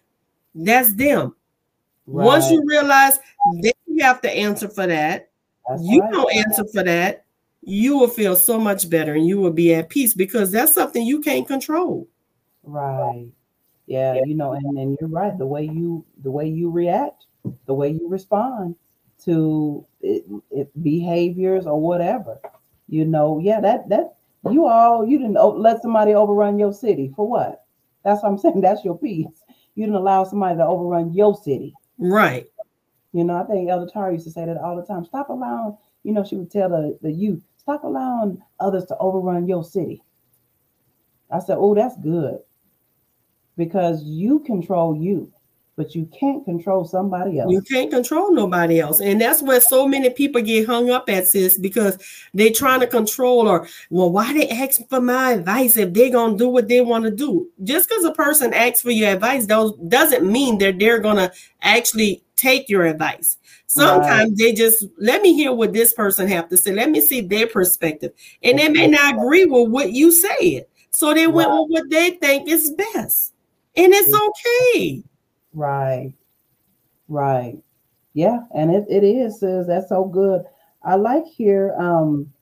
That's 0.55 0.95
them. 0.95 1.35
Right. 2.07 2.25
Once 2.25 2.51
you 2.51 2.63
realize 2.67 3.19
then 3.61 3.73
you 3.87 4.03
have 4.03 4.21
to 4.23 4.31
answer 4.31 4.69
for 4.69 4.87
that. 4.87 5.29
That's 5.69 5.83
you 5.83 6.01
right. 6.01 6.13
don't 6.13 6.35
answer 6.35 6.65
for 6.73 6.83
that. 6.85 7.25
You 7.63 7.99
will 7.99 8.09
feel 8.09 8.37
so 8.37 8.59
much 8.59 8.89
better 8.89 9.15
and 9.15 9.27
you 9.27 9.39
will 9.39 9.53
be 9.53 9.75
at 9.75 9.89
peace 9.89 10.15
because 10.15 10.51
that's 10.51 10.75
something 10.75 11.05
you 11.05 11.21
can't 11.21 11.47
control. 11.47 12.09
Right. 12.65 13.29
Yeah, 13.87 14.15
you 14.25 14.35
know, 14.35 14.53
and, 14.53 14.79
and 14.79 14.97
you're 15.01 15.11
right. 15.11 15.37
The 15.37 15.47
way 15.47 15.65
you 15.65 16.05
the 16.23 16.31
way 16.31 16.49
you 16.49 16.71
react, 16.71 17.27
the 17.67 17.75
way 17.75 17.91
you 17.91 18.09
respond 18.09 18.77
to 19.25 19.87
it, 20.01 20.25
it, 20.51 20.83
behaviors 20.83 21.67
or 21.67 21.81
whatever, 21.81 22.41
you 22.89 23.05
know, 23.05 23.39
yeah, 23.39 23.61
that 23.61 23.89
that 23.91 24.15
you 24.51 24.67
all 24.67 25.07
you 25.07 25.19
didn't 25.19 25.35
let 25.59 25.83
somebody 25.83 26.15
overrun 26.15 26.59
your 26.59 26.73
city 26.73 27.13
for 27.15 27.29
what? 27.29 27.67
That's 28.05 28.23
what 28.23 28.31
I'm 28.31 28.39
saying. 28.39 28.63
That's 28.63 28.85
your 28.85 28.99
peace. 28.99 29.45
You 29.75 29.85
didn't 29.85 29.97
allow 29.97 30.25
somebody 30.25 30.57
to 30.57 30.65
overrun 30.65 31.13
your 31.13 31.35
city. 31.35 31.75
Right. 31.99 32.47
You 33.13 33.25
know, 33.25 33.37
I 33.37 33.45
think 33.45 33.69
Elder 33.69 33.91
Tara 33.93 34.13
used 34.13 34.25
to 34.25 34.33
say 34.33 34.47
that 34.47 34.57
all 34.57 34.77
the 34.77 34.83
time. 34.83 35.05
Stop 35.05 35.29
allowing, 35.29 35.77
you 36.05 36.13
know, 36.13 36.25
she 36.25 36.37
would 36.37 36.51
tell 36.51 36.69
the, 36.69 36.99
the 37.03 37.13
youth, 37.13 37.45
stop 37.57 37.85
allowing 37.85 38.43
others 38.61 38.87
to 38.87 38.97
overrun 38.99 39.47
your 39.47 39.63
city. 39.63 40.03
I 41.31 41.39
said, 41.39 41.57
Oh, 41.59 41.75
that's 41.75 41.97
good 41.99 42.41
because 43.57 44.03
you 44.03 44.41
control 44.41 44.97
you, 44.97 45.33
but 45.77 45.95
you 45.95 46.09
can't 46.19 46.45
control 46.45 46.85
somebody 46.85 47.41
else. 47.41 47.51
You 47.51 47.61
can't 47.63 47.91
control 47.91 48.33
nobody 48.33 48.81
else. 48.81 49.01
And 49.01 49.21
that's 49.21 49.43
where 49.43 49.61
so 49.61 49.89
many 49.89 50.11
people 50.11 50.41
get 50.41 50.67
hung 50.67 50.91
up 50.91 51.09
at, 51.09 51.27
sis, 51.27 51.59
because 51.59 51.99
they're 52.33 52.53
trying 52.53 52.81
to 52.81 52.87
control 52.87 53.49
or, 53.49 53.67
well, 53.91 54.11
why 54.11 54.33
they 54.33 54.49
ask 54.49 54.81
for 54.89 55.01
my 55.01 55.33
advice 55.33 55.77
if 55.77 55.93
they're 55.93 56.11
going 56.11 56.33
to 56.33 56.45
do 56.45 56.49
what 56.49 56.69
they 56.69 56.81
want 56.81 57.05
to 57.05 57.11
do? 57.11 57.49
Just 57.65 57.89
because 57.89 58.05
a 58.05 58.13
person 58.13 58.55
asks 58.55 58.83
for 58.83 58.93
your 58.93 59.11
advice 59.11 59.47
doesn't 59.47 60.31
mean 60.31 60.59
that 60.59 60.79
they're 60.79 61.01
going 61.01 61.17
to 61.17 61.33
actually 61.63 62.23
take 62.37 62.69
your 62.69 62.85
advice. 62.85 63.37
Sometimes 63.67 64.31
right. 64.31 64.39
they 64.39 64.53
just 64.53 64.87
let 64.99 65.23
me 65.23 65.35
hear 65.35 65.53
what 65.53 65.73
this 65.73 65.93
person 65.93 66.29
have 66.29 66.49
to 66.51 66.57
say. 66.57 66.73
Let 66.73 66.91
me 66.91 67.01
see 67.01 67.21
their 67.21 67.49
perspective. 67.49 68.13
And 68.43 68.59
they 68.59 68.69
may 68.69 68.87
not 68.87 69.15
agree 69.15 69.47
with 69.47 69.71
what 69.71 69.93
you 69.93 70.13
said. 70.13 70.67
So 70.91 71.13
they 71.13 71.27
went 71.27 71.49
right. 71.49 71.59
with 71.59 71.71
what 71.71 71.91
they 71.91 72.11
think 72.11 72.49
is 72.49 72.73
best 72.73 73.34
and 73.77 73.93
it's 73.93 74.15
okay. 74.15 75.03
Right. 75.53 76.15
Right. 77.09 77.59
Yeah, 78.15 78.41
and 78.55 78.71
it, 78.71 78.87
it 78.89 79.05
is 79.05 79.41
says 79.41 79.67
that's 79.67 79.89
so 79.89 80.05
good. 80.05 80.43
I 80.83 80.95
like 80.95 81.27
here 81.27 81.75
um 81.79 82.33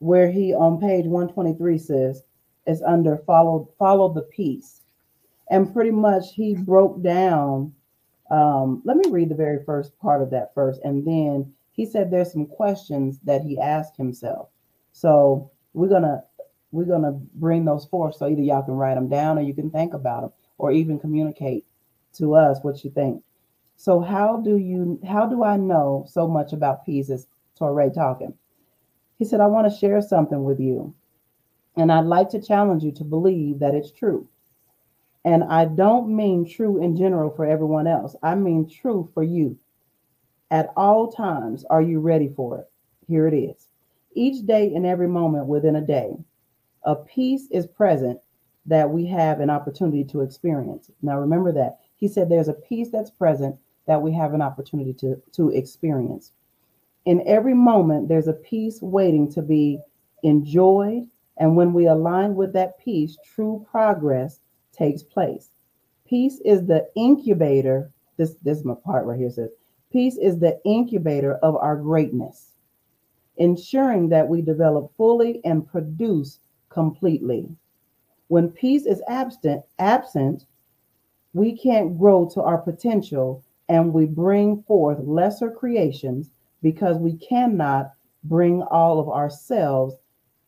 where 0.00 0.30
he 0.30 0.52
on 0.52 0.80
page 0.80 1.06
123 1.06 1.78
says 1.78 2.24
it's 2.66 2.82
under 2.82 3.18
follow 3.18 3.68
follow 3.78 4.12
the 4.12 4.22
peace. 4.22 4.80
And 5.50 5.72
pretty 5.72 5.90
much 5.90 6.34
he 6.34 6.54
broke 6.54 7.02
down 7.02 7.72
um 8.30 8.82
let 8.84 8.96
me 8.96 9.10
read 9.10 9.28
the 9.28 9.34
very 9.34 9.64
first 9.64 9.96
part 9.98 10.22
of 10.22 10.30
that 10.30 10.52
first 10.54 10.80
and 10.82 11.06
then 11.06 11.52
he 11.72 11.86
said 11.86 12.10
there's 12.10 12.32
some 12.32 12.46
questions 12.46 13.18
that 13.24 13.42
he 13.42 13.58
asked 13.58 13.96
himself. 13.96 14.48
So 14.92 15.50
we're 15.72 15.88
gonna 15.88 16.24
we're 16.72 16.84
gonna 16.84 17.12
bring 17.34 17.64
those 17.64 17.86
forth 17.86 18.16
so 18.16 18.26
either 18.26 18.42
y'all 18.42 18.62
can 18.62 18.74
write 18.74 18.94
them 18.96 19.08
down 19.08 19.38
or 19.38 19.42
you 19.42 19.54
can 19.54 19.70
think 19.70 19.94
about 19.94 20.22
them 20.22 20.32
or 20.62 20.70
even 20.70 20.96
communicate 20.96 21.66
to 22.14 22.36
us 22.36 22.60
what 22.62 22.84
you 22.84 22.90
think. 22.90 23.20
So 23.74 24.00
how 24.00 24.36
do 24.36 24.56
you 24.58 25.00
how 25.04 25.26
do 25.26 25.42
I 25.42 25.56
know 25.56 26.06
so 26.08 26.28
much 26.28 26.52
about 26.52 26.88
as 26.88 27.26
Touré 27.58 27.92
talking? 27.92 28.32
He 29.18 29.24
said, 29.24 29.40
I 29.40 29.48
want 29.48 29.70
to 29.70 29.76
share 29.76 30.00
something 30.00 30.44
with 30.44 30.60
you. 30.60 30.94
And 31.76 31.90
I'd 31.90 32.04
like 32.04 32.28
to 32.30 32.40
challenge 32.40 32.84
you 32.84 32.92
to 32.92 33.04
believe 33.04 33.58
that 33.58 33.74
it's 33.74 33.90
true. 33.90 34.28
And 35.24 35.42
I 35.42 35.64
don't 35.64 36.14
mean 36.14 36.48
true 36.48 36.80
in 36.80 36.96
general 36.96 37.30
for 37.30 37.44
everyone 37.44 37.88
else. 37.88 38.14
I 38.22 38.36
mean 38.36 38.68
true 38.68 39.10
for 39.14 39.24
you. 39.24 39.58
At 40.52 40.72
all 40.76 41.10
times, 41.10 41.64
are 41.70 41.82
you 41.82 41.98
ready 41.98 42.28
for 42.36 42.58
it? 42.58 42.70
Here 43.08 43.26
it 43.26 43.34
is. 43.34 43.68
Each 44.14 44.46
day 44.46 44.72
and 44.74 44.86
every 44.86 45.08
moment 45.08 45.46
within 45.46 45.74
a 45.74 45.80
day, 45.80 46.12
a 46.84 46.94
peace 46.94 47.48
is 47.50 47.66
present 47.66 48.20
that 48.66 48.90
we 48.90 49.06
have 49.06 49.40
an 49.40 49.50
opportunity 49.50 50.04
to 50.04 50.20
experience. 50.20 50.90
Now, 51.02 51.18
remember 51.18 51.52
that 51.52 51.78
he 51.96 52.08
said 52.08 52.28
there's 52.28 52.48
a 52.48 52.54
peace 52.54 52.90
that's 52.90 53.10
present 53.10 53.56
that 53.86 54.00
we 54.00 54.12
have 54.12 54.34
an 54.34 54.42
opportunity 54.42 54.92
to, 54.94 55.20
to 55.32 55.50
experience. 55.50 56.32
In 57.04 57.22
every 57.26 57.54
moment, 57.54 58.08
there's 58.08 58.28
a 58.28 58.32
peace 58.32 58.80
waiting 58.80 59.30
to 59.32 59.42
be 59.42 59.80
enjoyed. 60.22 61.08
And 61.38 61.56
when 61.56 61.72
we 61.72 61.86
align 61.86 62.36
with 62.36 62.52
that 62.52 62.78
peace, 62.78 63.16
true 63.34 63.66
progress 63.70 64.38
takes 64.72 65.02
place. 65.02 65.48
Peace 66.06 66.40
is 66.44 66.66
the 66.66 66.88
incubator. 66.94 67.90
This, 68.16 68.34
this 68.42 68.58
is 68.58 68.64
my 68.64 68.74
part 68.74 69.06
right 69.06 69.18
here 69.18 69.30
says, 69.30 69.50
peace 69.90 70.16
is 70.16 70.38
the 70.38 70.60
incubator 70.64 71.34
of 71.36 71.56
our 71.56 71.76
greatness, 71.76 72.52
ensuring 73.36 74.08
that 74.10 74.28
we 74.28 74.42
develop 74.42 74.92
fully 74.96 75.40
and 75.44 75.66
produce 75.66 76.38
completely. 76.68 77.48
When 78.32 78.48
peace 78.48 78.86
is 78.86 79.02
absent, 79.08 79.62
absent, 79.78 80.46
we 81.34 81.54
can't 81.54 81.98
grow 81.98 82.26
to 82.32 82.40
our 82.40 82.56
potential 82.56 83.44
and 83.68 83.92
we 83.92 84.06
bring 84.06 84.62
forth 84.62 85.00
lesser 85.00 85.50
creations 85.50 86.30
because 86.62 86.96
we 86.96 87.12
cannot 87.18 87.92
bring 88.24 88.62
all 88.62 88.98
of 88.98 89.10
ourselves, 89.10 89.96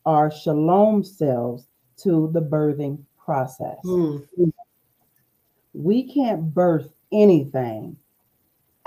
our 0.07 0.31
shalom 0.31 1.03
selves, 1.03 1.67
to 1.97 2.31
the 2.33 2.41
birthing 2.41 3.03
process. 3.23 3.77
Mm. 3.85 4.25
We 5.75 6.11
can't 6.11 6.55
birth 6.55 6.91
anything 7.11 7.97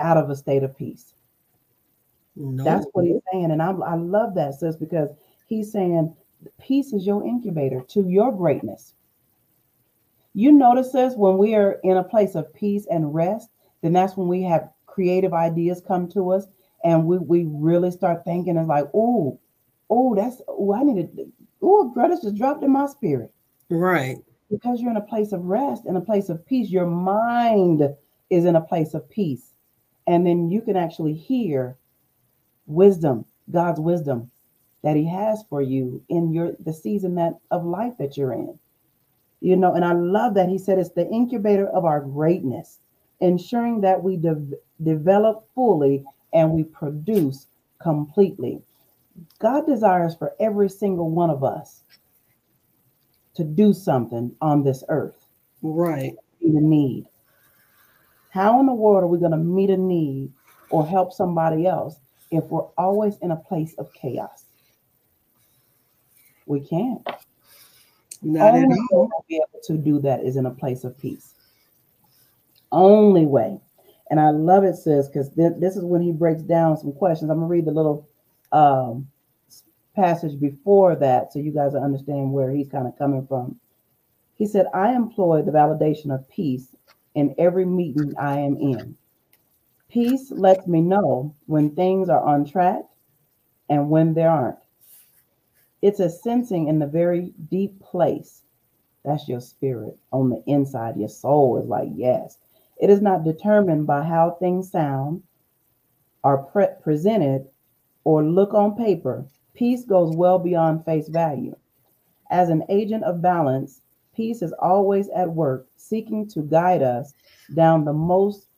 out 0.00 0.16
of 0.16 0.28
a 0.28 0.34
state 0.34 0.64
of 0.64 0.76
peace. 0.76 1.14
No. 2.34 2.64
That's 2.64 2.86
what 2.94 3.04
he's 3.04 3.22
saying. 3.32 3.52
And 3.52 3.62
I, 3.62 3.70
I 3.70 3.94
love 3.94 4.34
that, 4.34 4.54
sis, 4.54 4.74
because 4.74 5.10
he's 5.46 5.70
saying 5.70 6.16
peace 6.58 6.92
is 6.92 7.06
your 7.06 7.26
incubator 7.26 7.82
to 7.88 8.08
your 8.08 8.32
greatness. 8.32 8.94
You 10.34 10.52
notice 10.52 10.94
us 10.94 11.16
when 11.16 11.38
we 11.38 11.54
are 11.54 11.78
in 11.82 11.96
a 11.96 12.04
place 12.04 12.34
of 12.34 12.52
peace 12.54 12.86
and 12.90 13.14
rest, 13.14 13.48
then 13.82 13.92
that's 13.92 14.16
when 14.16 14.28
we 14.28 14.42
have 14.42 14.70
creative 14.86 15.32
ideas 15.32 15.82
come 15.86 16.08
to 16.10 16.30
us 16.32 16.46
and 16.84 17.06
we, 17.06 17.18
we 17.18 17.44
really 17.50 17.90
start 17.90 18.24
thinking 18.24 18.56
it's 18.56 18.68
like, 18.68 18.86
oh, 18.94 19.38
oh, 19.90 20.14
that's 20.14 20.40
oh, 20.46 20.74
I 20.74 20.82
need 20.82 21.16
to 21.16 21.32
oh, 21.62 21.90
credits 21.92 22.22
just 22.22 22.36
dropped 22.36 22.62
in 22.62 22.70
my 22.70 22.86
spirit. 22.86 23.32
Right. 23.70 24.18
Because 24.50 24.80
you're 24.80 24.90
in 24.90 24.96
a 24.96 25.02
place 25.02 25.32
of 25.32 25.44
rest, 25.44 25.86
in 25.86 25.96
a 25.96 26.00
place 26.00 26.28
of 26.28 26.44
peace. 26.46 26.70
Your 26.70 26.86
mind 26.86 27.82
is 28.30 28.44
in 28.44 28.56
a 28.56 28.60
place 28.60 28.94
of 28.94 29.08
peace. 29.10 29.52
And 30.06 30.26
then 30.26 30.50
you 30.50 30.62
can 30.62 30.76
actually 30.76 31.14
hear 31.14 31.76
wisdom, 32.66 33.24
God's 33.50 33.80
wisdom 33.80 34.30
that 34.82 34.96
he 34.96 35.08
has 35.08 35.42
for 35.48 35.60
you 35.60 36.02
in 36.08 36.32
your 36.32 36.52
the 36.60 36.72
season 36.72 37.14
that 37.16 37.34
of 37.50 37.64
life 37.64 37.94
that 37.98 38.16
you're 38.16 38.32
in. 38.32 38.58
You 39.40 39.56
know, 39.56 39.74
and 39.74 39.84
I 39.84 39.92
love 39.92 40.34
that 40.34 40.48
he 40.48 40.58
said 40.58 40.78
it's 40.78 40.90
the 40.90 41.08
incubator 41.08 41.68
of 41.68 41.84
our 41.84 42.00
greatness, 42.00 42.78
ensuring 43.20 43.80
that 43.82 44.02
we 44.02 44.16
de- 44.16 44.56
develop 44.82 45.46
fully 45.54 46.04
and 46.32 46.50
we 46.52 46.64
produce 46.64 47.46
completely. 47.80 48.62
God 49.38 49.66
desires 49.66 50.14
for 50.14 50.34
every 50.40 50.68
single 50.68 51.10
one 51.10 51.30
of 51.30 51.44
us 51.44 51.82
to 53.34 53.44
do 53.44 53.72
something 53.72 54.34
on 54.40 54.64
this 54.64 54.82
earth. 54.88 55.26
Right. 55.62 56.14
Meet 56.40 56.54
a 56.54 56.60
need. 56.60 57.06
How 58.30 58.60
in 58.60 58.66
the 58.66 58.74
world 58.74 59.04
are 59.04 59.08
we 59.08 59.18
going 59.18 59.30
to 59.32 59.36
meet 59.36 59.70
a 59.70 59.76
need 59.76 60.32
or 60.70 60.86
help 60.86 61.12
somebody 61.12 61.66
else 61.66 61.96
if 62.30 62.44
we're 62.44 62.66
always 62.76 63.16
in 63.18 63.30
a 63.30 63.36
place 63.36 63.74
of 63.78 63.92
chaos? 63.92 64.44
We 66.48 66.60
can't. 66.60 67.06
Not 68.22 68.54
Only 68.54 68.74
at 68.74 68.78
all. 68.92 69.04
Way 69.04 69.10
be 69.28 69.36
able 69.36 69.60
to 69.64 69.76
do 69.76 70.00
that 70.00 70.24
is 70.24 70.36
in 70.36 70.46
a 70.46 70.50
place 70.50 70.84
of 70.84 70.98
peace. 70.98 71.34
Only 72.72 73.26
way. 73.26 73.60
And 74.10 74.18
I 74.18 74.30
love 74.30 74.64
it, 74.64 74.76
sis, 74.76 75.06
because 75.06 75.28
th- 75.34 75.52
this 75.58 75.76
is 75.76 75.84
when 75.84 76.00
he 76.00 76.12
breaks 76.12 76.42
down 76.42 76.78
some 76.78 76.92
questions. 76.92 77.30
I'm 77.30 77.38
gonna 77.38 77.46
read 77.46 77.66
the 77.66 77.70
little 77.70 78.08
um, 78.52 79.06
passage 79.94 80.40
before 80.40 80.96
that 80.96 81.32
so 81.32 81.38
you 81.38 81.52
guys 81.52 81.74
understand 81.74 82.32
where 82.32 82.50
he's 82.50 82.68
kind 82.68 82.86
of 82.86 82.98
coming 82.98 83.26
from. 83.26 83.60
He 84.36 84.46
said, 84.46 84.66
I 84.72 84.94
employ 84.94 85.42
the 85.42 85.52
validation 85.52 86.14
of 86.14 86.28
peace 86.28 86.74
in 87.14 87.34
every 87.38 87.66
meeting 87.66 88.14
I 88.18 88.38
am 88.38 88.56
in. 88.56 88.96
Peace 89.90 90.30
lets 90.30 90.66
me 90.66 90.80
know 90.80 91.34
when 91.46 91.74
things 91.74 92.08
are 92.08 92.22
on 92.22 92.46
track 92.46 92.82
and 93.68 93.90
when 93.90 94.14
they 94.14 94.24
aren't. 94.24 94.58
It's 95.82 96.00
a 96.00 96.10
sensing 96.10 96.68
in 96.68 96.78
the 96.80 96.86
very 96.86 97.32
deep 97.50 97.80
place 97.80 98.42
That's 99.04 99.28
your 99.28 99.40
spirit 99.40 99.98
on 100.12 100.30
the 100.30 100.42
inside. 100.46 100.96
Your 100.98 101.08
soul 101.08 101.58
is 101.58 101.68
like, 101.68 101.88
yes. 101.94 102.38
It 102.80 102.90
is 102.90 103.02
not 103.02 103.24
determined 103.24 103.86
by 103.86 104.04
how 104.04 104.32
things 104.40 104.70
sound, 104.70 105.22
are 106.24 106.38
pre- 106.38 106.68
presented, 106.82 107.48
or 108.04 108.24
look 108.24 108.54
on 108.54 108.76
paper. 108.76 109.26
Peace 109.54 109.84
goes 109.84 110.16
well 110.16 110.38
beyond 110.38 110.84
face 110.84 111.08
value. 111.08 111.56
As 112.30 112.50
an 112.50 112.64
agent 112.68 113.04
of 113.04 113.22
balance, 113.22 113.82
peace 114.14 114.42
is 114.42 114.54
always 114.54 115.08
at 115.10 115.30
work, 115.32 115.68
seeking 115.76 116.28
to 116.28 116.42
guide 116.42 116.82
us 116.82 117.14
down 117.54 117.84
the 117.84 117.92
most 117.92 118.48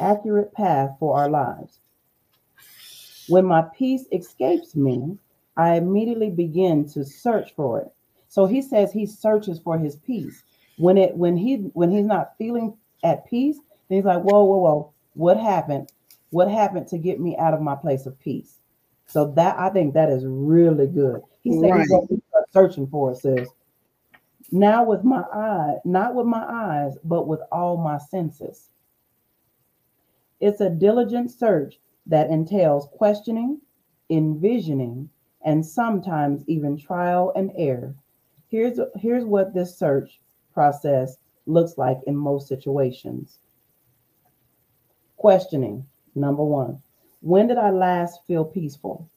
accurate 0.00 0.52
path 0.54 0.96
for 1.00 1.16
our 1.18 1.30
lives. 1.30 1.80
When 3.28 3.46
my 3.46 3.62
peace 3.76 4.06
escapes 4.12 4.76
me, 4.76 5.18
I 5.58 5.74
immediately 5.74 6.30
begin 6.30 6.88
to 6.90 7.04
search 7.04 7.52
for 7.54 7.80
it. 7.80 7.88
So 8.28 8.46
he 8.46 8.62
says 8.62 8.92
he 8.92 9.04
searches 9.06 9.58
for 9.58 9.76
his 9.76 9.96
peace. 9.96 10.42
When 10.76 10.96
it 10.96 11.16
when 11.16 11.36
he 11.36 11.56
when 11.74 11.90
he's 11.90 12.06
not 12.06 12.36
feeling 12.38 12.76
at 13.02 13.26
peace, 13.26 13.58
then 13.88 13.98
he's 13.98 14.04
like, 14.04 14.22
whoa, 14.22 14.44
whoa, 14.44 14.58
whoa, 14.58 14.92
what 15.14 15.36
happened? 15.36 15.92
What 16.30 16.48
happened 16.48 16.86
to 16.88 16.98
get 16.98 17.20
me 17.20 17.36
out 17.36 17.54
of 17.54 17.60
my 17.60 17.74
place 17.74 18.06
of 18.06 18.18
peace? 18.20 18.60
So 19.06 19.32
that 19.32 19.58
I 19.58 19.70
think 19.70 19.94
that 19.94 20.10
is 20.10 20.24
really 20.26 20.86
good. 20.86 21.22
He 21.42 21.52
said 21.52 21.70
Right. 21.70 21.88
he's 22.08 22.20
searching 22.52 22.86
for 22.86 23.12
it, 23.12 23.16
says. 23.16 23.48
Now 24.52 24.84
with 24.84 25.04
my 25.04 25.22
eye, 25.32 25.76
not 25.84 26.14
with 26.14 26.26
my 26.26 26.44
eyes, 26.48 26.96
but 27.04 27.26
with 27.26 27.40
all 27.50 27.76
my 27.76 27.98
senses. 27.98 28.68
It's 30.40 30.60
a 30.60 30.70
diligent 30.70 31.30
search 31.30 31.80
that 32.06 32.30
entails 32.30 32.88
questioning, 32.92 33.60
envisioning, 34.08 35.10
and 35.48 35.64
sometimes 35.64 36.44
even 36.46 36.76
trial 36.76 37.32
and 37.34 37.50
error. 37.56 37.94
Here's, 38.50 38.78
here's 38.96 39.24
what 39.24 39.54
this 39.54 39.78
search 39.78 40.20
process 40.52 41.16
looks 41.46 41.78
like 41.78 41.96
in 42.06 42.14
most 42.14 42.48
situations. 42.48 43.38
Questioning, 45.16 45.86
number 46.14 46.44
one. 46.44 46.82
When 47.22 47.48
did 47.48 47.56
I 47.56 47.70
last 47.70 48.26
feel 48.26 48.44
peaceful? 48.44 49.08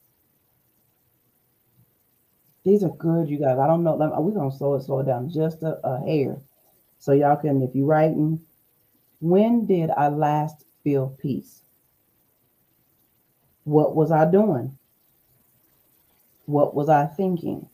These 2.64 2.82
are 2.86 2.96
good, 2.96 3.28
you 3.28 3.38
guys. 3.38 3.60
I 3.60 3.68
don't 3.68 3.84
know. 3.84 3.98
We're 3.98 4.32
gonna 4.32 4.56
slow 4.56 4.76
it, 4.76 4.84
slow 4.84 5.02
it 5.02 5.08
down 5.08 5.30
just 5.30 5.64
a, 5.64 5.86
a 5.86 6.00
hair. 6.00 6.38
So 7.00 7.12
y'all 7.12 7.36
can, 7.36 7.62
if 7.62 7.76
you're 7.76 7.86
writing, 7.86 8.40
when 9.20 9.66
did 9.66 9.90
I 9.90 10.08
last 10.08 10.64
feel 10.82 11.10
peace? 11.22 11.64
What 13.66 13.98
was 13.98 14.14
I 14.14 14.32
doing? 14.32 14.78
What 16.52 16.76
was 16.76 16.90
I 16.90 17.06
thinking? 17.06 17.68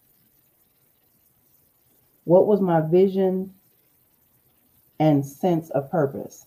What 2.26 2.46
was 2.48 2.62
my 2.62 2.82
vision 2.82 3.54
and 5.00 5.26
sense 5.26 5.70
of 5.72 5.90
purpose? 5.90 6.46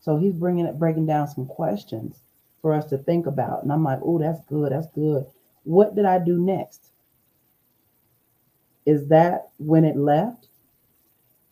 So 0.00 0.16
he's 0.16 0.34
bringing 0.34 0.66
it, 0.66 0.78
breaking 0.78 1.06
down 1.06 1.26
some 1.28 1.46
questions 1.46 2.20
for 2.62 2.72
us 2.72 2.84
to 2.86 2.98
think 2.98 3.26
about. 3.26 3.62
And 3.62 3.72
I'm 3.72 3.82
like, 3.82 3.98
oh, 4.02 4.18
that's 4.18 4.44
good. 4.46 4.72
That's 4.72 4.86
good. 4.88 5.26
What 5.64 5.94
did 5.96 6.04
I 6.04 6.18
do 6.18 6.38
next? 6.38 6.90
Is 8.84 9.08
that 9.08 9.48
when 9.58 9.84
it 9.84 9.96
left? 9.96 10.46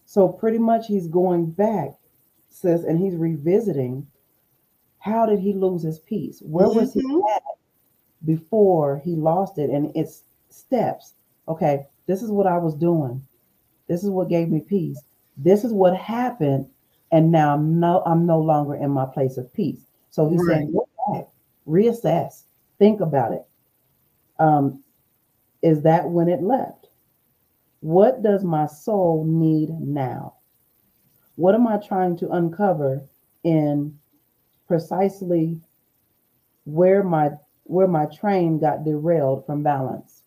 So 0.07 0.29
pretty 0.29 0.59
much 0.59 0.87
he's 0.87 1.09
going 1.09 1.47
back, 1.51 1.95
sis, 2.51 2.85
and 2.85 2.99
he's 2.99 3.17
revisiting 3.17 4.07
how 4.99 5.27
did 5.27 5.41
he 5.41 5.53
lose 5.53 5.83
his 5.83 5.99
peace? 5.99 6.41
Where 6.41 6.69
was 6.69 6.95
he 6.95 7.03
Mhm. 7.03 7.21
at 7.37 7.43
before 8.25 9.01
he 9.05 9.15
lost 9.15 9.59
it? 9.59 9.71
And 9.71 9.93
it's 9.95 10.23
steps. 10.51 11.15
Okay, 11.49 11.87
this 12.07 12.23
is 12.23 12.31
what 12.31 12.47
I 12.47 12.59
was 12.59 12.75
doing. 12.75 13.23
This 13.89 14.03
is 14.03 14.11
what 14.11 14.29
gave 14.29 14.49
me 14.49 14.61
peace. 14.61 15.01
This 15.37 15.65
is 15.65 15.73
what 15.73 15.97
happened, 15.97 16.69
and 17.13 17.31
now 17.31 17.55
I'm 17.55 17.79
no 17.81 18.03
I'm 18.07 18.27
no 18.27 18.41
longer 18.41 18.77
in 18.77 18.91
my 18.91 19.07
place 19.07 19.37
of 19.37 19.53
peace. 19.53 19.81
So 20.11 20.29
he's 20.29 20.47
saying, 20.47 20.73
go 20.73 20.89
back, 21.13 21.27
reassess, 21.67 22.43
think 22.79 23.01
about 23.01 23.33
it. 23.33 23.45
Um, 24.39 24.83
is 25.61 25.83
that 25.83 26.09
when 26.09 26.29
it 26.29 26.43
left? 26.43 26.87
What 27.81 28.23
does 28.23 28.45
my 28.45 28.67
soul 28.67 29.25
need 29.25 29.71
now? 29.71 30.35
What 31.37 31.55
am 31.55 31.67
I 31.67 31.79
trying 31.79 32.17
to 32.19 32.31
uncover 32.31 33.03
in 33.43 33.99
precisely 34.69 35.61
where 36.65 37.03
my 37.03 37.31
where 37.65 37.89
my 37.89 38.07
train 38.07 38.59
got 38.59 38.85
derailed 38.85 39.45
from 39.47 39.63
balance? 39.63 40.23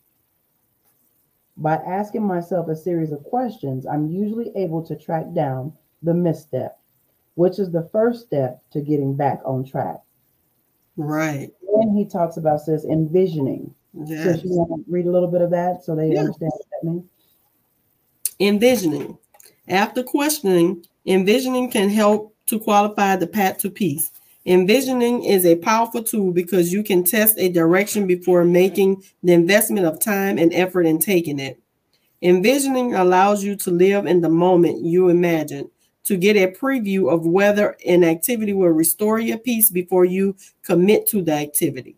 By 1.58 1.76
asking 1.76 2.24
myself 2.24 2.68
a 2.68 2.76
series 2.76 3.12
of 3.12 3.24
questions, 3.24 3.88
I'm 3.88 4.10
usually 4.10 4.52
able 4.56 4.84
to 4.84 4.96
track 4.96 5.34
down 5.34 5.74
the 6.04 6.14
misstep, 6.14 6.80
which 7.36 7.58
is 7.58 7.72
the 7.72 7.90
first 7.92 8.26
step 8.26 8.62
to 8.72 8.82
getting 8.82 9.16
back 9.16 9.42
on 9.44 9.64
track. 9.64 9.98
Right. 10.98 11.52
And 11.76 11.98
he 11.98 12.06
talks 12.06 12.38
about 12.38 12.62
says 12.62 12.86
envisioning. 12.86 13.74
Yes. 14.06 14.24
So 14.42 14.48
you 14.48 14.56
want 14.56 14.86
to 14.86 14.92
read 14.92 15.08
a 15.08 15.12
little 15.12 15.30
bit 15.30 15.42
of 15.42 15.50
that 15.52 15.84
so 15.84 15.96
they 15.96 16.10
Yeah. 16.10 16.22
understand 16.22 16.52
what 16.54 16.66
that 16.70 16.88
means? 16.88 17.06
Envisioning. 18.40 19.18
After 19.68 20.04
questioning, 20.04 20.86
envisioning 21.06 21.72
can 21.72 21.90
help 21.90 22.36
to 22.48 22.60
qualify 22.60 23.16
the 23.16 23.28
path 23.28 23.58
to 23.60 23.70
peace. 23.72 24.12
Envisioning 24.48 25.26
is 25.26 25.46
a 25.46 25.58
powerful 25.58 26.02
tool 26.02 26.32
because 26.32 26.72
you 26.72 26.82
can 26.82 27.04
test 27.04 27.38
a 27.38 27.50
direction 27.50 28.08
before 28.08 28.46
making 28.46 29.04
the 29.22 29.34
investment 29.34 29.86
of 29.86 30.00
time 30.00 30.38
and 30.38 30.54
effort 30.54 30.84
in 30.84 31.00
taking 31.00 31.38
it. 31.38 31.60
Envisioning 32.22 32.96
allows 32.96 33.44
you 33.44 33.58
to 33.58 33.72
live 33.72 34.06
in 34.06 34.22
the 34.22 34.30
moment 34.30 34.86
you 34.86 35.10
imagine, 35.10 35.70
to 36.06 36.16
get 36.16 36.38
a 36.38 36.58
preview 36.58 37.12
of 37.12 37.26
whether 37.26 37.76
an 37.86 38.06
activity 38.06 38.54
will 38.54 38.70
restore 38.70 39.20
your 39.20 39.38
peace 39.38 39.70
before 39.70 40.06
you 40.06 40.34
commit 40.64 41.06
to 41.08 41.22
the 41.22 41.34
activity. 41.34 41.98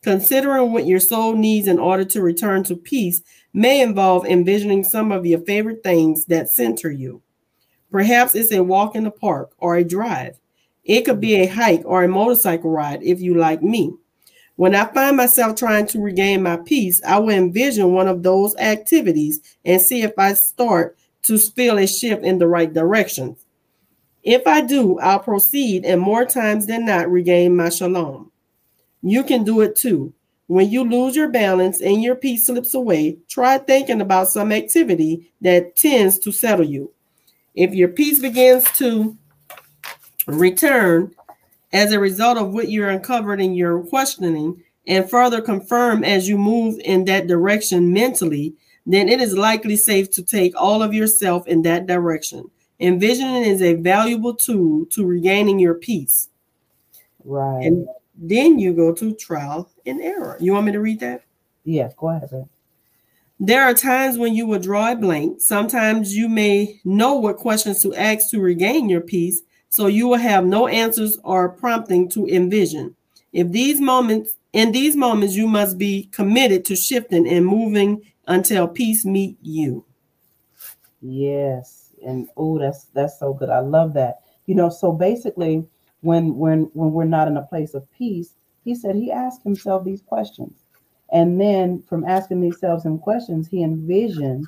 Considering 0.00 0.72
what 0.72 0.86
your 0.86 1.00
soul 1.00 1.36
needs 1.36 1.68
in 1.68 1.78
order 1.78 2.06
to 2.06 2.22
return 2.22 2.64
to 2.64 2.76
peace 2.76 3.20
may 3.52 3.82
involve 3.82 4.24
envisioning 4.24 4.84
some 4.84 5.12
of 5.12 5.26
your 5.26 5.40
favorite 5.40 5.82
things 5.82 6.24
that 6.24 6.48
center 6.48 6.90
you. 6.90 7.20
Perhaps 7.90 8.34
it's 8.34 8.52
a 8.52 8.64
walk 8.64 8.96
in 8.96 9.04
the 9.04 9.10
park 9.10 9.52
or 9.58 9.76
a 9.76 9.84
drive. 9.84 10.40
It 10.84 11.02
could 11.02 11.20
be 11.20 11.36
a 11.36 11.46
hike 11.46 11.82
or 11.84 12.04
a 12.04 12.08
motorcycle 12.08 12.70
ride 12.70 13.02
if 13.02 13.20
you 13.20 13.34
like 13.34 13.62
me. 13.62 13.94
When 14.56 14.74
I 14.74 14.84
find 14.84 15.16
myself 15.16 15.56
trying 15.56 15.86
to 15.88 16.00
regain 16.00 16.42
my 16.42 16.56
peace, 16.58 17.02
I 17.04 17.18
will 17.18 17.30
envision 17.30 17.92
one 17.92 18.06
of 18.06 18.22
those 18.22 18.54
activities 18.56 19.40
and 19.64 19.80
see 19.80 20.02
if 20.02 20.12
I 20.18 20.34
start 20.34 20.96
to 21.22 21.38
feel 21.38 21.78
a 21.78 21.86
shift 21.86 22.22
in 22.22 22.38
the 22.38 22.46
right 22.46 22.72
direction. 22.72 23.36
If 24.22 24.46
I 24.46 24.60
do, 24.60 24.98
I'll 25.00 25.18
proceed 25.18 25.84
and 25.84 26.00
more 26.00 26.24
times 26.24 26.66
than 26.66 26.86
not 26.86 27.10
regain 27.10 27.56
my 27.56 27.68
shalom. 27.68 28.30
You 29.02 29.24
can 29.24 29.44
do 29.44 29.60
it 29.60 29.76
too. 29.76 30.14
When 30.46 30.70
you 30.70 30.88
lose 30.88 31.16
your 31.16 31.30
balance 31.30 31.80
and 31.80 32.02
your 32.02 32.14
peace 32.14 32.46
slips 32.46 32.74
away, 32.74 33.18
try 33.28 33.58
thinking 33.58 34.00
about 34.00 34.28
some 34.28 34.52
activity 34.52 35.32
that 35.40 35.76
tends 35.76 36.18
to 36.20 36.32
settle 36.32 36.66
you. 36.66 36.92
If 37.54 37.74
your 37.74 37.88
peace 37.88 38.18
begins 38.18 38.64
to 38.78 39.16
return 40.26 41.14
as 41.72 41.92
a 41.92 42.00
result 42.00 42.38
of 42.38 42.52
what 42.52 42.70
you're 42.70 42.90
uncovered 42.90 43.40
in 43.40 43.54
your 43.54 43.82
questioning 43.84 44.62
and 44.86 45.08
further 45.08 45.40
confirm 45.40 46.04
as 46.04 46.28
you 46.28 46.38
move 46.38 46.78
in 46.84 47.04
that 47.06 47.26
direction 47.26 47.92
mentally, 47.92 48.54
then 48.86 49.08
it 49.08 49.20
is 49.20 49.36
likely 49.36 49.76
safe 49.76 50.10
to 50.10 50.22
take 50.22 50.54
all 50.56 50.82
of 50.82 50.92
yourself 50.92 51.46
in 51.46 51.62
that 51.62 51.86
direction. 51.86 52.50
Envisioning 52.80 53.44
is 53.44 53.62
a 53.62 53.74
valuable 53.74 54.34
tool 54.34 54.84
to 54.86 55.06
regaining 55.06 55.58
your 55.58 55.74
peace. 55.74 56.28
Right. 57.24 57.64
And 57.64 57.88
then 58.16 58.58
you 58.58 58.74
go 58.74 58.92
to 58.92 59.14
trial 59.14 59.70
and 59.86 60.00
error. 60.00 60.36
You 60.38 60.52
want 60.52 60.66
me 60.66 60.72
to 60.72 60.80
read 60.80 61.00
that? 61.00 61.24
yes, 61.64 61.94
go 61.96 62.10
ahead. 62.10 62.48
There 63.40 63.64
are 63.64 63.74
times 63.74 64.16
when 64.16 64.34
you 64.34 64.46
will 64.46 64.60
draw 64.60 64.92
a 64.92 64.96
blank. 64.96 65.40
Sometimes 65.40 66.14
you 66.14 66.28
may 66.28 66.80
know 66.84 67.14
what 67.14 67.36
questions 67.36 67.82
to 67.82 67.94
ask 67.94 68.30
to 68.30 68.40
regain 68.40 68.88
your 68.88 69.00
peace, 69.00 69.42
so 69.74 69.88
you 69.88 70.06
will 70.06 70.18
have 70.18 70.46
no 70.46 70.68
answers 70.68 71.18
or 71.24 71.48
prompting 71.48 72.08
to 72.08 72.28
envision. 72.28 72.94
If 73.32 73.50
these 73.50 73.80
moments, 73.80 74.36
in 74.52 74.70
these 74.70 74.94
moments, 74.94 75.34
you 75.34 75.48
must 75.48 75.78
be 75.78 76.04
committed 76.12 76.64
to 76.66 76.76
shifting 76.76 77.26
and 77.26 77.44
moving 77.44 78.00
until 78.28 78.68
peace 78.68 79.04
meet 79.04 79.36
you. 79.42 79.84
Yes. 81.02 81.90
And 82.06 82.28
oh, 82.36 82.56
that's 82.60 82.84
that's 82.94 83.18
so 83.18 83.34
good. 83.34 83.50
I 83.50 83.58
love 83.58 83.94
that. 83.94 84.20
You 84.46 84.54
know, 84.54 84.68
so 84.68 84.92
basically 84.92 85.66
when 86.02 86.36
when 86.36 86.70
when 86.74 86.92
we're 86.92 87.02
not 87.02 87.26
in 87.26 87.36
a 87.36 87.42
place 87.42 87.74
of 87.74 87.92
peace, 87.98 88.34
he 88.62 88.76
said 88.76 88.94
he 88.94 89.10
asked 89.10 89.42
himself 89.42 89.82
these 89.84 90.02
questions. 90.02 90.52
And 91.10 91.40
then 91.40 91.82
from 91.82 92.04
asking 92.04 92.42
themselves 92.42 92.84
some 92.84 93.00
questions, 93.00 93.48
he 93.48 93.64
envisioned, 93.64 94.46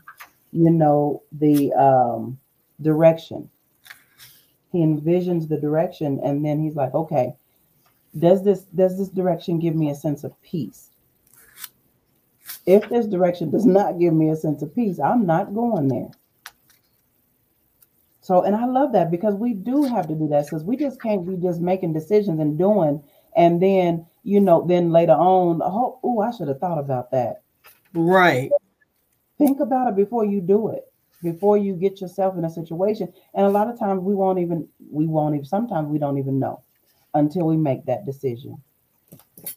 you 0.53 0.71
know, 0.71 1.25
the 1.33 1.73
um 1.73 2.39
direction. 2.81 3.51
He 4.73 4.79
envisions 4.79 5.49
the 5.49 5.59
direction 5.59 6.21
and 6.23 6.45
then 6.45 6.63
he's 6.63 6.77
like, 6.77 6.95
okay, 6.95 7.35
does 8.19 8.45
this 8.45 8.63
does 8.75 8.99
this 8.99 9.09
direction 9.09 9.59
give 9.59 9.75
me 9.75 9.91
a 9.91 9.95
sense 9.95 10.25
of 10.25 10.41
peace? 10.43 10.91
If 12.67 12.89
this 12.89 13.07
direction 13.07 13.51
does 13.51 13.67
not 13.67 13.99
give 13.99 14.13
me 14.13 14.31
a 14.31 14.37
sense 14.37 14.63
of 14.63 14.75
peace, 14.75 14.99
I'm 14.99 15.27
not 15.27 15.55
going 15.55 15.89
there. 15.89 16.11
So, 18.21 18.43
and 18.43 18.57
I 18.57 18.67
love 18.67 18.93
that 18.93 19.11
because 19.13 19.35
we 19.35 19.55
do 19.55 19.85
have 19.85 20.09
to 20.09 20.15
do 20.15 20.27
that 20.29 20.47
because 20.47 20.65
we 20.65 20.77
just 20.77 21.01
can't 21.01 21.25
be 21.25 21.37
just 21.37 21.61
making 21.61 21.93
decisions 21.93 22.41
and 22.41 22.59
doing, 22.59 23.03
and 23.37 23.63
then 23.63 24.07
you 24.25 24.41
know, 24.41 24.67
then 24.67 24.91
later 24.91 25.13
on, 25.13 25.63
oh, 25.63 26.01
oh 26.03 26.21
I 26.21 26.33
should 26.33 26.49
have 26.49 26.59
thought 26.59 26.79
about 26.79 27.13
that. 27.13 27.43
Right. 27.95 28.51
Think 29.39 29.61
about 29.61 29.89
it 29.89 29.97
before 29.97 30.25
you 30.25 30.41
do 30.41 30.71
it, 30.71 30.86
before 31.23 31.57
you 31.57 31.75
get 31.75 32.01
yourself 32.01 32.37
in 32.37 32.45
a 32.45 32.51
situation. 32.51 33.13
And 33.35 33.47
a 33.47 33.51
lot 33.51 33.69
of 33.69 33.79
times 33.79 34.03
we 34.03 34.15
won't 34.15 34.39
even, 34.39 34.69
we 34.91 35.07
won't 35.07 35.35
even. 35.35 35.47
Sometimes 35.47 35.89
we 35.89 35.99
don't 35.99 36.19
even 36.19 36.39
know 36.39 36.63
until 37.15 37.47
we 37.47 37.57
make 37.57 37.85
that 37.87 38.05
decision. 38.05 38.61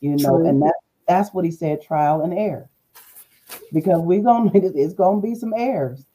You 0.02 0.16
know, 0.18 0.38
True. 0.38 0.48
and 0.48 0.62
that 0.62 0.76
that's 1.08 1.34
what 1.34 1.46
he 1.46 1.52
said, 1.52 1.82
trial 1.82 2.22
and 2.22 2.34
error, 2.34 2.70
because 3.74 4.02
we're 4.02 4.22
gonna 4.22 4.52
it's 4.54 4.94
gonna 4.94 5.22
be 5.22 5.36
some 5.36 5.54
errors 5.56 6.06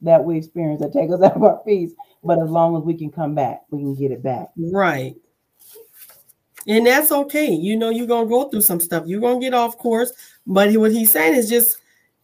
that 0.00 0.24
we 0.24 0.36
experience 0.38 0.80
that 0.80 0.92
take 0.92 1.10
us 1.10 1.20
out 1.22 1.36
of 1.36 1.42
our 1.42 1.58
peace. 1.64 1.92
But 2.24 2.40
as 2.42 2.50
long 2.50 2.76
as 2.76 2.82
we 2.82 2.94
can 2.94 3.10
come 3.10 3.34
back, 3.34 3.62
we 3.70 3.80
can 3.80 3.94
get 3.94 4.10
it 4.10 4.22
back. 4.22 4.48
Right. 4.56 5.14
And 6.66 6.86
that's 6.86 7.12
okay. 7.12 7.50
You 7.50 7.76
know, 7.76 7.90
you're 7.90 8.06
gonna 8.06 8.28
go 8.28 8.48
through 8.48 8.62
some 8.62 8.80
stuff. 8.80 9.04
You're 9.06 9.20
gonna 9.20 9.40
get 9.40 9.54
off 9.54 9.78
course. 9.78 10.12
But 10.46 10.74
what 10.74 10.92
he's 10.92 11.10
saying 11.10 11.34
is 11.34 11.48
just 11.48 11.78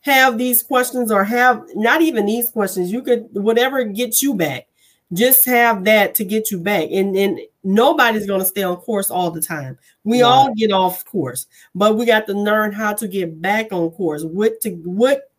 have 0.04 0.36
these 0.36 0.62
questions 0.62 1.10
or 1.10 1.24
have 1.24 1.64
not 1.74 2.02
even 2.02 2.26
these 2.26 2.50
questions. 2.50 2.92
You 2.92 3.02
could 3.02 3.26
whatever 3.32 3.84
gets 3.84 4.22
you 4.22 4.34
back. 4.34 4.66
Just 5.12 5.44
have 5.46 5.84
that 5.84 6.14
to 6.16 6.24
get 6.24 6.50
you 6.50 6.58
back. 6.58 6.88
And 6.92 7.16
and 7.16 7.40
nobody's 7.62 8.26
gonna 8.26 8.44
stay 8.44 8.62
on 8.62 8.76
course 8.76 9.10
all 9.10 9.30
the 9.30 9.40
time. 9.40 9.78
We 10.04 10.22
right. 10.22 10.28
all 10.28 10.54
get 10.54 10.72
off 10.72 11.04
course, 11.06 11.46
but 11.74 11.96
we 11.96 12.04
got 12.04 12.26
to 12.26 12.34
learn 12.34 12.72
how 12.72 12.92
to 12.94 13.08
get 13.08 13.40
back 13.40 13.72
on 13.72 13.90
course. 13.92 14.24
What 14.24 14.60
to 14.62 14.70
what 14.84 15.30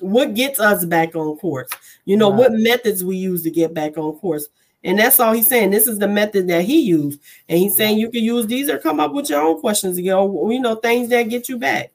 what 0.00 0.34
gets 0.34 0.58
us 0.58 0.84
back 0.84 1.14
on 1.14 1.36
course 1.38 1.70
you 2.04 2.14
know 2.16 2.30
right. 2.30 2.38
what 2.38 2.52
methods 2.52 3.02
we 3.02 3.16
use 3.16 3.42
to 3.42 3.50
get 3.50 3.72
back 3.72 3.96
on 3.96 4.12
course 4.18 4.48
and 4.84 4.98
that's 4.98 5.18
all 5.18 5.32
he's 5.32 5.46
saying 5.46 5.70
this 5.70 5.86
is 5.86 5.98
the 5.98 6.08
method 6.08 6.46
that 6.46 6.64
he 6.64 6.80
used 6.80 7.18
and 7.48 7.58
he's 7.58 7.74
saying 7.74 7.96
you 7.96 8.10
can 8.10 8.22
use 8.22 8.46
these 8.46 8.68
or 8.68 8.76
come 8.76 9.00
up 9.00 9.12
with 9.12 9.30
your 9.30 9.40
own 9.40 9.58
questions 9.60 9.98
you 9.98 10.10
know 10.10 10.50
you 10.50 10.60
know 10.60 10.74
things 10.74 11.08
that 11.08 11.22
get 11.30 11.48
you 11.48 11.56
back 11.56 11.90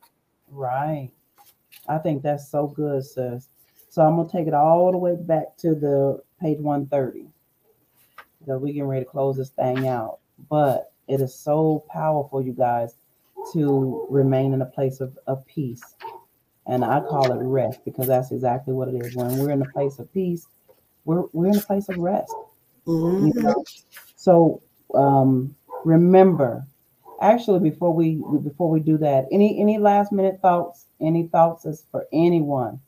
right 0.49 1.11
i 1.87 1.97
think 1.97 2.21
that's 2.21 2.49
so 2.49 2.67
good 2.67 3.03
sis 3.03 3.49
so 3.89 4.01
i'm 4.01 4.15
gonna 4.15 4.29
take 4.29 4.47
it 4.47 4.53
all 4.53 4.91
the 4.91 4.97
way 4.97 5.15
back 5.15 5.55
to 5.57 5.75
the 5.75 6.21
page 6.41 6.59
130 6.59 7.27
because 8.39 8.61
we 8.61 8.73
getting 8.73 8.87
ready 8.87 9.05
to 9.05 9.09
close 9.09 9.37
this 9.37 9.49
thing 9.49 9.87
out 9.87 10.19
but 10.49 10.91
it 11.07 11.21
is 11.21 11.33
so 11.33 11.83
powerful 11.89 12.41
you 12.41 12.53
guys 12.53 12.95
to 13.51 14.07
remain 14.09 14.53
in 14.53 14.61
a 14.61 14.65
place 14.65 15.01
of, 15.01 15.17
of 15.27 15.45
peace 15.45 15.95
and 16.65 16.83
I 16.85 17.01
call 17.01 17.31
it 17.31 17.43
rest 17.43 17.83
because 17.83 18.07
that's 18.07 18.31
exactly 18.31 18.73
what 18.73 18.87
it 18.87 18.95
is. 18.95 19.15
When 19.15 19.37
we're 19.37 19.51
in 19.51 19.61
a 19.61 19.69
place 19.69 19.99
of 19.99 20.11
peace, 20.13 20.47
we're 21.05 21.23
we're 21.33 21.47
in 21.47 21.57
a 21.57 21.61
place 21.61 21.89
of 21.89 21.97
rest. 21.97 22.33
Mm-hmm. 22.87 23.27
You 23.27 23.43
know? 23.43 23.63
So 24.15 24.61
um, 24.93 25.55
remember, 25.83 26.65
actually, 27.21 27.59
before 27.59 27.93
we 27.93 28.21
before 28.43 28.69
we 28.69 28.79
do 28.79 28.97
that, 28.99 29.25
any 29.31 29.59
any 29.59 29.77
last 29.77 30.11
minute 30.11 30.39
thoughts? 30.41 30.85
Any 31.01 31.27
thoughts 31.27 31.65
is 31.65 31.85
for 31.91 32.05
anyone? 32.13 32.79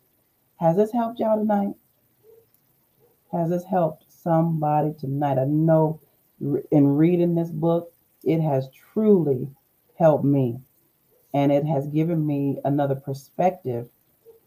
Has 0.60 0.78
this 0.78 0.92
helped 0.92 1.20
y'all 1.20 1.38
tonight? 1.38 1.74
Has 3.32 3.50
this 3.50 3.66
helped 3.66 4.06
somebody 4.10 4.94
tonight? 4.98 5.38
I 5.38 5.46
know 5.46 6.00
in 6.72 6.88
reading 6.88 7.36
this 7.36 7.50
book, 7.50 7.94
it 8.24 8.42
has 8.42 8.70
truly 8.94 9.48
helped 9.98 10.26
me 10.26 10.60
and 11.34 11.52
it 11.52 11.66
has 11.66 11.88
given 11.88 12.26
me 12.26 12.58
another 12.66 12.96
perspective 12.96 13.90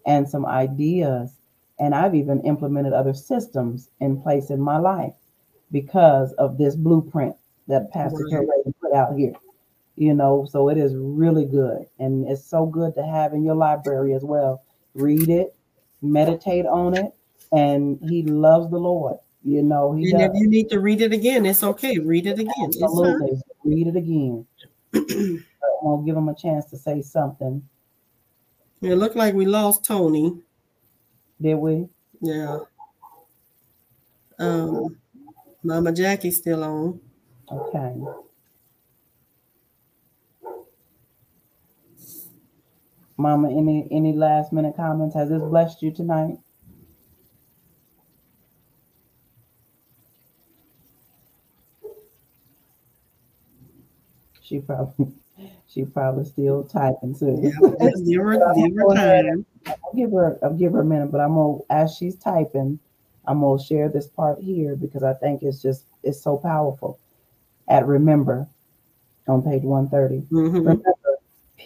and 0.07 0.29
some 0.29 0.47
ideas. 0.47 1.39
And 1.79 1.95
I've 1.95 2.15
even 2.15 2.41
implemented 2.41 2.93
other 2.93 3.15
systems 3.15 3.91
in 4.01 4.21
place 4.21 4.51
in 4.51 4.61
my 4.61 4.79
life 4.79 5.15
because 5.71 6.33
of 6.35 6.59
this 6.59 6.75
blueprint 6.75 7.37
that 7.69 7.93
Pastor 7.93 8.25
right. 8.25 8.75
Put 8.81 8.95
out 8.95 9.17
here. 9.17 9.35
You 9.99 10.15
know, 10.15 10.47
so 10.49 10.69
it 10.69 10.79
is 10.79 10.95
really 10.95 11.45
good. 11.45 11.87
And 11.99 12.29
it's 12.29 12.45
so 12.45 12.67
good 12.67 12.95
to 12.95 13.03
have 13.03 13.33
in 13.33 13.45
your 13.45 13.57
library 13.57 14.15
as 14.15 14.23
well. 14.23 14.63
Read 14.95 15.29
it, 15.29 15.57
meditate 16.03 16.67
on 16.67 16.97
it, 16.97 17.13
and 17.51 17.99
he 18.09 18.23
loves 18.23 18.71
the 18.71 18.79
Lord. 18.79 19.17
You 19.43 19.63
know, 19.63 19.95
he 19.95 20.11
and 20.11 20.21
does. 20.21 20.31
if 20.31 20.41
you 20.41 20.49
need 20.49 20.69
to 20.71 20.79
read 20.79 21.01
it 21.01 21.13
again, 21.13 21.47
it's 21.47 21.65
okay. 21.65 21.99
Read 21.99 22.27
it 22.27 22.39
again. 22.39 22.71
Absolutely. 22.83 23.41
Read 23.65 23.89
it 23.89 23.97
again. 23.97 24.47
won't 25.83 26.07
give 26.07 26.17
him 26.17 26.29
a 26.29 26.35
chance 26.35 26.67
to 26.67 26.77
say 26.77 27.03
something. 27.03 27.63
It 28.83 28.95
looked 28.95 29.17
like 29.17 29.35
we 29.35 29.47
lost 29.47 29.85
Tony. 29.85 30.41
Did 31.41 31.57
we? 31.57 31.89
Yeah. 32.21 32.59
Um, 34.39 34.97
Mama 35.63 35.93
Jackie's 35.93 36.37
still 36.37 36.63
on. 36.63 37.01
Okay. 37.51 37.95
Mama, 43.19 43.51
any 43.51 43.89
any 43.91 44.13
last 44.13 44.53
minute 44.53 44.77
comments? 44.77 45.15
Has 45.17 45.29
this 45.29 45.43
blessed 45.43 45.83
you 45.83 45.91
tonight? 45.91 46.39
She 54.41 54.61
probably 54.61 55.13
she 55.69 55.85
probably 55.85 56.25
still 56.27 56.63
typing 56.63 57.19
too. 57.19 57.41
Yeah, 57.43 57.51
give 58.07 58.21
her, 58.23 58.53
give 58.57 58.75
her 58.77 58.95
time. 58.95 59.47
I'll 59.67 59.95
give 59.97 60.13
her, 60.13 60.39
I'll 60.43 60.55
give 60.55 60.73
her 60.73 60.83
a 60.83 60.85
minute, 60.85 61.11
but 61.11 61.21
I'm 61.21 61.35
gonna 61.35 61.59
as 61.71 61.97
she's 61.97 62.15
typing, 62.15 62.79
I'm 63.27 63.41
gonna 63.41 63.61
share 63.61 63.89
this 63.89 64.07
part 64.07 64.39
here 64.39 64.77
because 64.77 65.03
I 65.03 65.15
think 65.15 65.43
it's 65.43 65.61
just 65.61 65.87
it's 66.05 66.23
so 66.23 66.37
powerful. 66.37 67.01
At 67.69 67.85
remember, 67.85 68.49
on 69.27 69.43
page 69.43 69.63
130. 69.63 70.27
Mm-hmm. 70.33 70.57
Remember, 70.57 70.95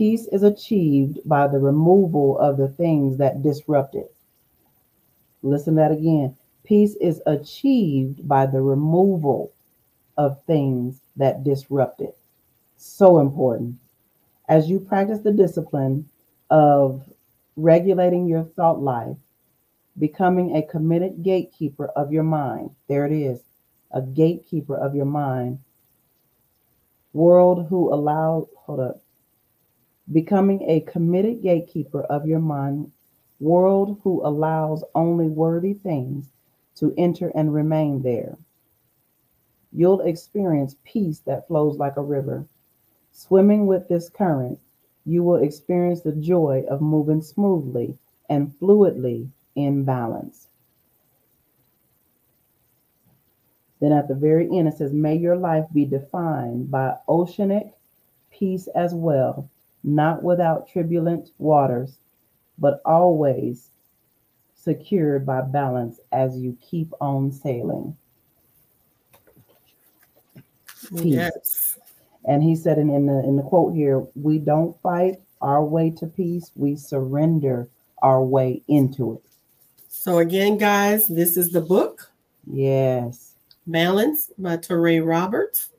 peace 0.02 0.26
is 0.32 0.42
achieved 0.42 1.20
by 1.26 1.46
the 1.46 1.60
removal 1.60 2.36
of 2.40 2.56
the 2.56 2.66
things 2.66 3.18
that 3.18 3.40
disrupt 3.40 3.94
it. 3.94 4.12
Listen 5.44 5.76
that 5.76 5.92
again. 5.92 6.36
Peace 6.64 6.96
is 6.96 7.22
achieved 7.24 8.26
by 8.26 8.44
the 8.44 8.60
removal 8.60 9.52
of 10.16 10.42
things 10.44 10.98
that 11.14 11.44
disrupt 11.44 12.00
it. 12.00 12.18
So 12.76 13.20
important 13.20 13.76
as 14.48 14.68
you 14.68 14.80
practice 14.80 15.20
the 15.20 15.30
discipline 15.30 16.08
of 16.50 17.04
regulating 17.54 18.26
your 18.26 18.42
thought 18.42 18.82
life, 18.82 19.16
becoming 20.00 20.56
a 20.56 20.66
committed 20.66 21.22
gatekeeper 21.22 21.86
of 21.94 22.12
your 22.12 22.24
mind. 22.24 22.70
There 22.88 23.06
it 23.06 23.12
is, 23.12 23.38
a 23.92 24.02
gatekeeper 24.02 24.76
of 24.76 24.96
your 24.96 25.04
mind. 25.06 25.60
World 27.12 27.68
who 27.68 27.94
allow, 27.94 28.48
hold 28.56 28.80
up, 28.80 29.01
becoming 30.10 30.62
a 30.68 30.80
committed 30.80 31.42
gatekeeper 31.42 32.02
of 32.04 32.26
your 32.26 32.40
mind. 32.40 32.90
World 33.40 34.00
who 34.02 34.26
allows 34.26 34.84
only 34.94 35.28
worthy 35.28 35.74
things 35.74 36.30
to 36.76 36.94
enter 36.96 37.30
and 37.34 37.52
remain 37.52 38.02
there. 38.02 38.38
You'll 39.72 40.00
experience 40.00 40.76
peace 40.84 41.20
that 41.20 41.48
flows 41.48 41.76
like 41.78 41.96
a 41.96 42.02
river 42.02 42.46
Swimming 43.14 43.66
with 43.66 43.88
this 43.88 44.08
current, 44.08 44.58
you 45.04 45.22
will 45.22 45.36
experience 45.36 46.00
the 46.00 46.12
joy 46.12 46.64
of 46.68 46.80
moving 46.80 47.20
smoothly 47.20 47.98
and 48.28 48.58
fluidly 48.58 49.28
in 49.54 49.84
balance. 49.84 50.48
Then 53.80 53.92
at 53.92 54.08
the 54.08 54.14
very 54.14 54.46
end, 54.56 54.68
it 54.68 54.78
says, 54.78 54.92
May 54.94 55.16
your 55.16 55.36
life 55.36 55.66
be 55.74 55.84
defined 55.84 56.70
by 56.70 56.96
oceanic 57.06 57.74
peace 58.30 58.66
as 58.68 58.94
well, 58.94 59.50
not 59.84 60.22
without 60.22 60.68
turbulent 60.72 61.30
waters, 61.38 61.98
but 62.58 62.80
always 62.84 63.68
secured 64.54 65.26
by 65.26 65.40
balance 65.40 65.98
as 66.12 66.38
you 66.38 66.56
keep 66.60 66.92
on 67.00 67.32
sailing. 67.32 67.96
Peace. 70.90 71.04
Yes. 71.04 71.78
And 72.24 72.42
he 72.42 72.54
said 72.54 72.78
in, 72.78 72.90
in 72.90 73.06
the 73.06 73.18
in 73.24 73.36
the 73.36 73.42
quote 73.42 73.74
here, 73.74 74.06
we 74.14 74.38
don't 74.38 74.80
fight 74.80 75.20
our 75.40 75.64
way 75.64 75.90
to 75.90 76.06
peace, 76.06 76.52
we 76.54 76.76
surrender 76.76 77.68
our 78.00 78.22
way 78.22 78.62
into 78.68 79.14
it. 79.14 79.22
So 79.88 80.18
again, 80.18 80.56
guys, 80.56 81.08
this 81.08 81.36
is 81.36 81.50
the 81.50 81.60
book. 81.60 82.10
Yes. 82.46 83.32
Balance 83.66 84.30
by 84.38 84.56
Touré 84.56 85.04
Roberts. 85.04 85.70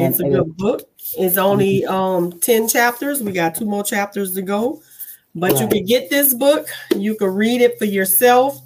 And, 0.00 0.14
it's 0.14 0.20
a 0.20 0.28
good 0.28 0.56
book. 0.56 0.88
It's 1.18 1.36
only 1.36 1.82
mm-hmm. 1.82 1.92
um 1.92 2.40
10 2.40 2.68
chapters. 2.68 3.22
We 3.22 3.32
got 3.32 3.54
two 3.54 3.66
more 3.66 3.84
chapters 3.84 4.34
to 4.34 4.42
go. 4.42 4.82
But 5.34 5.52
right. 5.52 5.60
you 5.62 5.68
can 5.68 5.84
get 5.84 6.10
this 6.10 6.34
book, 6.34 6.68
you 6.96 7.14
can 7.14 7.28
read 7.28 7.60
it 7.60 7.78
for 7.78 7.84
yourself. 7.84 8.60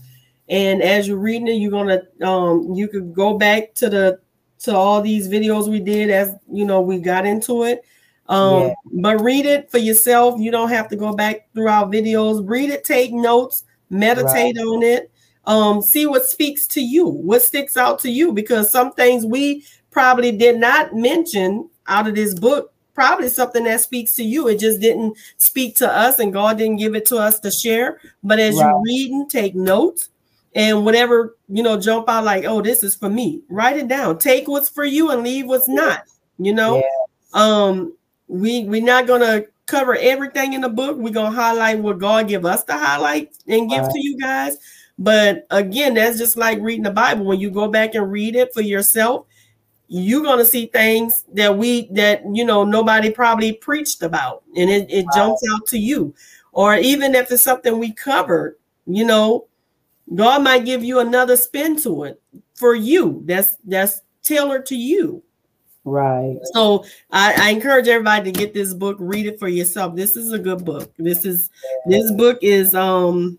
And 0.48 0.82
as 0.82 1.06
you're 1.06 1.18
reading 1.18 1.48
it, 1.48 1.54
you're 1.54 1.70
gonna 1.70 2.02
um 2.22 2.74
you 2.74 2.88
could 2.88 3.14
go 3.14 3.38
back 3.38 3.74
to 3.74 3.90
the 3.90 4.20
to 4.60 4.74
all 4.74 5.02
these 5.02 5.28
videos 5.28 5.68
we 5.68 5.80
did 5.80 6.10
as 6.10 6.34
you 6.50 6.64
know 6.64 6.80
we 6.80 6.98
got 6.98 7.26
into 7.26 7.64
it 7.64 7.82
um 8.28 8.62
yeah. 8.62 8.74
but 8.94 9.20
read 9.20 9.44
it 9.44 9.70
for 9.70 9.76
yourself 9.76 10.40
you 10.40 10.50
don't 10.50 10.70
have 10.70 10.88
to 10.88 10.96
go 10.96 11.12
back 11.12 11.52
through 11.52 11.68
our 11.68 11.84
videos 11.84 12.42
read 12.48 12.70
it 12.70 12.82
take 12.82 13.12
notes 13.12 13.64
meditate 13.90 14.56
right. 14.56 14.64
on 14.64 14.82
it 14.82 15.10
um, 15.46 15.82
see 15.82 16.06
what 16.06 16.24
speaks 16.24 16.66
to 16.68 16.80
you, 16.80 17.06
what 17.06 17.42
sticks 17.42 17.76
out 17.76 17.98
to 18.00 18.10
you, 18.10 18.32
because 18.32 18.70
some 18.70 18.92
things 18.92 19.26
we 19.26 19.64
probably 19.94 20.32
did 20.32 20.58
not 20.58 20.94
mention 20.94 21.70
out 21.86 22.08
of 22.08 22.14
this 22.16 22.34
book 22.34 22.72
probably 22.94 23.28
something 23.28 23.64
that 23.64 23.80
speaks 23.80 24.14
to 24.14 24.24
you. 24.24 24.48
It 24.48 24.58
just 24.58 24.80
didn't 24.80 25.16
speak 25.38 25.76
to 25.76 25.90
us, 25.90 26.18
and 26.18 26.32
God 26.32 26.58
didn't 26.58 26.76
give 26.76 26.94
it 26.94 27.06
to 27.06 27.16
us 27.16 27.40
to 27.40 27.50
share. 27.50 28.00
But 28.22 28.38
as 28.38 28.56
right. 28.56 28.68
you 28.68 28.82
read 28.84 29.10
and 29.12 29.30
take 29.30 29.54
notes, 29.54 30.10
and 30.54 30.84
whatever 30.84 31.36
you 31.48 31.62
know, 31.62 31.78
jump 31.78 32.08
out 32.08 32.24
like, 32.24 32.44
oh, 32.44 32.62
this 32.62 32.82
is 32.82 32.94
for 32.94 33.08
me. 33.08 33.42
Write 33.48 33.76
it 33.76 33.88
down. 33.88 34.18
Take 34.18 34.48
what's 34.48 34.68
for 34.68 34.84
you 34.84 35.10
and 35.10 35.22
leave 35.22 35.46
what's 35.46 35.68
not. 35.68 36.04
You 36.38 36.54
know, 36.54 36.82
um, 37.32 37.96
we 38.28 38.64
we're 38.64 38.82
not 38.82 39.06
gonna 39.06 39.44
cover 39.66 39.96
everything 39.96 40.52
in 40.52 40.60
the 40.60 40.68
book. 40.68 40.96
We're 40.96 41.12
gonna 41.12 41.34
highlight 41.34 41.78
what 41.78 41.98
God 41.98 42.28
give 42.28 42.44
us 42.44 42.64
to 42.64 42.72
highlight 42.74 43.36
and 43.46 43.70
give 43.70 43.82
right. 43.82 43.92
to 43.92 44.00
you 44.00 44.18
guys. 44.18 44.58
But 44.98 45.46
again, 45.50 45.94
that's 45.94 46.18
just 46.18 46.36
like 46.36 46.60
reading 46.60 46.84
the 46.84 46.90
Bible. 46.90 47.24
When 47.24 47.40
you 47.40 47.50
go 47.50 47.68
back 47.68 47.94
and 47.94 48.10
read 48.10 48.36
it 48.36 48.54
for 48.54 48.60
yourself, 48.60 49.26
you're 49.96 50.22
going 50.22 50.38
to 50.38 50.44
see 50.44 50.66
things 50.66 51.24
that 51.34 51.56
we 51.56 51.86
that 51.92 52.22
you 52.32 52.44
know 52.44 52.64
nobody 52.64 53.10
probably 53.10 53.52
preached 53.52 54.02
about. 54.02 54.42
And 54.56 54.68
it, 54.68 54.90
it 54.90 55.04
wow. 55.06 55.12
jumps 55.14 55.42
out 55.52 55.66
to 55.68 55.78
you. 55.78 56.14
Or 56.52 56.76
even 56.76 57.14
if 57.14 57.30
it's 57.30 57.42
something 57.42 57.78
we 57.78 57.92
covered 57.92 58.56
you 58.86 59.04
know 59.04 59.46
god 60.14 60.42
might 60.42 60.66
give 60.66 60.84
you 60.84 61.00
another 61.00 61.36
spin 61.36 61.76
to 61.82 62.04
it 62.04 62.20
for 62.54 62.74
you. 62.74 63.22
That's 63.24 63.56
that's 63.64 64.00
tailored 64.22 64.66
to 64.66 64.76
you. 64.76 65.22
Right. 65.84 66.38
So 66.54 66.84
I, 67.10 67.34
I 67.38 67.50
encourage 67.50 67.88
everybody 67.88 68.32
to 68.32 68.38
get 68.38 68.54
this 68.54 68.72
book 68.72 68.96
read 68.98 69.26
it 69.26 69.38
for 69.38 69.48
yourself. 69.48 69.94
This 69.94 70.16
is 70.16 70.32
a 70.32 70.38
good 70.38 70.64
book. 70.64 70.92
This 70.98 71.24
is 71.24 71.50
this 71.86 72.10
book 72.12 72.38
is 72.42 72.74
um 72.74 73.38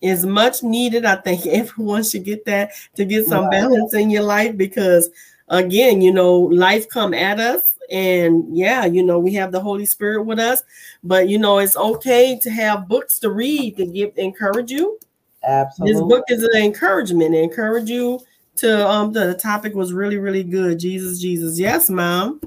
is 0.00 0.24
much 0.24 0.62
needed. 0.62 1.04
I 1.04 1.16
think 1.16 1.46
everyone 1.46 2.04
should 2.04 2.24
get 2.24 2.44
that 2.44 2.70
to 2.94 3.04
get 3.04 3.26
some 3.26 3.44
right. 3.44 3.50
balance 3.50 3.94
in 3.94 4.10
your 4.10 4.22
life 4.22 4.56
because 4.56 5.10
again, 5.50 6.00
you 6.00 6.12
know, 6.12 6.38
life 6.38 6.88
come 6.88 7.14
at 7.14 7.40
us 7.40 7.74
and 7.90 8.56
yeah, 8.56 8.84
you 8.84 9.02
know, 9.02 9.18
we 9.18 9.32
have 9.34 9.52
the 9.52 9.60
Holy 9.60 9.86
Spirit 9.86 10.24
with 10.24 10.38
us, 10.38 10.62
but 11.02 11.28
you 11.28 11.38
know, 11.38 11.58
it's 11.58 11.76
okay 11.76 12.38
to 12.42 12.50
have 12.50 12.88
books 12.88 13.18
to 13.20 13.30
read 13.30 13.76
to 13.76 13.86
give 13.86 14.12
encourage 14.16 14.70
you. 14.70 14.98
Absolutely. 15.44 15.94
This 15.94 16.08
book 16.08 16.24
is 16.28 16.42
an 16.42 16.62
encouragement, 16.62 17.34
encourage 17.34 17.88
you 17.88 18.20
to 18.56 18.88
um 18.88 19.12
the, 19.12 19.26
the 19.26 19.34
topic 19.34 19.74
was 19.74 19.92
really, 19.92 20.18
really 20.18 20.44
good. 20.44 20.78
Jesus, 20.78 21.20
Jesus. 21.20 21.58
Yes, 21.58 21.88
mom. 21.88 22.40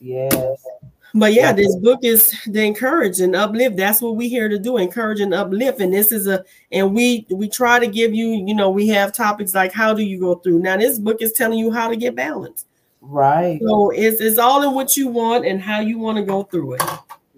Yes. 0.00 0.66
But 1.14 1.34
yeah, 1.34 1.52
this 1.52 1.76
book 1.76 2.00
is 2.02 2.30
to 2.44 2.62
encourage 2.62 3.20
and 3.20 3.36
uplift. 3.36 3.76
That's 3.76 4.00
what 4.00 4.16
we're 4.16 4.30
here 4.30 4.48
to 4.48 4.58
do, 4.58 4.78
encourage 4.78 5.20
and 5.20 5.34
uplift. 5.34 5.80
And 5.80 5.92
this 5.92 6.10
is 6.10 6.26
a 6.26 6.44
and 6.70 6.94
we 6.94 7.26
we 7.30 7.48
try 7.48 7.78
to 7.78 7.86
give 7.86 8.14
you, 8.14 8.28
you 8.46 8.54
know, 8.54 8.70
we 8.70 8.88
have 8.88 9.12
topics 9.12 9.54
like 9.54 9.72
how 9.72 9.92
do 9.92 10.02
you 10.02 10.18
go 10.18 10.36
through. 10.36 10.60
Now, 10.60 10.76
this 10.78 10.98
book 10.98 11.20
is 11.20 11.32
telling 11.32 11.58
you 11.58 11.70
how 11.70 11.88
to 11.88 11.96
get 11.96 12.14
balance. 12.14 12.64
Right. 13.02 13.60
So 13.62 13.90
it's 13.90 14.20
it's 14.20 14.38
all 14.38 14.62
in 14.62 14.74
what 14.74 14.96
you 14.96 15.08
want 15.08 15.44
and 15.44 15.60
how 15.60 15.80
you 15.80 15.98
want 15.98 16.16
to 16.16 16.24
go 16.24 16.44
through 16.44 16.74
it. 16.74 16.82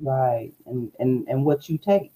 Right. 0.01 0.53
And 0.67 0.93
and 1.01 1.27
and 1.27 1.45
what 1.45 1.69
you 1.69 1.79
take. 1.79 2.13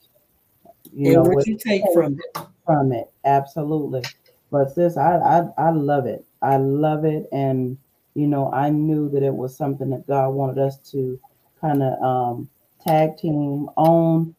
You 0.93 1.07
and 1.07 1.15
know 1.15 1.23
what, 1.23 1.35
what 1.37 1.47
you 1.47 1.57
take, 1.57 1.83
take 1.83 1.93
from 1.93 2.15
it. 2.15 2.47
From 2.65 2.93
it. 2.93 3.11
Absolutely. 3.25 4.05
But 4.53 4.71
sis, 4.73 4.97
I 4.97 5.17
I 5.17 5.49
I 5.59 5.71
love 5.71 6.07
it. 6.07 6.25
I 6.41 6.57
love 6.59 7.05
it. 7.05 7.27
And 7.33 7.79
you 8.15 8.29
know, 8.29 8.53
I 8.53 8.71
knew 8.71 9.09
that 9.11 9.23
it 9.25 9.35
was 9.35 9.57
something 9.57 9.91
that 9.91 10.07
God 10.07 10.31
wanted 10.31 10.59
us 10.59 10.79
to 10.91 11.19
kind 11.61 11.83
of 11.83 12.03
um, 12.03 12.49
tag 12.87 13.17
team 13.17 13.69
on, 13.77 14.35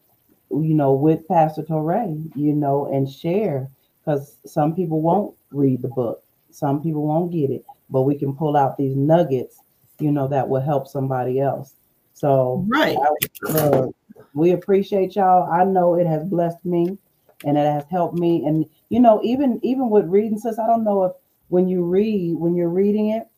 you 0.49 0.73
know, 0.73 0.93
with 0.93 1.27
Pastor 1.27 1.63
Touré, 1.63 2.31
you 2.35 2.53
know, 2.53 2.85
and 2.91 3.09
share 3.09 3.69
because 3.99 4.35
some 4.45 4.75
people 4.75 5.01
won't 5.01 5.35
read 5.51 5.81
the 5.81 5.87
book, 5.87 6.23
some 6.51 6.81
people 6.81 7.05
won't 7.05 7.31
get 7.31 7.49
it, 7.49 7.65
but 7.89 8.01
we 8.01 8.17
can 8.17 8.35
pull 8.35 8.57
out 8.57 8.77
these 8.77 8.95
nuggets, 8.95 9.59
you 9.99 10.11
know, 10.11 10.27
that 10.27 10.47
will 10.47 10.61
help 10.61 10.87
somebody 10.87 11.39
else. 11.39 11.73
So, 12.13 12.65
right, 12.67 12.97
I, 12.97 13.51
uh, 13.51 13.87
we 14.33 14.51
appreciate 14.51 15.15
y'all. 15.15 15.49
I 15.49 15.63
know 15.63 15.95
it 15.95 16.05
has 16.05 16.23
blessed 16.25 16.65
me, 16.65 16.97
and 17.45 17.57
it 17.57 17.65
has 17.65 17.85
helped 17.89 18.17
me. 18.17 18.45
And 18.45 18.65
you 18.89 18.99
know, 18.99 19.21
even 19.23 19.59
even 19.63 19.89
with 19.89 20.05
reading, 20.05 20.37
sis, 20.37 20.59
I 20.59 20.67
don't 20.67 20.83
know 20.83 21.05
if 21.05 21.13
when 21.47 21.69
you 21.69 21.83
read, 21.85 22.35
when 22.35 22.55
you're 22.55 22.67
reading 22.69 23.11
it, 23.11 23.28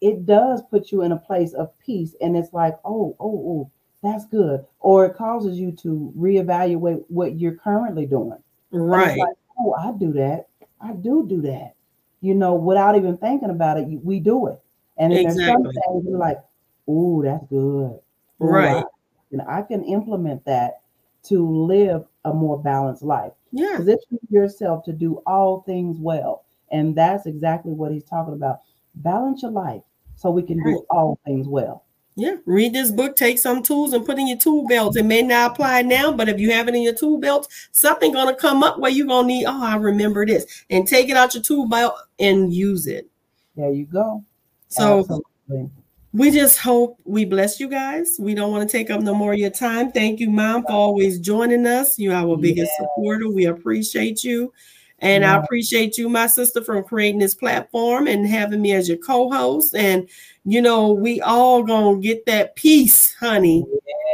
it 0.00 0.26
does 0.26 0.62
put 0.70 0.92
you 0.92 1.02
in 1.02 1.12
a 1.12 1.16
place 1.16 1.52
of 1.54 1.76
peace 1.78 2.14
and 2.20 2.36
it's 2.36 2.52
like 2.52 2.74
oh 2.84 3.16
oh 3.20 3.44
oh 3.46 3.70
that's 4.02 4.26
good. 4.26 4.64
Or 4.78 5.06
it 5.06 5.16
causes 5.16 5.58
you 5.58 5.72
to 5.82 6.12
reevaluate 6.16 7.04
what 7.08 7.36
you're 7.36 7.56
currently 7.56 8.06
doing. 8.06 8.38
Right. 8.70 9.18
like, 9.18 9.34
oh 9.58 9.74
i 9.74 9.92
do 9.92 10.12
that. 10.12 10.46
I 10.80 10.92
do 10.92 11.26
do 11.28 11.42
that. 11.42 11.74
You 12.20 12.34
know 12.34 12.54
without 12.54 12.96
even 12.96 13.16
thinking 13.16 13.50
about 13.50 13.78
it 13.78 13.86
we 14.04 14.20
do 14.20 14.48
it. 14.48 14.60
And 14.98 15.12
then 15.12 15.26
exactly. 15.26 15.44
there's 15.44 15.54
some 15.54 15.62
things 15.64 16.04
you're 16.08 16.18
like 16.18 16.38
oh 16.86 17.22
that's 17.22 17.44
good. 17.46 17.98
Ooh, 18.40 18.46
right. 18.46 18.84
and 19.32 19.42
I, 19.42 19.62
can 19.62 19.82
implement 19.82 20.44
that 20.44 20.82
to 21.24 21.44
live 21.44 22.04
a 22.24 22.32
more 22.32 22.56
balanced 22.56 23.02
life. 23.02 23.32
Yeah. 23.50 23.76
Position 23.76 24.18
yourself 24.30 24.84
to 24.84 24.92
do 24.92 25.22
all 25.26 25.62
things 25.62 25.96
well. 25.98 26.44
And 26.70 26.94
that's 26.94 27.26
exactly 27.26 27.72
what 27.72 27.90
he's 27.90 28.04
talking 28.04 28.34
about. 28.34 28.60
Balance 28.94 29.42
your 29.42 29.50
life 29.50 29.82
so 30.18 30.30
we 30.30 30.42
can 30.42 30.62
do 30.62 30.84
all 30.90 31.18
things 31.24 31.46
well. 31.48 31.84
Yeah, 32.16 32.34
read 32.46 32.72
this 32.72 32.90
book, 32.90 33.14
take 33.14 33.38
some 33.38 33.62
tools 33.62 33.92
and 33.92 34.04
put 34.04 34.18
in 34.18 34.26
your 34.26 34.38
tool 34.38 34.66
belt. 34.66 34.96
It 34.96 35.04
may 35.04 35.22
not 35.22 35.52
apply 35.52 35.82
now, 35.82 36.10
but 36.10 36.28
if 36.28 36.40
you 36.40 36.50
have 36.50 36.66
it 36.66 36.74
in 36.74 36.82
your 36.82 36.94
tool 36.94 37.18
belt, 37.18 37.46
something 37.70 38.12
gonna 38.12 38.34
come 38.34 38.64
up 38.64 38.80
where 38.80 38.90
you're 38.90 39.06
gonna 39.06 39.28
need, 39.28 39.46
oh, 39.46 39.64
I 39.64 39.76
remember 39.76 40.26
this, 40.26 40.64
and 40.68 40.86
take 40.86 41.08
it 41.08 41.16
out 41.16 41.34
your 41.34 41.44
tool 41.44 41.68
belt 41.68 41.94
and 42.18 42.52
use 42.52 42.88
it. 42.88 43.08
There 43.54 43.70
you 43.70 43.86
go. 43.86 44.24
So 44.66 44.98
Absolutely. 44.98 45.70
we 46.12 46.32
just 46.32 46.58
hope 46.58 46.98
we 47.04 47.24
bless 47.24 47.60
you 47.60 47.68
guys. 47.68 48.16
We 48.18 48.34
don't 48.34 48.50
want 48.50 48.68
to 48.68 48.76
take 48.76 48.90
up 48.90 49.00
no 49.00 49.14
more 49.14 49.34
of 49.34 49.38
your 49.38 49.50
time. 49.50 49.92
Thank 49.92 50.18
you, 50.18 50.28
mom, 50.28 50.64
for 50.64 50.72
always 50.72 51.20
joining 51.20 51.68
us. 51.68 52.00
You're 52.00 52.14
our 52.14 52.36
biggest 52.36 52.72
yes. 52.78 52.80
supporter. 52.80 53.28
We 53.28 53.46
appreciate 53.46 54.24
you. 54.24 54.52
And 55.00 55.22
yeah. 55.22 55.36
I 55.36 55.42
appreciate 55.42 55.96
you, 55.96 56.08
my 56.08 56.26
sister, 56.26 56.62
from 56.62 56.82
creating 56.82 57.20
this 57.20 57.34
platform 57.34 58.08
and 58.08 58.26
having 58.26 58.60
me 58.60 58.72
as 58.72 58.88
your 58.88 58.98
co-host. 58.98 59.74
And 59.74 60.08
you 60.44 60.60
know, 60.60 60.92
we 60.92 61.20
all 61.20 61.62
gonna 61.62 62.00
get 62.00 62.26
that 62.26 62.56
peace, 62.56 63.14
honey. 63.14 63.64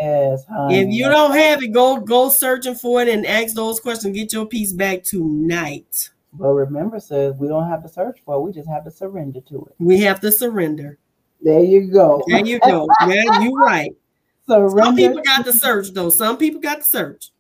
Yes, 0.01 0.45
honey. 0.45 0.81
If 0.81 0.89
you 0.91 1.09
don't 1.09 1.35
have 1.35 1.63
it, 1.63 1.69
go 1.69 1.99
go 1.99 2.29
searching 2.29 2.75
for 2.75 3.01
it 3.01 3.09
and 3.09 3.27
ask 3.27 3.55
those 3.55 3.81
questions. 3.81 4.15
Get 4.15 4.33
your 4.33 4.47
peace 4.47 4.73
back 4.73 5.05
tonight. 5.05 6.11
But 6.35 6.49
remember, 6.49 7.01
says 7.01 7.35
we 7.39 7.49
don't 7.49 7.69
have 7.69 7.83
to 7.83 7.89
search 7.89 8.21
for 8.25 8.37
it. 8.37 8.41
We 8.41 8.53
just 8.53 8.69
have 8.69 8.85
to 8.85 8.91
surrender 8.91 9.41
to 9.41 9.65
it. 9.67 9.75
We 9.79 10.01
have 10.01 10.21
to 10.21 10.33
surrender. 10.33 10.99
There 11.41 11.63
you 11.63 11.91
go. 11.93 12.23
There 12.27 12.45
you 12.45 12.59
go. 12.59 12.89
yeah, 13.07 13.41
you're 13.41 13.59
right. 13.59 13.95
Surrender. 14.47 14.85
Some 14.85 14.97
people 14.97 15.23
got 15.23 15.45
to 15.47 15.53
search 15.53 15.93
though. 15.93 16.11
Some 16.11 16.37
people 16.37 16.61
got 16.61 16.79
to 16.79 16.83
search. 16.83 17.31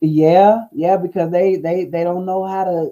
Yeah, 0.00 0.66
yeah, 0.72 0.96
because 0.96 1.30
they 1.32 1.56
they 1.56 1.84
they 1.84 2.04
don't 2.04 2.24
know 2.24 2.44
how 2.44 2.64
to 2.64 2.90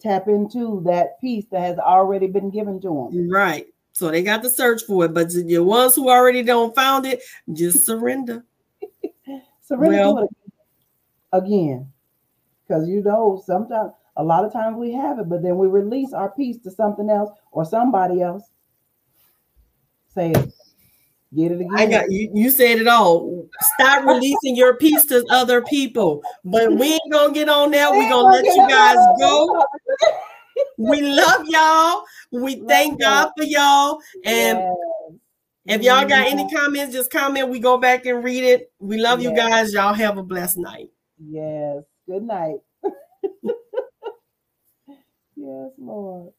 tap 0.00 0.28
into 0.28 0.82
that 0.86 1.20
peace 1.20 1.44
that 1.50 1.60
has 1.60 1.78
already 1.78 2.26
been 2.26 2.50
given 2.50 2.80
to 2.80 3.10
them. 3.10 3.30
Right. 3.30 3.66
So 3.92 4.10
they 4.10 4.22
got 4.22 4.42
to 4.42 4.50
search 4.50 4.82
for 4.84 5.04
it, 5.06 5.14
but 5.14 5.30
the 5.30 5.58
ones 5.58 5.96
who 5.96 6.08
already 6.08 6.42
don't 6.42 6.74
found 6.74 7.04
it, 7.04 7.20
just 7.52 7.84
surrender. 7.84 8.44
surrender 9.60 10.14
well, 10.14 10.28
again, 11.32 11.92
because 12.66 12.88
you 12.88 13.02
know 13.02 13.42
sometimes 13.44 13.92
a 14.16 14.22
lot 14.22 14.44
of 14.44 14.52
times 14.52 14.76
we 14.76 14.92
have 14.92 15.18
it, 15.18 15.28
but 15.28 15.42
then 15.42 15.56
we 15.56 15.66
release 15.66 16.12
our 16.12 16.30
peace 16.30 16.58
to 16.58 16.70
something 16.70 17.10
else 17.10 17.30
or 17.50 17.64
somebody 17.64 18.22
else. 18.22 18.44
Say 20.14 20.30
it. 20.30 20.52
Get 21.36 21.52
it 21.52 21.60
again. 21.60 21.74
I 21.74 21.86
got 21.86 22.10
you. 22.10 22.30
You 22.32 22.50
said 22.50 22.78
it 22.78 22.88
all. 22.88 23.48
Stop 23.74 24.04
releasing 24.06 24.56
your 24.56 24.76
peace 24.76 25.04
to 25.06 25.24
other 25.30 25.62
people. 25.62 26.22
But 26.44 26.72
we 26.72 26.92
ain't 26.92 27.12
gonna 27.12 27.34
get 27.34 27.48
on 27.48 27.70
there. 27.70 27.90
We're 27.90 28.08
gonna 28.08 28.28
let 28.28 28.44
you 28.44 28.68
guys 28.68 28.96
go. 29.20 29.64
We 30.78 31.02
love 31.02 31.44
y'all. 31.46 32.04
We 32.32 32.56
thank 32.66 33.00
God 33.00 33.30
for 33.36 33.44
y'all. 33.44 34.00
And 34.24 34.62
if 35.66 35.82
y'all 35.82 36.06
got 36.08 36.26
any 36.26 36.48
comments, 36.50 36.94
just 36.94 37.10
comment. 37.10 37.50
We 37.50 37.58
go 37.58 37.76
back 37.76 38.06
and 38.06 38.24
read 38.24 38.44
it. 38.44 38.72
We 38.78 38.96
love 38.98 39.20
you 39.20 39.34
guys. 39.34 39.72
Y'all 39.74 39.92
have 39.92 40.16
a 40.16 40.22
blessed 40.22 40.58
night. 40.58 40.88
Yes. 41.22 41.82
Good 42.06 42.22
night. 42.22 42.56
yes, 45.36 45.70
Lord. 45.76 46.32